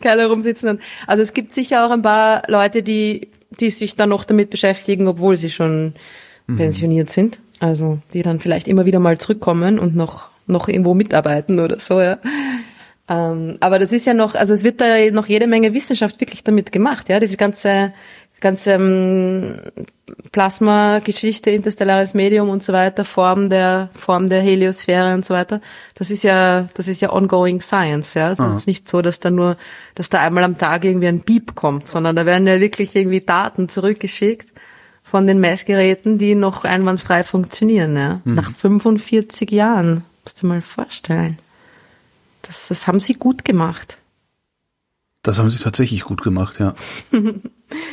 Keller 0.00 0.26
rumsitzen. 0.28 0.68
Und, 0.70 0.80
also 1.06 1.22
es 1.22 1.32
gibt 1.34 1.52
sicher 1.52 1.86
auch 1.86 1.90
ein 1.90 2.02
paar 2.02 2.42
Leute, 2.48 2.82
die, 2.82 3.28
die 3.60 3.70
sich 3.70 3.96
dann 3.96 4.08
noch 4.10 4.24
damit 4.24 4.50
beschäftigen, 4.50 5.06
obwohl 5.08 5.36
sie 5.36 5.50
schon 5.50 5.94
pensioniert 6.56 7.10
sind. 7.10 7.40
Also 7.60 7.98
die 8.14 8.22
dann 8.22 8.40
vielleicht 8.40 8.68
immer 8.68 8.86
wieder 8.86 9.00
mal 9.00 9.18
zurückkommen 9.18 9.78
und 9.78 9.94
noch, 9.94 10.30
noch 10.46 10.68
irgendwo 10.68 10.94
mitarbeiten 10.94 11.60
oder 11.60 11.78
so, 11.78 12.00
ja. 12.00 12.18
Ähm, 13.10 13.56
aber 13.60 13.78
das 13.78 13.92
ist 13.92 14.06
ja 14.06 14.14
noch, 14.14 14.34
also 14.34 14.54
es 14.54 14.62
wird 14.64 14.80
da 14.80 15.10
noch 15.10 15.26
jede 15.26 15.46
Menge 15.46 15.74
Wissenschaft 15.74 16.20
wirklich 16.20 16.44
damit 16.44 16.72
gemacht, 16.72 17.08
ja, 17.08 17.20
diese 17.20 17.36
ganze, 17.36 17.92
ganze 18.40 18.72
ähm, 18.72 19.60
Plasma-Geschichte, 20.32 21.50
interstellares 21.50 22.14
Medium 22.14 22.48
und 22.48 22.62
so 22.62 22.72
weiter, 22.72 23.04
Form 23.04 23.50
der, 23.50 23.90
Form 23.94 24.28
der 24.28 24.42
Heliosphäre 24.42 25.14
und 25.14 25.24
so 25.24 25.34
weiter. 25.34 25.60
Das 25.94 26.10
ist 26.10 26.22
ja, 26.22 26.68
das 26.74 26.88
ist 26.88 27.00
ja 27.00 27.12
ongoing 27.12 27.60
science, 27.60 28.14
ja. 28.14 28.32
Es 28.32 28.38
ist 28.38 28.66
nicht 28.66 28.88
so, 28.88 29.02
dass 29.02 29.20
da 29.20 29.30
nur, 29.30 29.56
dass 29.94 30.08
da 30.08 30.20
einmal 30.20 30.44
am 30.44 30.58
Tag 30.58 30.84
irgendwie 30.84 31.08
ein 31.08 31.20
Beep 31.20 31.54
kommt, 31.54 31.88
sondern 31.88 32.16
da 32.16 32.26
werden 32.26 32.46
ja 32.46 32.60
wirklich 32.60 32.94
irgendwie 32.94 33.20
Daten 33.20 33.68
zurückgeschickt 33.68 34.48
von 35.02 35.26
den 35.26 35.40
Messgeräten, 35.40 36.18
die 36.18 36.34
noch 36.34 36.64
einwandfrei 36.64 37.24
funktionieren, 37.24 37.96
ja. 37.96 38.20
Nach 38.24 38.50
45 38.50 39.50
Jahren. 39.50 40.04
Musst 40.24 40.42
du 40.42 40.46
mal 40.46 40.60
vorstellen. 40.60 41.38
Das, 42.42 42.68
das 42.68 42.86
haben 42.86 43.00
sie 43.00 43.14
gut 43.14 43.44
gemacht. 43.44 43.97
Das 45.28 45.38
haben 45.38 45.50
sie 45.50 45.58
tatsächlich 45.62 46.02
gut 46.04 46.22
gemacht, 46.22 46.58
ja. 46.58 46.74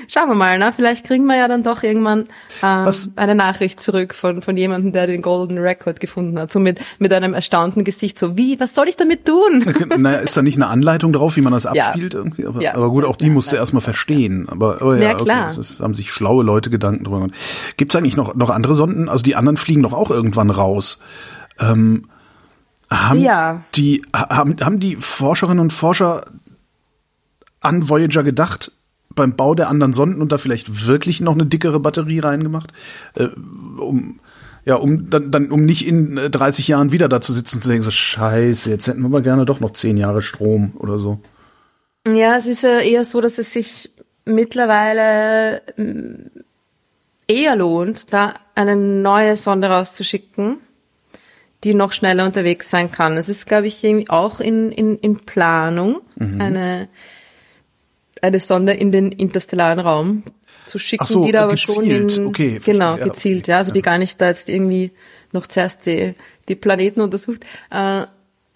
Schauen 0.08 0.30
wir 0.30 0.36
mal, 0.36 0.58
ne? 0.58 0.72
Vielleicht 0.74 1.06
kriegen 1.06 1.26
wir 1.26 1.36
ja 1.36 1.50
dann 1.50 1.62
doch 1.64 1.84
irgendwann 1.84 2.28
ähm, 2.64 2.90
eine 3.18 3.36
Nachricht 3.36 3.82
zurück 3.82 4.14
von, 4.16 4.42
von 4.42 4.56
jemandem, 4.56 4.94
der 4.94 5.06
den 5.06 5.22
Golden 5.22 5.58
Record 5.58 6.00
gefunden 6.00 6.40
hat. 6.40 6.50
So 6.50 6.62
mit, 6.62 6.80
mit 6.98 7.12
einem 7.12 7.34
erstaunten 7.34 7.84
Gesicht. 7.84 8.18
So, 8.18 8.38
wie, 8.38 8.58
was 8.62 8.74
soll 8.74 8.88
ich 8.88 8.96
damit 8.96 9.26
tun? 9.26 9.66
Naja, 9.98 10.20
ist 10.20 10.38
da 10.38 10.42
nicht 10.42 10.56
eine 10.56 10.68
Anleitung 10.70 11.12
drauf, 11.12 11.36
wie 11.36 11.42
man 11.42 11.52
das 11.52 11.64
Ja. 11.74 11.88
abspielt 11.88 12.14
irgendwie? 12.14 12.46
Aber, 12.48 12.62
Ja, 12.62 12.74
aber 12.76 12.90
gut, 12.90 13.04
auch 13.04 13.18
die 13.18 13.26
eine 13.26 13.34
musste 13.34 13.58
erstmal 13.58 13.82
verstehen. 13.82 14.48
Aber, 14.48 14.82
aber 14.82 14.96
ja, 14.98 15.10
Ja, 15.10 15.14
klar. 15.16 15.48
Okay, 15.48 15.56
das 15.56 15.58
ist, 15.58 15.82
haben 15.82 15.94
sich 15.94 16.10
schlaue 16.10 16.46
Leute 16.46 16.70
Gedanken 16.70 17.04
drüber 17.04 17.18
gemacht. 17.20 17.34
Gibt 17.76 17.94
es 17.94 18.00
eigentlich 18.00 18.16
noch, 18.16 18.34
noch 18.34 18.52
andere 18.52 18.76
Sonden? 18.76 19.10
Also 19.10 19.24
die 19.24 19.36
anderen 19.36 19.58
fliegen 19.58 19.84
doch 19.84 19.94
auch 19.94 20.10
irgendwann 20.10 20.52
raus. 20.52 21.00
Ähm, 21.60 22.06
haben 22.90 23.20
Ja. 23.20 23.62
die 23.76 24.04
ha- 24.16 24.30
haben, 24.38 24.56
haben 24.62 24.80
die 24.80 24.96
Forscherinnen 24.96 25.60
und 25.60 25.74
Forscher 25.74 26.24
an 27.66 27.90
Voyager 27.90 28.24
gedacht 28.24 28.72
beim 29.14 29.36
Bau 29.36 29.56
der 29.56 29.70
anderen 29.70 29.94
Sonden 29.94 30.22
und 30.22 30.32
da 30.32 30.38
vielleicht 30.38 30.88
wirklich 30.88 31.22
noch 31.22 31.34
eine 31.34 31.46
dickere 31.46 31.80
Batterie 31.80 32.20
reingemacht, 32.20 32.74
äh, 33.16 33.28
um 33.78 34.20
ja, 34.66 34.76
um 34.76 35.12
dann, 35.12 35.30
dann 35.30 35.52
um 35.52 35.64
nicht 35.64 35.88
in 35.88 36.18
äh, 36.18 36.30
30 36.30 36.68
Jahren 36.68 36.92
wieder 36.92 37.08
da 37.08 37.22
zu 37.22 37.34
sitzen 37.34 37.58
und 37.58 37.62
zu 37.62 37.70
denken, 37.70 37.84
so 37.84 37.92
Scheiße, 37.92 38.70
jetzt 38.72 38.88
hätten 38.88 39.02
wir 39.04 39.10
mal 39.10 39.22
gerne 39.22 39.46
doch 39.46 39.60
noch 39.60 39.72
10 39.72 39.96
Jahre 39.96 40.24
Strom 40.24 40.74
oder 40.80 40.98
so. 40.98 41.20
Ja, 42.08 42.36
es 42.36 42.48
ist 42.48 42.64
ja 42.64 42.80
eher 42.80 43.06
so, 43.06 43.22
dass 43.22 43.38
es 43.38 43.54
sich 43.54 43.92
mittlerweile 44.26 45.62
mm, 45.78 46.40
eher 47.28 47.56
lohnt, 47.56 48.12
da 48.12 48.34
eine 48.56 48.76
neue 48.76 49.36
Sonde 49.36 49.68
rauszuschicken, 49.68 50.58
die 51.64 51.76
noch 51.76 51.92
schneller 51.92 52.26
unterwegs 52.26 52.72
sein 52.72 52.92
kann. 52.92 53.18
Es 53.18 53.30
ist, 53.30 53.46
glaube 53.46 53.68
ich, 53.68 53.84
auch 54.10 54.40
in, 54.40 54.72
in, 54.72 54.98
in 54.98 55.20
Planung, 55.20 56.02
eine, 56.20 56.88
eine 58.28 58.40
Sonde 58.40 58.74
in 58.74 58.92
den 58.92 59.12
interstellaren 59.12 59.80
Raum 59.80 60.24
zu 60.66 60.80
schicken, 60.80 61.04
Ach 61.04 61.08
so, 61.08 61.26
die 61.26 61.32
da 61.32 61.44
aber 61.44 61.58
schon 61.58 61.84
in, 61.86 62.28
Okay, 62.28 62.52
verstehe. 62.60 62.74
genau, 62.74 62.98
Ja, 62.98 63.04
gezielt, 63.06 63.48
ja, 63.48 63.58
also 63.58 63.72
die 63.72 63.82
gar 63.82 63.98
nicht 63.98 64.20
da 64.20 64.28
jetzt 64.28 64.50
irgendwie 64.50 64.92
noch 65.32 65.48
zuerst 65.48 65.86
die, 65.86 66.16
die 66.48 66.56
Planeten 66.56 67.02
untersucht. 67.02 67.42
Äh, 67.72 68.04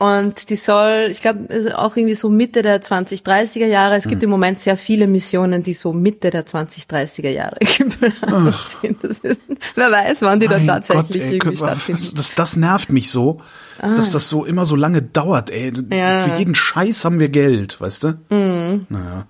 und 0.02 0.50
die 0.50 0.56
soll, 0.56 1.08
ich 1.12 1.20
glaube, 1.20 1.40
also 1.50 1.72
auch 1.72 1.98
irgendwie 1.98 2.16
so 2.16 2.30
Mitte 2.30 2.62
der 2.62 2.82
2030er 2.82 3.66
Jahre. 3.66 3.96
Es 3.98 4.06
Mhm. 4.06 4.10
gibt 4.12 4.24
im 4.24 4.30
Moment 4.30 4.58
sehr 4.58 4.78
viele 4.78 5.08
Missionen, 5.08 5.62
die 5.62 5.74
so 5.74 5.92
Mitte 5.92 6.30
der 6.30 6.46
2030er 6.46 7.30
Jahre 7.30 7.58
geplant 7.78 8.56
sind. 8.82 9.04
Das 9.04 9.20
ist, 9.20 9.42
wer 9.76 9.92
weiß, 9.92 10.22
wann 10.22 10.40
die 10.40 10.48
da 10.48 10.58
Mein 10.58 10.68
tatsächlich 10.68 11.22
ey, 11.22 11.34
irgendwie 11.36 11.58
Gott, 11.58 11.68
stattfinden. 11.68 12.06
Ah. 12.08 12.16
Das, 12.16 12.34
das 12.34 12.56
nervt 12.56 12.92
mich 12.94 13.12
so, 13.12 13.42
dass 13.82 14.12
das 14.14 14.30
so 14.30 14.46
immer 14.46 14.66
so 14.66 14.78
lange 14.78 15.02
dauert, 15.02 15.52
ey. 15.52 15.74
Ja. 15.92 16.22
Für 16.22 16.40
jeden 16.40 16.56
Scheiß 16.56 17.04
haben 17.04 17.20
wir 17.20 17.28
Geld, 17.28 17.82
weißt 17.82 18.04
du? 18.06 18.08
Mhm. 18.30 18.86
Naja. 18.88 19.28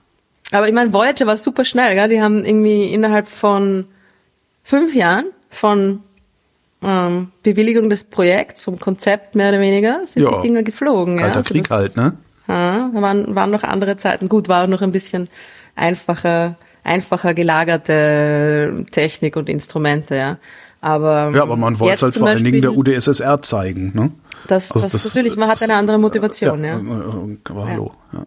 Aber 0.52 0.68
ich 0.68 0.74
meine, 0.74 0.92
Voyager 0.94 1.28
war 1.28 1.38
super 1.38 1.64
schnell, 1.66 1.94
gell? 1.96 2.08
Die 2.10 2.22
haben 2.22 2.44
irgendwie 2.44 2.86
innerhalb 2.94 3.28
von 3.28 3.86
fünf 4.64 4.96
Jahren 4.96 5.26
von 5.50 6.02
ähm, 6.82 7.32
Bewilligung 7.44 7.90
des 7.90 8.06
Projekts, 8.06 8.64
vom 8.64 8.80
Konzept 8.80 9.36
mehr 9.36 9.50
oder 9.50 9.60
weniger, 9.60 10.02
sind 10.06 10.24
Ja. 10.24 10.36
die 10.38 10.48
Dinger 10.48 10.64
geflogen. 10.64 11.20
ja. 11.20 11.26
Alter 11.26 11.38
Also 11.40 11.54
Krieg 11.54 11.68
das- 11.68 11.78
halt, 11.78 11.98
ne? 11.98 12.14
ja, 12.48 12.90
da 12.94 13.02
waren, 13.02 13.36
waren 13.36 13.52
noch 13.52 13.64
andere 13.64 13.98
Zeiten. 13.98 14.30
Gut, 14.30 14.48
war 14.48 14.64
auch 14.64 14.68
noch 14.68 14.82
ein 14.82 14.92
bisschen 14.92 15.28
einfacher, 15.76 16.56
einfacher 16.84 17.34
gelagerte 17.34 18.86
Technik 18.92 19.36
und 19.36 19.50
Instrumente, 19.50 20.16
ja. 20.16 20.38
Aber, 20.82 21.32
Ja, 21.36 21.42
aber 21.44 21.58
man 21.58 21.78
wollte 21.80 21.96
es 21.96 22.02
halt 22.04 22.14
vor 22.16 22.28
allen 22.30 22.44
Dingen 22.44 22.62
der 22.62 22.70
Beispiel- 22.70 22.94
UdSSR 22.96 23.42
zeigen, 23.42 23.92
ne? 23.94 24.12
Das, 24.48 24.72
Also 24.72 24.88
das, 24.88 25.04
natürlich, 25.06 25.36
man 25.36 25.50
hat 25.50 25.62
eine 25.62 25.76
andere 25.76 25.98
Motivation, 26.00 26.64
ja. 26.64 26.78
äh, 26.78 27.38
Aber 27.50 27.68
hallo, 27.68 27.92
ja. 28.14 28.26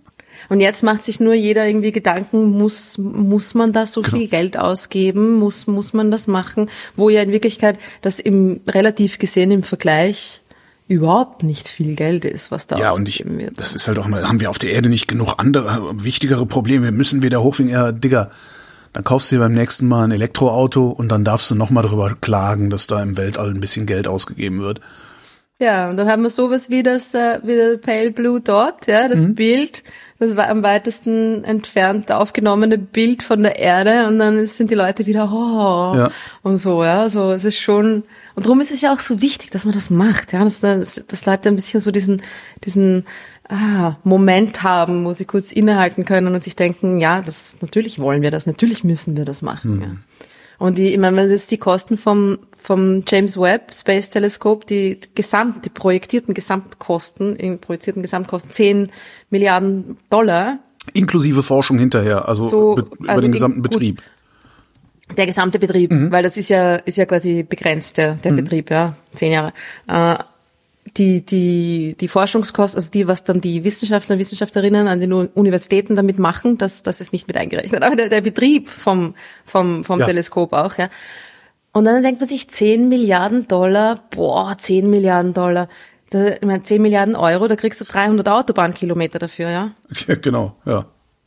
Und 0.53 0.61
jetzt 0.61 0.83
macht 0.83 1.03
sich 1.03 1.19
nur 1.19 1.33
jeder 1.33 1.67
irgendwie 1.67 1.93
Gedanken, 1.93 2.51
muss, 2.51 2.99
muss 2.99 3.55
man 3.55 3.73
da 3.73 3.87
so 3.87 4.03
Genau. 4.03 4.19
viel 4.19 4.29
Geld 4.29 4.59
ausgeben? 4.59 5.37
Muss, 5.39 5.67
muss 5.67 5.95
man 5.95 6.11
das 6.11 6.27
machen? 6.27 6.69
Wo 6.95 7.09
ja 7.09 7.23
in 7.23 7.33
Wirklichkeit 7.33 7.79
das 8.03 8.19
im, 8.19 8.61
relativ 8.69 9.19
gesehen 9.19 9.51
im 9.51 9.63
Vergleich 9.63 10.43
überhaupt 10.89 11.43
nicht 11.43 11.69
viel 11.69 11.97
Geld 11.97 12.27
ist, 12.27 12.51
was 12.51 12.67
da 12.67 12.77
Ja, 12.79 12.91
und 12.91 13.09
ich, 13.09 13.23
ausgegeben 13.23 13.39
wird. 13.47 13.59
das 13.61 13.75
ist 13.75 13.89
halt 13.89 13.99
auch 13.99 14.07
mal, 14.09 14.29
haben 14.29 14.41
wir 14.41 14.51
auf 14.51 14.59
der 14.59 14.73
Erde 14.73 14.91
nicht 14.91 15.09
genug 15.09 15.37
andere, 15.39 15.95
wichtigere 16.05 16.45
Probleme. 16.45 16.85
Wir 16.85 16.93
müssen 16.93 17.23
wieder 17.23 17.43
hochwegen, 17.43 17.71
ja, 17.71 17.91
Digga, 17.91 18.29
dann 18.93 19.05
kaufst 19.05 19.33
du 19.33 19.37
dir 19.37 19.41
beim 19.41 19.55
nächsten 19.55 19.89
Mal 19.89 20.05
ein 20.05 20.11
Elektroauto 20.13 20.91
und 20.91 21.09
dann 21.09 21.25
darfst 21.25 21.51
du 21.51 21.55
nochmal 21.55 21.83
darüber 21.85 22.15
klagen, 22.21 22.69
dass 22.69 22.87
da 22.87 23.03
im 23.03 23.17
Weltall 23.17 23.49
ein 23.49 23.61
bisschen 23.61 23.87
Geld 23.87 24.07
ausgegeben 24.07 24.61
wird. 24.61 24.81
Ja, 25.63 25.89
und 25.91 25.97
dann 25.97 26.09
haben 26.09 26.23
wir 26.25 26.31
sowas 26.31 26.71
wie 26.71 26.83
das, 26.83 27.15
äh, 27.15 27.39
wie 27.45 27.55
der 27.55 27.77
Pale 27.77 28.11
Blue 28.11 28.41
Dot, 28.41 28.87
ja, 28.89 29.07
das 29.07 29.29
Mhm. 29.29 29.35
Bild, 29.37 29.85
das 30.19 30.35
war 30.37 30.49
am 30.49 30.63
weitesten 30.65 31.45
entfernt 31.45 32.11
aufgenommene 32.11 32.79
Bild 32.79 33.23
von 33.23 33.43
der 33.45 33.59
Erde 33.61 34.07
und 34.09 34.19
dann 34.19 34.45
sind 34.47 34.71
die 34.73 34.75
Leute 34.75 35.07
wieder, 35.07 35.31
oh, 35.33 35.97
Ja. 35.97 36.11
und 36.43 36.59
so, 36.59 36.83
ja, 36.83 37.09
so, 37.09 37.31
es 37.31 37.45
ist 37.45 37.59
schon, 37.59 38.03
und 38.35 38.45
darum 38.47 38.61
ist 38.61 38.73
es 38.73 38.81
ja 38.81 38.93
auch 38.93 38.99
so 38.99 39.21
wichtig, 39.23 39.51
dass 39.51 39.65
man 39.65 39.73
das 39.75 39.89
macht, 39.91 40.33
ja, 40.33 40.43
dass, 40.43 40.59
dass, 40.61 41.03
dass 41.07 41.27
Leute 41.27 41.49
ein 41.49 41.57
bisschen 41.57 41.81
so 41.81 41.93
diesen, 41.93 42.23
diesen, 42.65 43.05
ah, 43.49 43.97
Moment 44.03 44.63
haben, 44.65 45.05
wo 45.05 45.13
sie 45.13 45.27
kurz 45.27 45.53
innehalten 45.53 46.05
können 46.05 46.35
und 46.35 46.43
sich 46.43 46.57
denken, 46.57 46.99
ja, 47.01 47.21
das, 47.23 47.57
natürlich 47.61 47.99
wollen 48.01 48.23
wir 48.23 48.31
das, 48.33 48.47
natürlich 48.47 48.83
müssen 48.83 49.17
wir 49.17 49.25
das 49.25 49.43
machen, 49.43 49.77
Mhm. 49.77 49.83
ja. 49.83 49.89
Und 50.63 50.79
die, 50.79 50.93
ich 50.93 50.99
meine, 50.99 51.17
wenn 51.17 51.29
jetzt 51.29 51.51
die 51.51 51.59
Kosten 51.59 51.99
vom, 51.99 52.39
vom 52.57 53.03
James 53.09 53.37
Webb 53.37 53.75
Space 53.75 54.11
Telescope, 54.11 54.65
die 54.65 55.01
gesamt, 55.17 55.65
die 55.65 55.71
projektierten 55.71 56.35
Gesamtkosten, 56.35 57.35
in 57.35 57.59
projizierten 57.59 58.01
Gesamtkosten 58.01 58.53
10 58.53 58.89
Milliarden 59.29 59.97
Dollar, 60.09 60.61
Inklusive 60.93 61.43
Forschung 61.43 61.81
hinterher, 61.81 62.29
also, 62.29 62.49
So, 62.49 62.75
be 62.77 62.87
über 62.97 63.09
also 63.09 63.23
den 63.23 63.33
gesamten 63.33 63.63
gut. 63.63 63.73
Betrieb. 63.73 64.03
der 65.17 65.27
gesamte 65.27 65.59
Betrieb, 65.59 65.91
weil 66.13 66.23
das 66.23 66.37
ist 66.37 66.49
ja, 66.49 66.77
ist 66.77 66.97
ja 66.97 67.07
quasi 67.07 67.43
begrenzt, 67.43 67.97
der, 67.97 68.15
der 68.15 68.31
Betrieb, 68.31 68.71
ja, 68.71 68.95
zehn 69.11 69.33
Jahre. 69.33 69.53
Äh, 69.89 70.15
die, 70.97 71.25
die, 71.25 71.97
die 71.99 72.09
Forschungskosten, 72.09 72.77
also 72.79 72.91
die, 72.91 73.07
was 73.07 73.25
dann 73.25 73.41
die 73.41 73.63
Wissenschaftler 73.65 74.15
und 74.15 74.19
Wissenschaftlerinnen 74.19 74.89
an 74.89 75.01
den 75.01 75.13
Universitäten 75.13 75.95
damit 75.97 76.19
machen, 76.19 76.59
das, 76.59 76.83
das 76.83 77.01
ist 77.01 77.13
nicht 77.13 77.29
mit 77.29 77.37
eingerechnet. 77.37 77.83
Aber 77.83 77.95
der, 77.97 78.09
der 78.09 78.21
Betrieb 78.21 78.69
vom, 78.69 79.15
vom, 79.45 79.85
vom 79.85 80.01
Ja. 80.01 80.07
Teleskop 80.07 80.53
auch, 80.53 80.77
ja. 80.79 80.89
Und 81.73 81.85
dann 81.87 82.03
denkt 82.03 82.21
man 82.21 82.29
sich, 82.29 82.51
10 82.51 82.89
Milliarden 82.89 83.49
Dollar, 83.49 84.01
boah, 84.11 84.59
10 84.59 84.91
Milliarden 84.91 85.33
Dollar. 85.33 85.69
Da, 86.11 86.33
ich 86.33 86.43
meine, 86.43 86.63
10 86.65 86.83
Milliarden 86.83 87.15
Euro, 87.17 87.49
da 87.49 87.57
kriegst 87.57 87.81
du 87.81 87.85
300 87.85 88.29
Autobahnkilometer 88.29 89.19
dafür, 89.19 89.49
ja. 89.51 89.71
genau, 90.21 90.57
ja. 90.67 90.85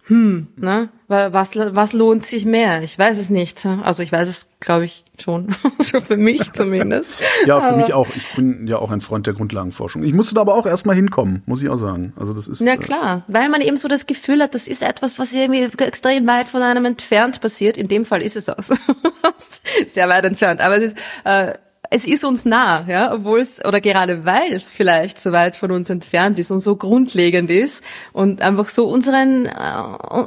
Ne? 0.08 0.90
Wa- 1.08 1.34
Was, 1.34 1.56
was 1.56 1.94
lohnt 1.94 2.26
sich 2.28 2.46
mehr? 2.46 2.84
Ich 2.84 3.00
weiß 3.00 3.18
es 3.18 3.32
nicht. 3.32 3.66
Also 3.66 4.04
ich 4.04 4.12
weiß 4.12 4.28
es, 4.30 4.48
glaube 4.60 4.86
ich, 4.86 5.05
schon. 5.22 5.56
so 5.80 6.02
für 6.02 6.18
mich 6.18 6.52
zumindest. 6.54 7.22
Ja, 7.46 7.60
für 7.60 7.68
Aber- 7.68 7.78
mich 7.78 7.94
auch. 7.94 8.08
Ich 8.16 8.36
bin 8.36 8.68
ja 8.68 8.78
auch 8.78 8.92
ein 8.92 9.02
Freund 9.02 9.28
der 9.28 9.34
Grundlagenforschung. 9.34 10.04
Ich 10.04 10.14
musste 10.14 10.36
da 10.36 10.42
aber 10.42 10.56
auch 10.56 10.66
erstmal 10.66 10.96
hinkommen, 10.96 11.44
muss 11.46 11.62
ich 11.62 11.70
auch 11.70 11.78
sagen. 11.78 12.14
Also 12.18 12.34
das 12.34 12.48
ist. 12.48 12.62
Ja 12.62 12.74
äh, 12.74 12.78
klar, 12.78 13.24
weil 13.28 13.50
man 13.50 13.62
eben 13.62 13.78
so 13.78 13.88
das 13.88 14.06
Gefühl 14.06 14.42
hat, 14.42 14.54
das 14.56 14.68
ist 14.68 14.82
etwas, 14.82 15.18
was 15.20 15.34
irgendwie 15.34 15.64
extrem 15.84 16.28
weit 16.28 16.48
von 16.48 16.62
einem 16.62 16.86
entfernt 16.86 17.42
passiert. 17.42 17.78
In 17.78 17.88
dem 17.88 18.06
Fall 18.06 18.22
ist 18.22 18.36
es 18.36 18.50
auch 18.50 18.62
so. 18.62 18.76
sehr 19.88 20.10
weit 20.10 20.26
entfernt, 20.26 20.62
aber 20.62 20.78
es 20.78 20.94
ist, 20.94 20.98
äh, 21.24 21.54
es 21.96 22.06
ist 22.06 22.26
uns 22.26 22.44
nah, 22.44 22.84
ja, 22.90 23.14
obwohl 23.14 23.40
es 23.40 23.64
oder 23.64 23.80
gerade 23.80 24.26
weil 24.26 24.52
es 24.52 24.74
vielleicht 24.74 25.18
so 25.18 25.32
weit 25.32 25.56
von 25.56 25.72
uns 25.72 25.90
entfernt 25.90 26.38
ist 26.40 26.52
und 26.52 26.60
so 26.60 26.76
grundlegend 26.76 27.50
ist 27.50 27.86
und 28.12 28.42
einfach 28.42 28.68
so 28.68 28.90
unseren 28.90 29.46
äh, 29.46 29.52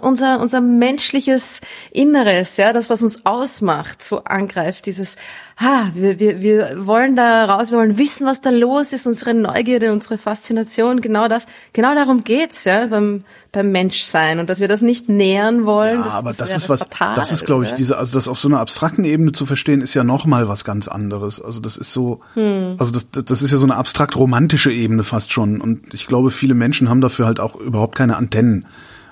unser 0.00 0.40
unser 0.40 0.62
menschliches 0.62 1.60
Inneres, 1.90 2.56
ja, 2.56 2.72
das 2.72 2.88
was 2.88 3.02
uns 3.02 3.26
ausmacht, 3.26 4.02
so 4.02 4.24
angreift, 4.24 4.86
dieses 4.86 5.16
ha, 5.60 5.90
wir, 5.94 6.18
wir, 6.18 6.40
wir 6.40 6.86
wollen 6.86 7.16
da 7.16 7.44
raus, 7.44 7.70
wir 7.70 7.78
wollen 7.78 7.98
wissen, 7.98 8.26
was 8.26 8.40
da 8.40 8.50
los 8.50 8.92
ist, 8.92 9.06
unsere 9.06 9.34
Neugierde, 9.34 9.92
unsere 9.92 10.16
Faszination, 10.16 11.00
genau 11.00 11.28
das, 11.28 11.46
genau 11.72 11.94
darum 11.94 12.24
geht's, 12.24 12.64
ja, 12.64 12.86
beim, 12.86 13.24
beim 13.58 13.72
Menschsein 13.72 14.38
und 14.38 14.48
dass 14.50 14.60
wir 14.60 14.68
das 14.68 14.82
nicht 14.82 15.08
nähern 15.08 15.66
wollen. 15.66 16.00
Ja, 16.00 16.04
das, 16.04 16.14
aber 16.14 16.32
das, 16.32 16.50
wäre 16.50 16.56
ist 16.58 16.68
was, 16.68 16.80
fatal, 16.80 17.14
das 17.14 17.32
ist, 17.32 17.44
glaube 17.44 17.64
ich, 17.64 17.72
diese, 17.72 17.98
also 17.98 18.14
das 18.14 18.28
auf 18.28 18.38
so 18.38 18.48
einer 18.48 18.60
abstrakten 18.60 19.04
Ebene 19.04 19.32
zu 19.32 19.46
verstehen, 19.46 19.80
ist 19.80 19.94
ja 19.94 20.04
noch 20.04 20.26
mal 20.26 20.48
was 20.48 20.64
ganz 20.64 20.88
anderes. 20.88 21.40
Also 21.40 21.60
das 21.60 21.76
ist 21.76 21.92
so, 21.92 22.20
Hm. 22.34 22.76
also 22.78 22.92
das, 22.92 23.10
das 23.10 23.24
das 23.24 23.42
ist 23.42 23.52
ja 23.52 23.58
so 23.58 23.66
eine 23.66 23.76
abstrakt 23.76 24.16
romantische 24.16 24.72
Ebene 24.72 25.04
fast 25.04 25.32
schon. 25.32 25.60
Und 25.60 25.94
ich 25.94 26.06
glaube, 26.06 26.30
viele 26.30 26.54
Menschen 26.54 26.88
haben 26.88 27.00
dafür 27.00 27.26
halt 27.26 27.38
auch 27.38 27.54
überhaupt 27.56 27.96
keine 27.96 28.16
Antennen 28.16 28.66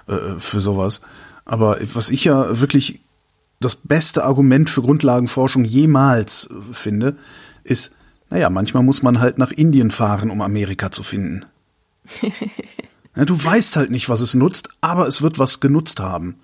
äh, 0.08 0.38
für 0.38 0.60
sowas. 0.60 1.00
Aber 1.44 1.78
was 1.94 2.10
ich 2.10 2.24
ja 2.24 2.60
wirklich 2.60 3.00
das 3.60 3.76
beste 3.76 4.24
Argument 4.24 4.68
für 4.68 4.82
Grundlagenforschung 4.82 5.64
jemals 5.64 6.50
äh, 6.50 6.72
finde, 6.72 7.16
ist, 7.62 7.92
naja, 8.30 8.50
manchmal 8.50 8.82
muss 8.82 9.02
man 9.02 9.20
halt 9.20 9.38
nach 9.38 9.52
Indien 9.52 9.90
fahren, 9.90 10.30
um 10.30 10.42
Amerika 10.42 10.90
zu 10.90 11.02
finden. 11.02 11.44
du 13.24 13.42
weißt 13.42 13.76
halt 13.76 13.90
nicht, 13.90 14.08
was 14.08 14.20
es 14.20 14.34
nutzt, 14.34 14.68
aber 14.80 15.06
es 15.06 15.22
wird 15.22 15.38
was 15.38 15.60
genutzt 15.60 16.00
haben. 16.00 16.38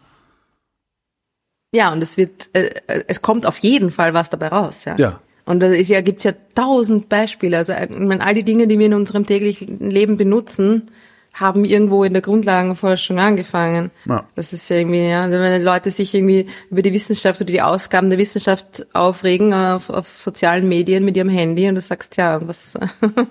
Ja, 1.75 1.93
und 1.93 2.03
es 2.03 2.17
wird, 2.17 2.51
äh, 2.53 2.71
äh, 2.87 3.05
es 3.09 3.23
kommt 3.23 3.47
auf 3.47 3.59
jeden 3.59 3.91
Fall 3.91 4.15
was 4.15 4.31
dabei 4.31 4.49
raus, 4.49 4.85
ja. 4.85 4.95
Ja. 4.97 5.21
Und 5.45 5.61
da 5.61 5.67
ist 5.67 5.89
ja, 5.89 6.01
gibt's 6.03 6.25
ja 6.25 6.33
tausend 6.55 7.09
Beispiele. 7.09 7.57
Also, 7.57 7.73
äh, 7.73 7.89
ich 7.91 7.99
meine, 7.99 8.25
all 8.25 8.35
die 8.35 8.45
Dinge, 8.45 8.67
die 8.67 8.79
wir 8.79 8.87
in 8.87 8.95
unserem 8.95 9.27
täglichen 9.27 9.91
Leben 9.91 10.17
benutzen, 10.17 10.91
haben 11.35 11.65
irgendwo 11.65 12.05
in 12.05 12.13
der 12.13 12.23
Grundlagenforschung 12.23 13.19
angefangen. 13.19 13.91
Ja. 14.07 14.27
Das 14.35 14.53
ist 14.53 14.69
ja 14.69 14.77
irgendwie, 14.77 15.09
ja, 15.09 15.31
wenn 15.31 15.61
die 15.61 15.65
Leute 15.65 15.91
sich 15.91 16.15
irgendwie 16.15 16.47
über 16.71 16.83
die 16.83 16.93
Wissenschaft 16.93 17.41
oder 17.41 17.51
die 17.51 17.63
Ausgaben 17.63 18.11
der 18.11 18.19
Wissenschaft 18.19 18.87
aufregen 18.93 19.55
auf, 19.55 19.89
auf 19.89 20.21
sozialen 20.21 20.69
Medien 20.69 21.05
mit 21.05 21.17
ihrem 21.17 21.31
Handy 21.31 21.69
und 21.69 21.77
du 21.77 21.81
sagst, 21.81 22.17
ja, 22.17 22.47
was, 22.47 22.79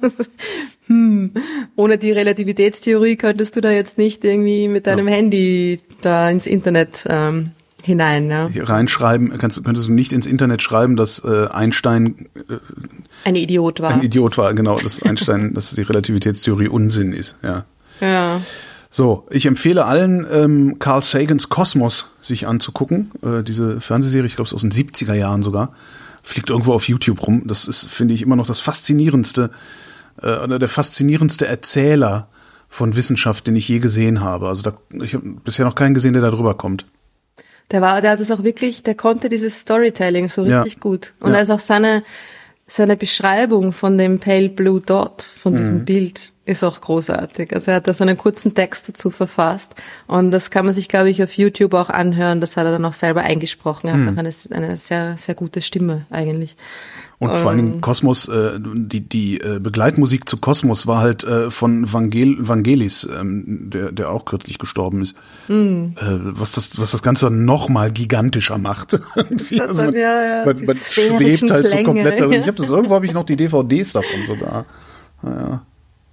hm, 0.87 1.31
ohne 1.75 1.97
die 1.97 2.11
Relativitätstheorie 2.11 3.17
könntest 3.17 3.55
du 3.55 3.61
da 3.61 3.71
jetzt 3.71 3.97
nicht 3.97 4.23
irgendwie 4.23 4.67
mit 4.67 4.87
deinem 4.87 5.07
Handy 5.07 5.79
da 6.01 6.29
ins 6.29 6.47
Internet 6.47 7.05
ähm, 7.07 7.51
hinein, 7.83 8.29
ja. 8.29 8.49
Hier 8.51 8.67
reinschreiben, 8.67 9.37
kannst, 9.37 9.63
könntest 9.63 9.87
du 9.87 9.91
nicht 9.91 10.13
ins 10.13 10.27
Internet 10.27 10.61
schreiben, 10.61 10.95
dass 10.95 11.23
äh, 11.23 11.47
Einstein 11.51 12.27
äh, 12.35 12.57
Ein 13.25 13.35
Idiot 13.35 13.79
war. 13.79 13.91
ein 13.91 14.01
Idiot 14.01 14.37
war, 14.37 14.53
genau, 14.53 14.77
dass 14.77 15.01
Einstein, 15.01 15.53
dass 15.55 15.73
die 15.73 15.81
Relativitätstheorie 15.81 16.67
Unsinn 16.67 17.13
ist, 17.13 17.37
ja. 17.43 17.65
Ja. 18.01 18.41
So, 18.93 19.25
ich 19.29 19.45
empfehle 19.45 19.85
allen, 19.85 20.27
ähm, 20.29 20.75
Carl 20.79 21.01
Sagans 21.01 21.47
Kosmos 21.47 22.07
sich 22.21 22.45
anzugucken. 22.45 23.11
Äh, 23.23 23.41
diese 23.43 23.79
Fernsehserie, 23.79 24.25
ich 24.25 24.35
glaube, 24.35 24.47
es 24.47 24.51
ist 24.51 24.55
aus 24.55 24.61
den 24.63 24.71
70er 24.71 25.13
Jahren 25.13 25.43
sogar. 25.43 25.71
Fliegt 26.23 26.49
irgendwo 26.49 26.73
auf 26.73 26.89
YouTube 26.89 27.25
rum. 27.25 27.43
Das 27.47 27.67
ist, 27.69 27.87
finde 27.87 28.13
ich, 28.13 28.21
immer 28.21 28.35
noch 28.35 28.47
das 28.47 28.59
faszinierendste, 28.59 29.49
äh, 30.21 30.35
oder 30.39 30.59
der 30.59 30.67
faszinierendste 30.67 31.47
Erzähler 31.47 32.27
von 32.67 32.95
Wissenschaft, 32.97 33.47
den 33.47 33.55
ich 33.55 33.67
je 33.69 33.79
gesehen 33.79 34.19
habe. 34.21 34.49
Also 34.49 34.61
da, 34.61 34.73
ich 35.01 35.13
habe 35.13 35.25
bisher 35.43 35.65
noch 35.65 35.75
keinen 35.75 35.93
gesehen, 35.93 36.11
der 36.13 36.21
da 36.21 36.29
drüber 36.31 36.55
kommt. 36.55 36.85
Der 37.71 37.79
war, 37.81 38.01
der 38.01 38.11
hat 38.11 38.19
es 38.19 38.29
auch 38.29 38.43
wirklich, 38.43 38.83
der 38.83 38.95
konnte 38.95 39.29
dieses 39.29 39.61
Storytelling 39.61 40.27
so 40.27 40.43
Ja. 40.43 40.63
richtig 40.63 40.81
gut. 40.81 41.13
Und 41.21 41.31
Ja. 41.31 41.37
also 41.37 41.53
auch 41.53 41.59
seine, 41.59 42.03
seine 42.67 42.97
Beschreibung 42.97 43.71
von 43.71 43.97
dem 43.97 44.19
Pale 44.19 44.49
Blue 44.49 44.81
Dot, 44.81 45.21
von 45.21 45.55
diesem 45.55 45.79
Mhm. 45.79 45.85
Bild, 45.85 46.30
ist 46.45 46.63
auch 46.63 46.81
großartig. 46.81 47.53
Also 47.53 47.71
er 47.71 47.77
hat 47.77 47.87
da 47.87 47.93
so 47.93 48.03
einen 48.03 48.17
kurzen 48.17 48.55
Text 48.55 48.89
dazu 48.89 49.11
verfasst. 49.11 49.75
Und 50.07 50.31
das 50.31 50.49
kann 50.49 50.65
man 50.65 50.73
sich, 50.73 50.87
glaube 50.89 51.09
ich, 51.09 51.21
auf 51.23 51.33
YouTube 51.33 51.73
auch 51.75 51.89
anhören. 51.89 52.41
Das 52.41 52.57
hat 52.57 52.65
er 52.65 52.71
dann 52.71 52.85
auch 52.85 52.93
selber 52.93 53.21
eingesprochen. 53.21 53.87
Er 53.87 53.93
hat 53.93 53.99
Mhm. 54.01 54.07
auch 54.09 54.17
eine, 54.17 54.31
eine 54.51 54.77
sehr, 54.77 55.17
sehr 55.17 55.35
gute 55.35 55.61
Stimme 55.61 56.05
eigentlich. 56.09 56.55
Und 57.19 57.37
vor 57.37 57.51
allen 57.51 57.57
Dingen 57.57 57.81
Kosmos, 57.81 58.27
äh, 58.29 58.53
die, 58.59 59.01
die 59.07 59.39
äh, 59.39 59.59
Begleitmusik 59.59 60.27
zu 60.27 60.37
Kosmos 60.37 60.87
war 60.87 61.01
halt 61.01 61.23
äh, 61.23 61.51
von 61.51 61.93
Vangel 61.93 62.35
Vangelis, 62.39 63.07
ähm, 63.15 63.69
der, 63.71 63.91
der 63.91 64.09
auch 64.09 64.25
kürzlich 64.25 64.57
gestorben 64.57 65.03
ist. 65.03 65.15
Äh, 65.47 65.93
was, 65.99 66.53
das, 66.53 66.81
was 66.81 66.89
das 66.89 67.03
Ganze 67.03 67.29
noch 67.29 67.69
mal 67.69 67.91
gigantischer 67.91 68.57
macht. 68.57 68.93
Hat 69.15 69.27
dann, 69.77 69.93
ja, 69.93 70.23
ja, 70.39 70.45
man, 70.45 70.65
man 70.65 70.75
schwebt 70.75 71.51
halt 71.51 71.69
so 71.69 71.75
Klänge, 71.75 71.85
komplett. 71.85 72.19
darin. 72.19 72.31
ja. 72.33 72.39
Ich 72.39 72.47
habe 72.47 72.57
das 72.57 72.69
irgendwo 72.71 72.95
habe 72.95 73.05
ich 73.05 73.13
noch 73.13 73.25
die 73.25 73.35
DVDs 73.35 73.93
davon 73.93 74.25
sogar. 74.25 74.65
Naja. 75.21 75.61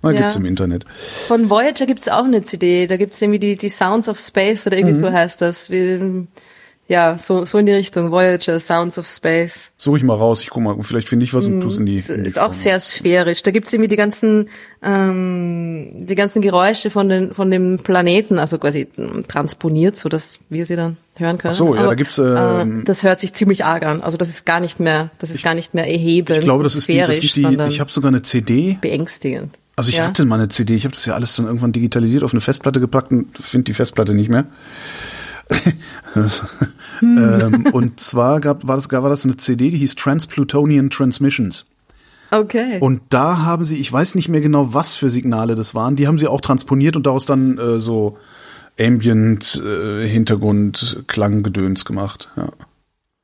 Na, 0.03 0.12
Ja. 0.12 0.20
gibt's 0.20 0.36
im 0.36 0.44
Internet. 0.44 0.84
Von 1.26 1.51
Voyager 1.51 1.86
gibt's 1.86 2.09
auch 2.09 2.24
eine 2.24 2.42
CD. 2.42 2.86
Da 2.86 2.96
gibt's 2.96 3.20
irgendwie 3.20 3.38
die, 3.40 3.57
die 3.57 3.68
Sounds 3.68 4.09
of 4.09 4.18
Space 4.20 4.66
oder 4.66 4.76
irgendwie 4.76 4.96
Mhm. 4.96 5.01
so 5.03 5.12
heißt 5.12 5.40
das. 5.40 5.70
Wie, 5.70 6.26
ja, 6.90 7.18
so, 7.18 7.44
so 7.44 7.59
in 7.59 7.66
die 7.66 7.72
Richtung 7.72 8.11
Voyager, 8.11 8.59
Sounds 8.61 8.96
of 8.99 9.07
Space. 9.11 9.72
Suche 9.76 9.99
ich 9.99 10.05
mal 10.05 10.14
raus, 10.14 10.40
ich 10.42 10.49
guck 10.49 10.62
mal, 10.62 10.74
vielleicht 10.82 11.07
finde 11.09 11.24
ich 11.24 11.34
was 11.34 11.44
und 11.44 11.61
tu's 11.61 11.76
in 11.78 11.84
die. 11.84 11.96
Das 11.99 12.09
In 12.09 12.22
die 12.22 12.28
ist 12.30 12.38
auch 12.38 12.55
sehr 12.55 12.80
sphärisch. 12.80 13.42
Da 13.42 13.51
gibt's 13.51 13.72
irgendwie 13.74 13.88
die 13.88 13.96
ganzen, 13.96 14.49
ähm, 14.82 15.88
die 15.94 16.14
ganzen 16.14 16.42
Geräusche 16.42 16.90
von, 16.90 17.09
den, 17.09 17.34
von 17.34 17.51
dem 17.51 17.78
Planeten, 17.78 18.38
also 18.38 18.59
quasi 18.59 18.88
ähm, 18.96 19.24
transponiert, 19.28 19.96
so 19.96 20.09
dass 20.09 20.38
wir 20.49 20.64
sie 20.64 20.76
dann 20.76 20.96
hören 21.16 21.38
können. 21.38 21.53
Ach 21.53 21.57
so, 21.59 21.74
ja, 21.74 21.80
Aber, 21.80 21.90
da 21.90 21.94
gibt's, 21.94 22.18
ähm, 22.18 22.80
äh, 22.80 22.84
das 22.84 23.03
hört 23.03 23.20
sich 23.20 23.34
ziemlich 23.34 23.64
arg 23.64 23.84
an. 23.84 24.01
Also 24.01 24.16
das 24.16 24.28
ist 24.28 24.46
gar 24.46 24.61
nicht 24.61 24.80
mehr, 24.80 25.11
das 25.18 25.30
ist 25.30 25.42
gar 25.42 25.55
nicht 25.55 25.74
mehr 25.74 25.86
erhebend. 25.86 26.38
Ich 26.38 26.44
glaube, 26.44 26.62
das 26.64 26.74
ist 26.74 26.88
die, 26.88 26.99
das 26.99 27.22
ist 27.22 27.36
die 27.36 27.46
ich 27.68 27.80
habe 27.80 27.90
sogar 27.90 28.09
eine 28.09 28.22
CD. 28.22 28.78
beängstigend. 28.80 29.59
Also 29.79 29.91
ich 29.91 29.99
ja? 29.99 30.09
hatte 30.09 30.24
mal 30.24 30.35
eine 30.35 30.49
CD, 30.49 30.74
ich 30.74 30.85
habe 30.85 30.95
das 30.95 31.07
ja 31.07 31.14
alles 31.14 31.37
dann 31.37 31.47
irgendwann 31.47 31.70
digitalisiert 31.70 32.24
auf 32.24 32.33
eine 32.33 32.41
Festplatte 32.41 32.81
gepackt 32.81 33.12
und 33.12 33.39
finde 33.39 33.66
die 33.66 33.74
Festplatte 33.74 34.12
nicht 34.12 34.29
mehr. 34.29 34.47
ähm, 37.01 37.64
und 37.70 38.01
zwar 38.01 38.41
gab, 38.41 38.66
war, 38.66 38.74
das, 38.74 38.91
war 38.91 39.09
das 39.09 39.24
eine 39.24 39.37
CD, 39.37 39.70
die 39.70 39.79
hieß 39.79 39.95
Transplutonian 39.95 40.91
Transmissions. 40.91 41.66
Okay. 42.33 42.79
Und 42.81 43.03
da 43.11 43.39
haben 43.43 43.64
sie, 43.64 43.76
ich 43.76 43.93
weiß 43.93 44.16
nicht 44.16 44.29
mehr 44.29 44.41
genau, 44.41 44.74
was 44.74 44.97
für 44.97 45.11
Signale 45.11 45.55
das 45.55 45.76
waren, 45.76 45.95
die 45.95 46.09
haben 46.09 46.18
sie 46.18 46.26
auch 46.26 46.41
transponiert 46.41 46.97
und 46.97 47.07
daraus 47.07 47.24
dann 47.24 47.57
äh, 47.57 47.79
so 47.79 48.18
Ambient, 48.81 49.62
äh, 49.64 50.09
Hintergrund, 50.09 51.05
Klanggedöns 51.07 51.85
gemacht. 51.85 52.31
Ja. 52.37 52.49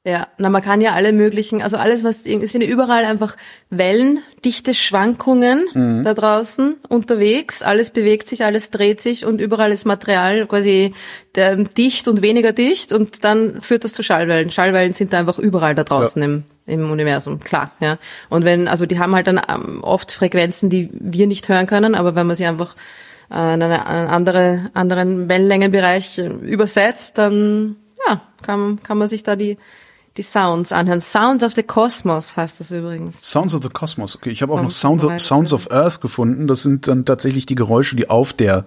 Ja, 0.07 0.29
na 0.37 0.51
man 0.51 0.61
kann 0.61 0.83
ja 0.83 0.93
alle 0.93 1.15
möglichen, 1.15 1.63
also 1.63 1.79
alles 1.79 2.05
was 2.05 2.27
es 2.27 2.53
sind 2.53 2.61
ja 2.61 2.69
überall 2.69 3.07
einfach 3.07 3.39
Wellen, 3.71 4.19
dichte 4.45 4.75
Schwankungen 4.75 5.65
Mhm. 5.73 6.05
da 6.05 6.13
draußen 6.13 6.75
unterwegs, 6.91 7.63
alles 7.63 7.89
bewegt 7.89 8.29
sich, 8.29 8.45
alles 8.45 8.71
dreht 8.71 9.01
sich 9.01 9.25
und 9.25 9.41
überall 9.41 9.73
ist 9.73 9.87
Material 9.87 10.47
quasi 10.47 10.93
der, 11.37 11.57
dicht 11.57 12.07
und 12.07 12.21
weniger 12.21 12.53
dicht 12.53 12.93
und 12.93 13.25
dann 13.25 13.63
führt 13.63 13.85
das 13.85 13.95
zu 13.95 14.03
Schallwellen. 14.03 14.51
Schallwellen 14.51 14.93
sind 14.93 15.15
da 15.15 15.21
einfach 15.21 15.39
überall 15.39 15.75
da 15.75 15.85
draußen 15.85 16.21
Ja. 16.21 16.29
im 16.29 16.45
im 16.67 16.91
Universum, 16.91 17.41
klar, 17.41 17.73
ja. 17.81 17.99
Und 18.31 18.45
wenn 18.47 18.69
also 18.69 18.85
die 18.87 18.99
haben 18.99 19.15
halt 19.15 19.27
dann 19.27 19.39
ähm, 19.49 19.83
oft 19.83 20.13
Frequenzen, 20.13 20.69
die 20.71 20.89
wir 20.93 21.27
nicht 21.27 21.49
hören 21.49 21.67
können, 21.67 21.95
aber 21.95 22.15
wenn 22.15 22.27
man 22.27 22.37
sie 22.37 22.47
einfach 22.47 22.75
äh, 23.31 23.55
in 23.55 23.63
einen 23.63 24.09
andere, 24.09 24.71
anderen 24.75 25.29
Wellenlängenbereich 25.31 26.19
äh, 26.19 26.27
übersetzt, 26.27 27.17
dann 27.19 27.77
ja, 28.07 28.21
kann, 28.43 28.81
kann 28.83 28.99
man 28.99 29.09
sich 29.09 29.23
da 29.23 29.35
die 29.37 29.57
die 30.17 30.23
Sounds 30.23 30.73
anhören. 30.73 31.01
Sounds 31.01 31.43
of 31.43 31.55
the 31.55 31.63
Cosmos 31.63 32.37
heißt 32.37 32.61
das 32.61 32.71
übrigens. 32.71 33.19
Sounds 33.21 33.55
of 33.55 33.63
the 33.63 33.69
Cosmos. 33.69 34.17
Okay, 34.17 34.31
ich 34.31 34.43
habe 34.43 34.53
auch 34.53 34.63
noch 34.63 34.71
Sounds 34.71 35.05
of, 35.05 35.19
Sounds 35.21 35.53
of 35.53 35.71
Earth 35.71 36.01
gefunden. 36.01 36.47
Das 36.47 36.63
sind 36.63 36.87
dann 36.87 37.05
tatsächlich 37.05 37.47
die 37.47 37.57
Geräusche, 37.57 37.97
die 37.97 38.09
auf 38.09 38.33
der 38.33 38.65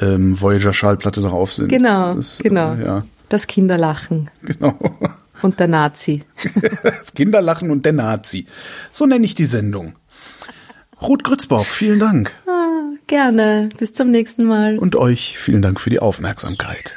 ähm, 0.00 0.40
Voyager-Schallplatte 0.40 1.20
drauf 1.20 1.52
sind. 1.52 1.68
Genau, 1.68 2.14
das, 2.14 2.40
äh, 2.40 2.44
genau. 2.44 2.74
Ja, 2.74 3.04
Das 3.28 3.46
Kinderlachen 3.46 4.30
genau. 4.42 4.78
und 5.42 5.60
der 5.60 5.68
Nazi. 5.68 6.24
Das 6.82 7.12
Kinderlachen 7.14 7.70
und 7.70 7.84
der 7.84 7.92
Nazi. 7.92 8.46
So 8.90 9.06
nenne 9.06 9.26
ich 9.26 9.34
die 9.34 9.46
Sendung. 9.46 9.94
Ruth 11.02 11.24
Grützbauch, 11.24 11.64
vielen 11.64 11.98
Dank. 11.98 12.32
Ah, 12.46 12.94
gerne. 13.06 13.68
Bis 13.78 13.92
zum 13.92 14.10
nächsten 14.10 14.44
Mal. 14.44 14.78
Und 14.78 14.96
euch 14.96 15.38
vielen 15.38 15.62
Dank 15.62 15.80
für 15.80 15.90
die 15.90 15.98
Aufmerksamkeit. 15.98 16.94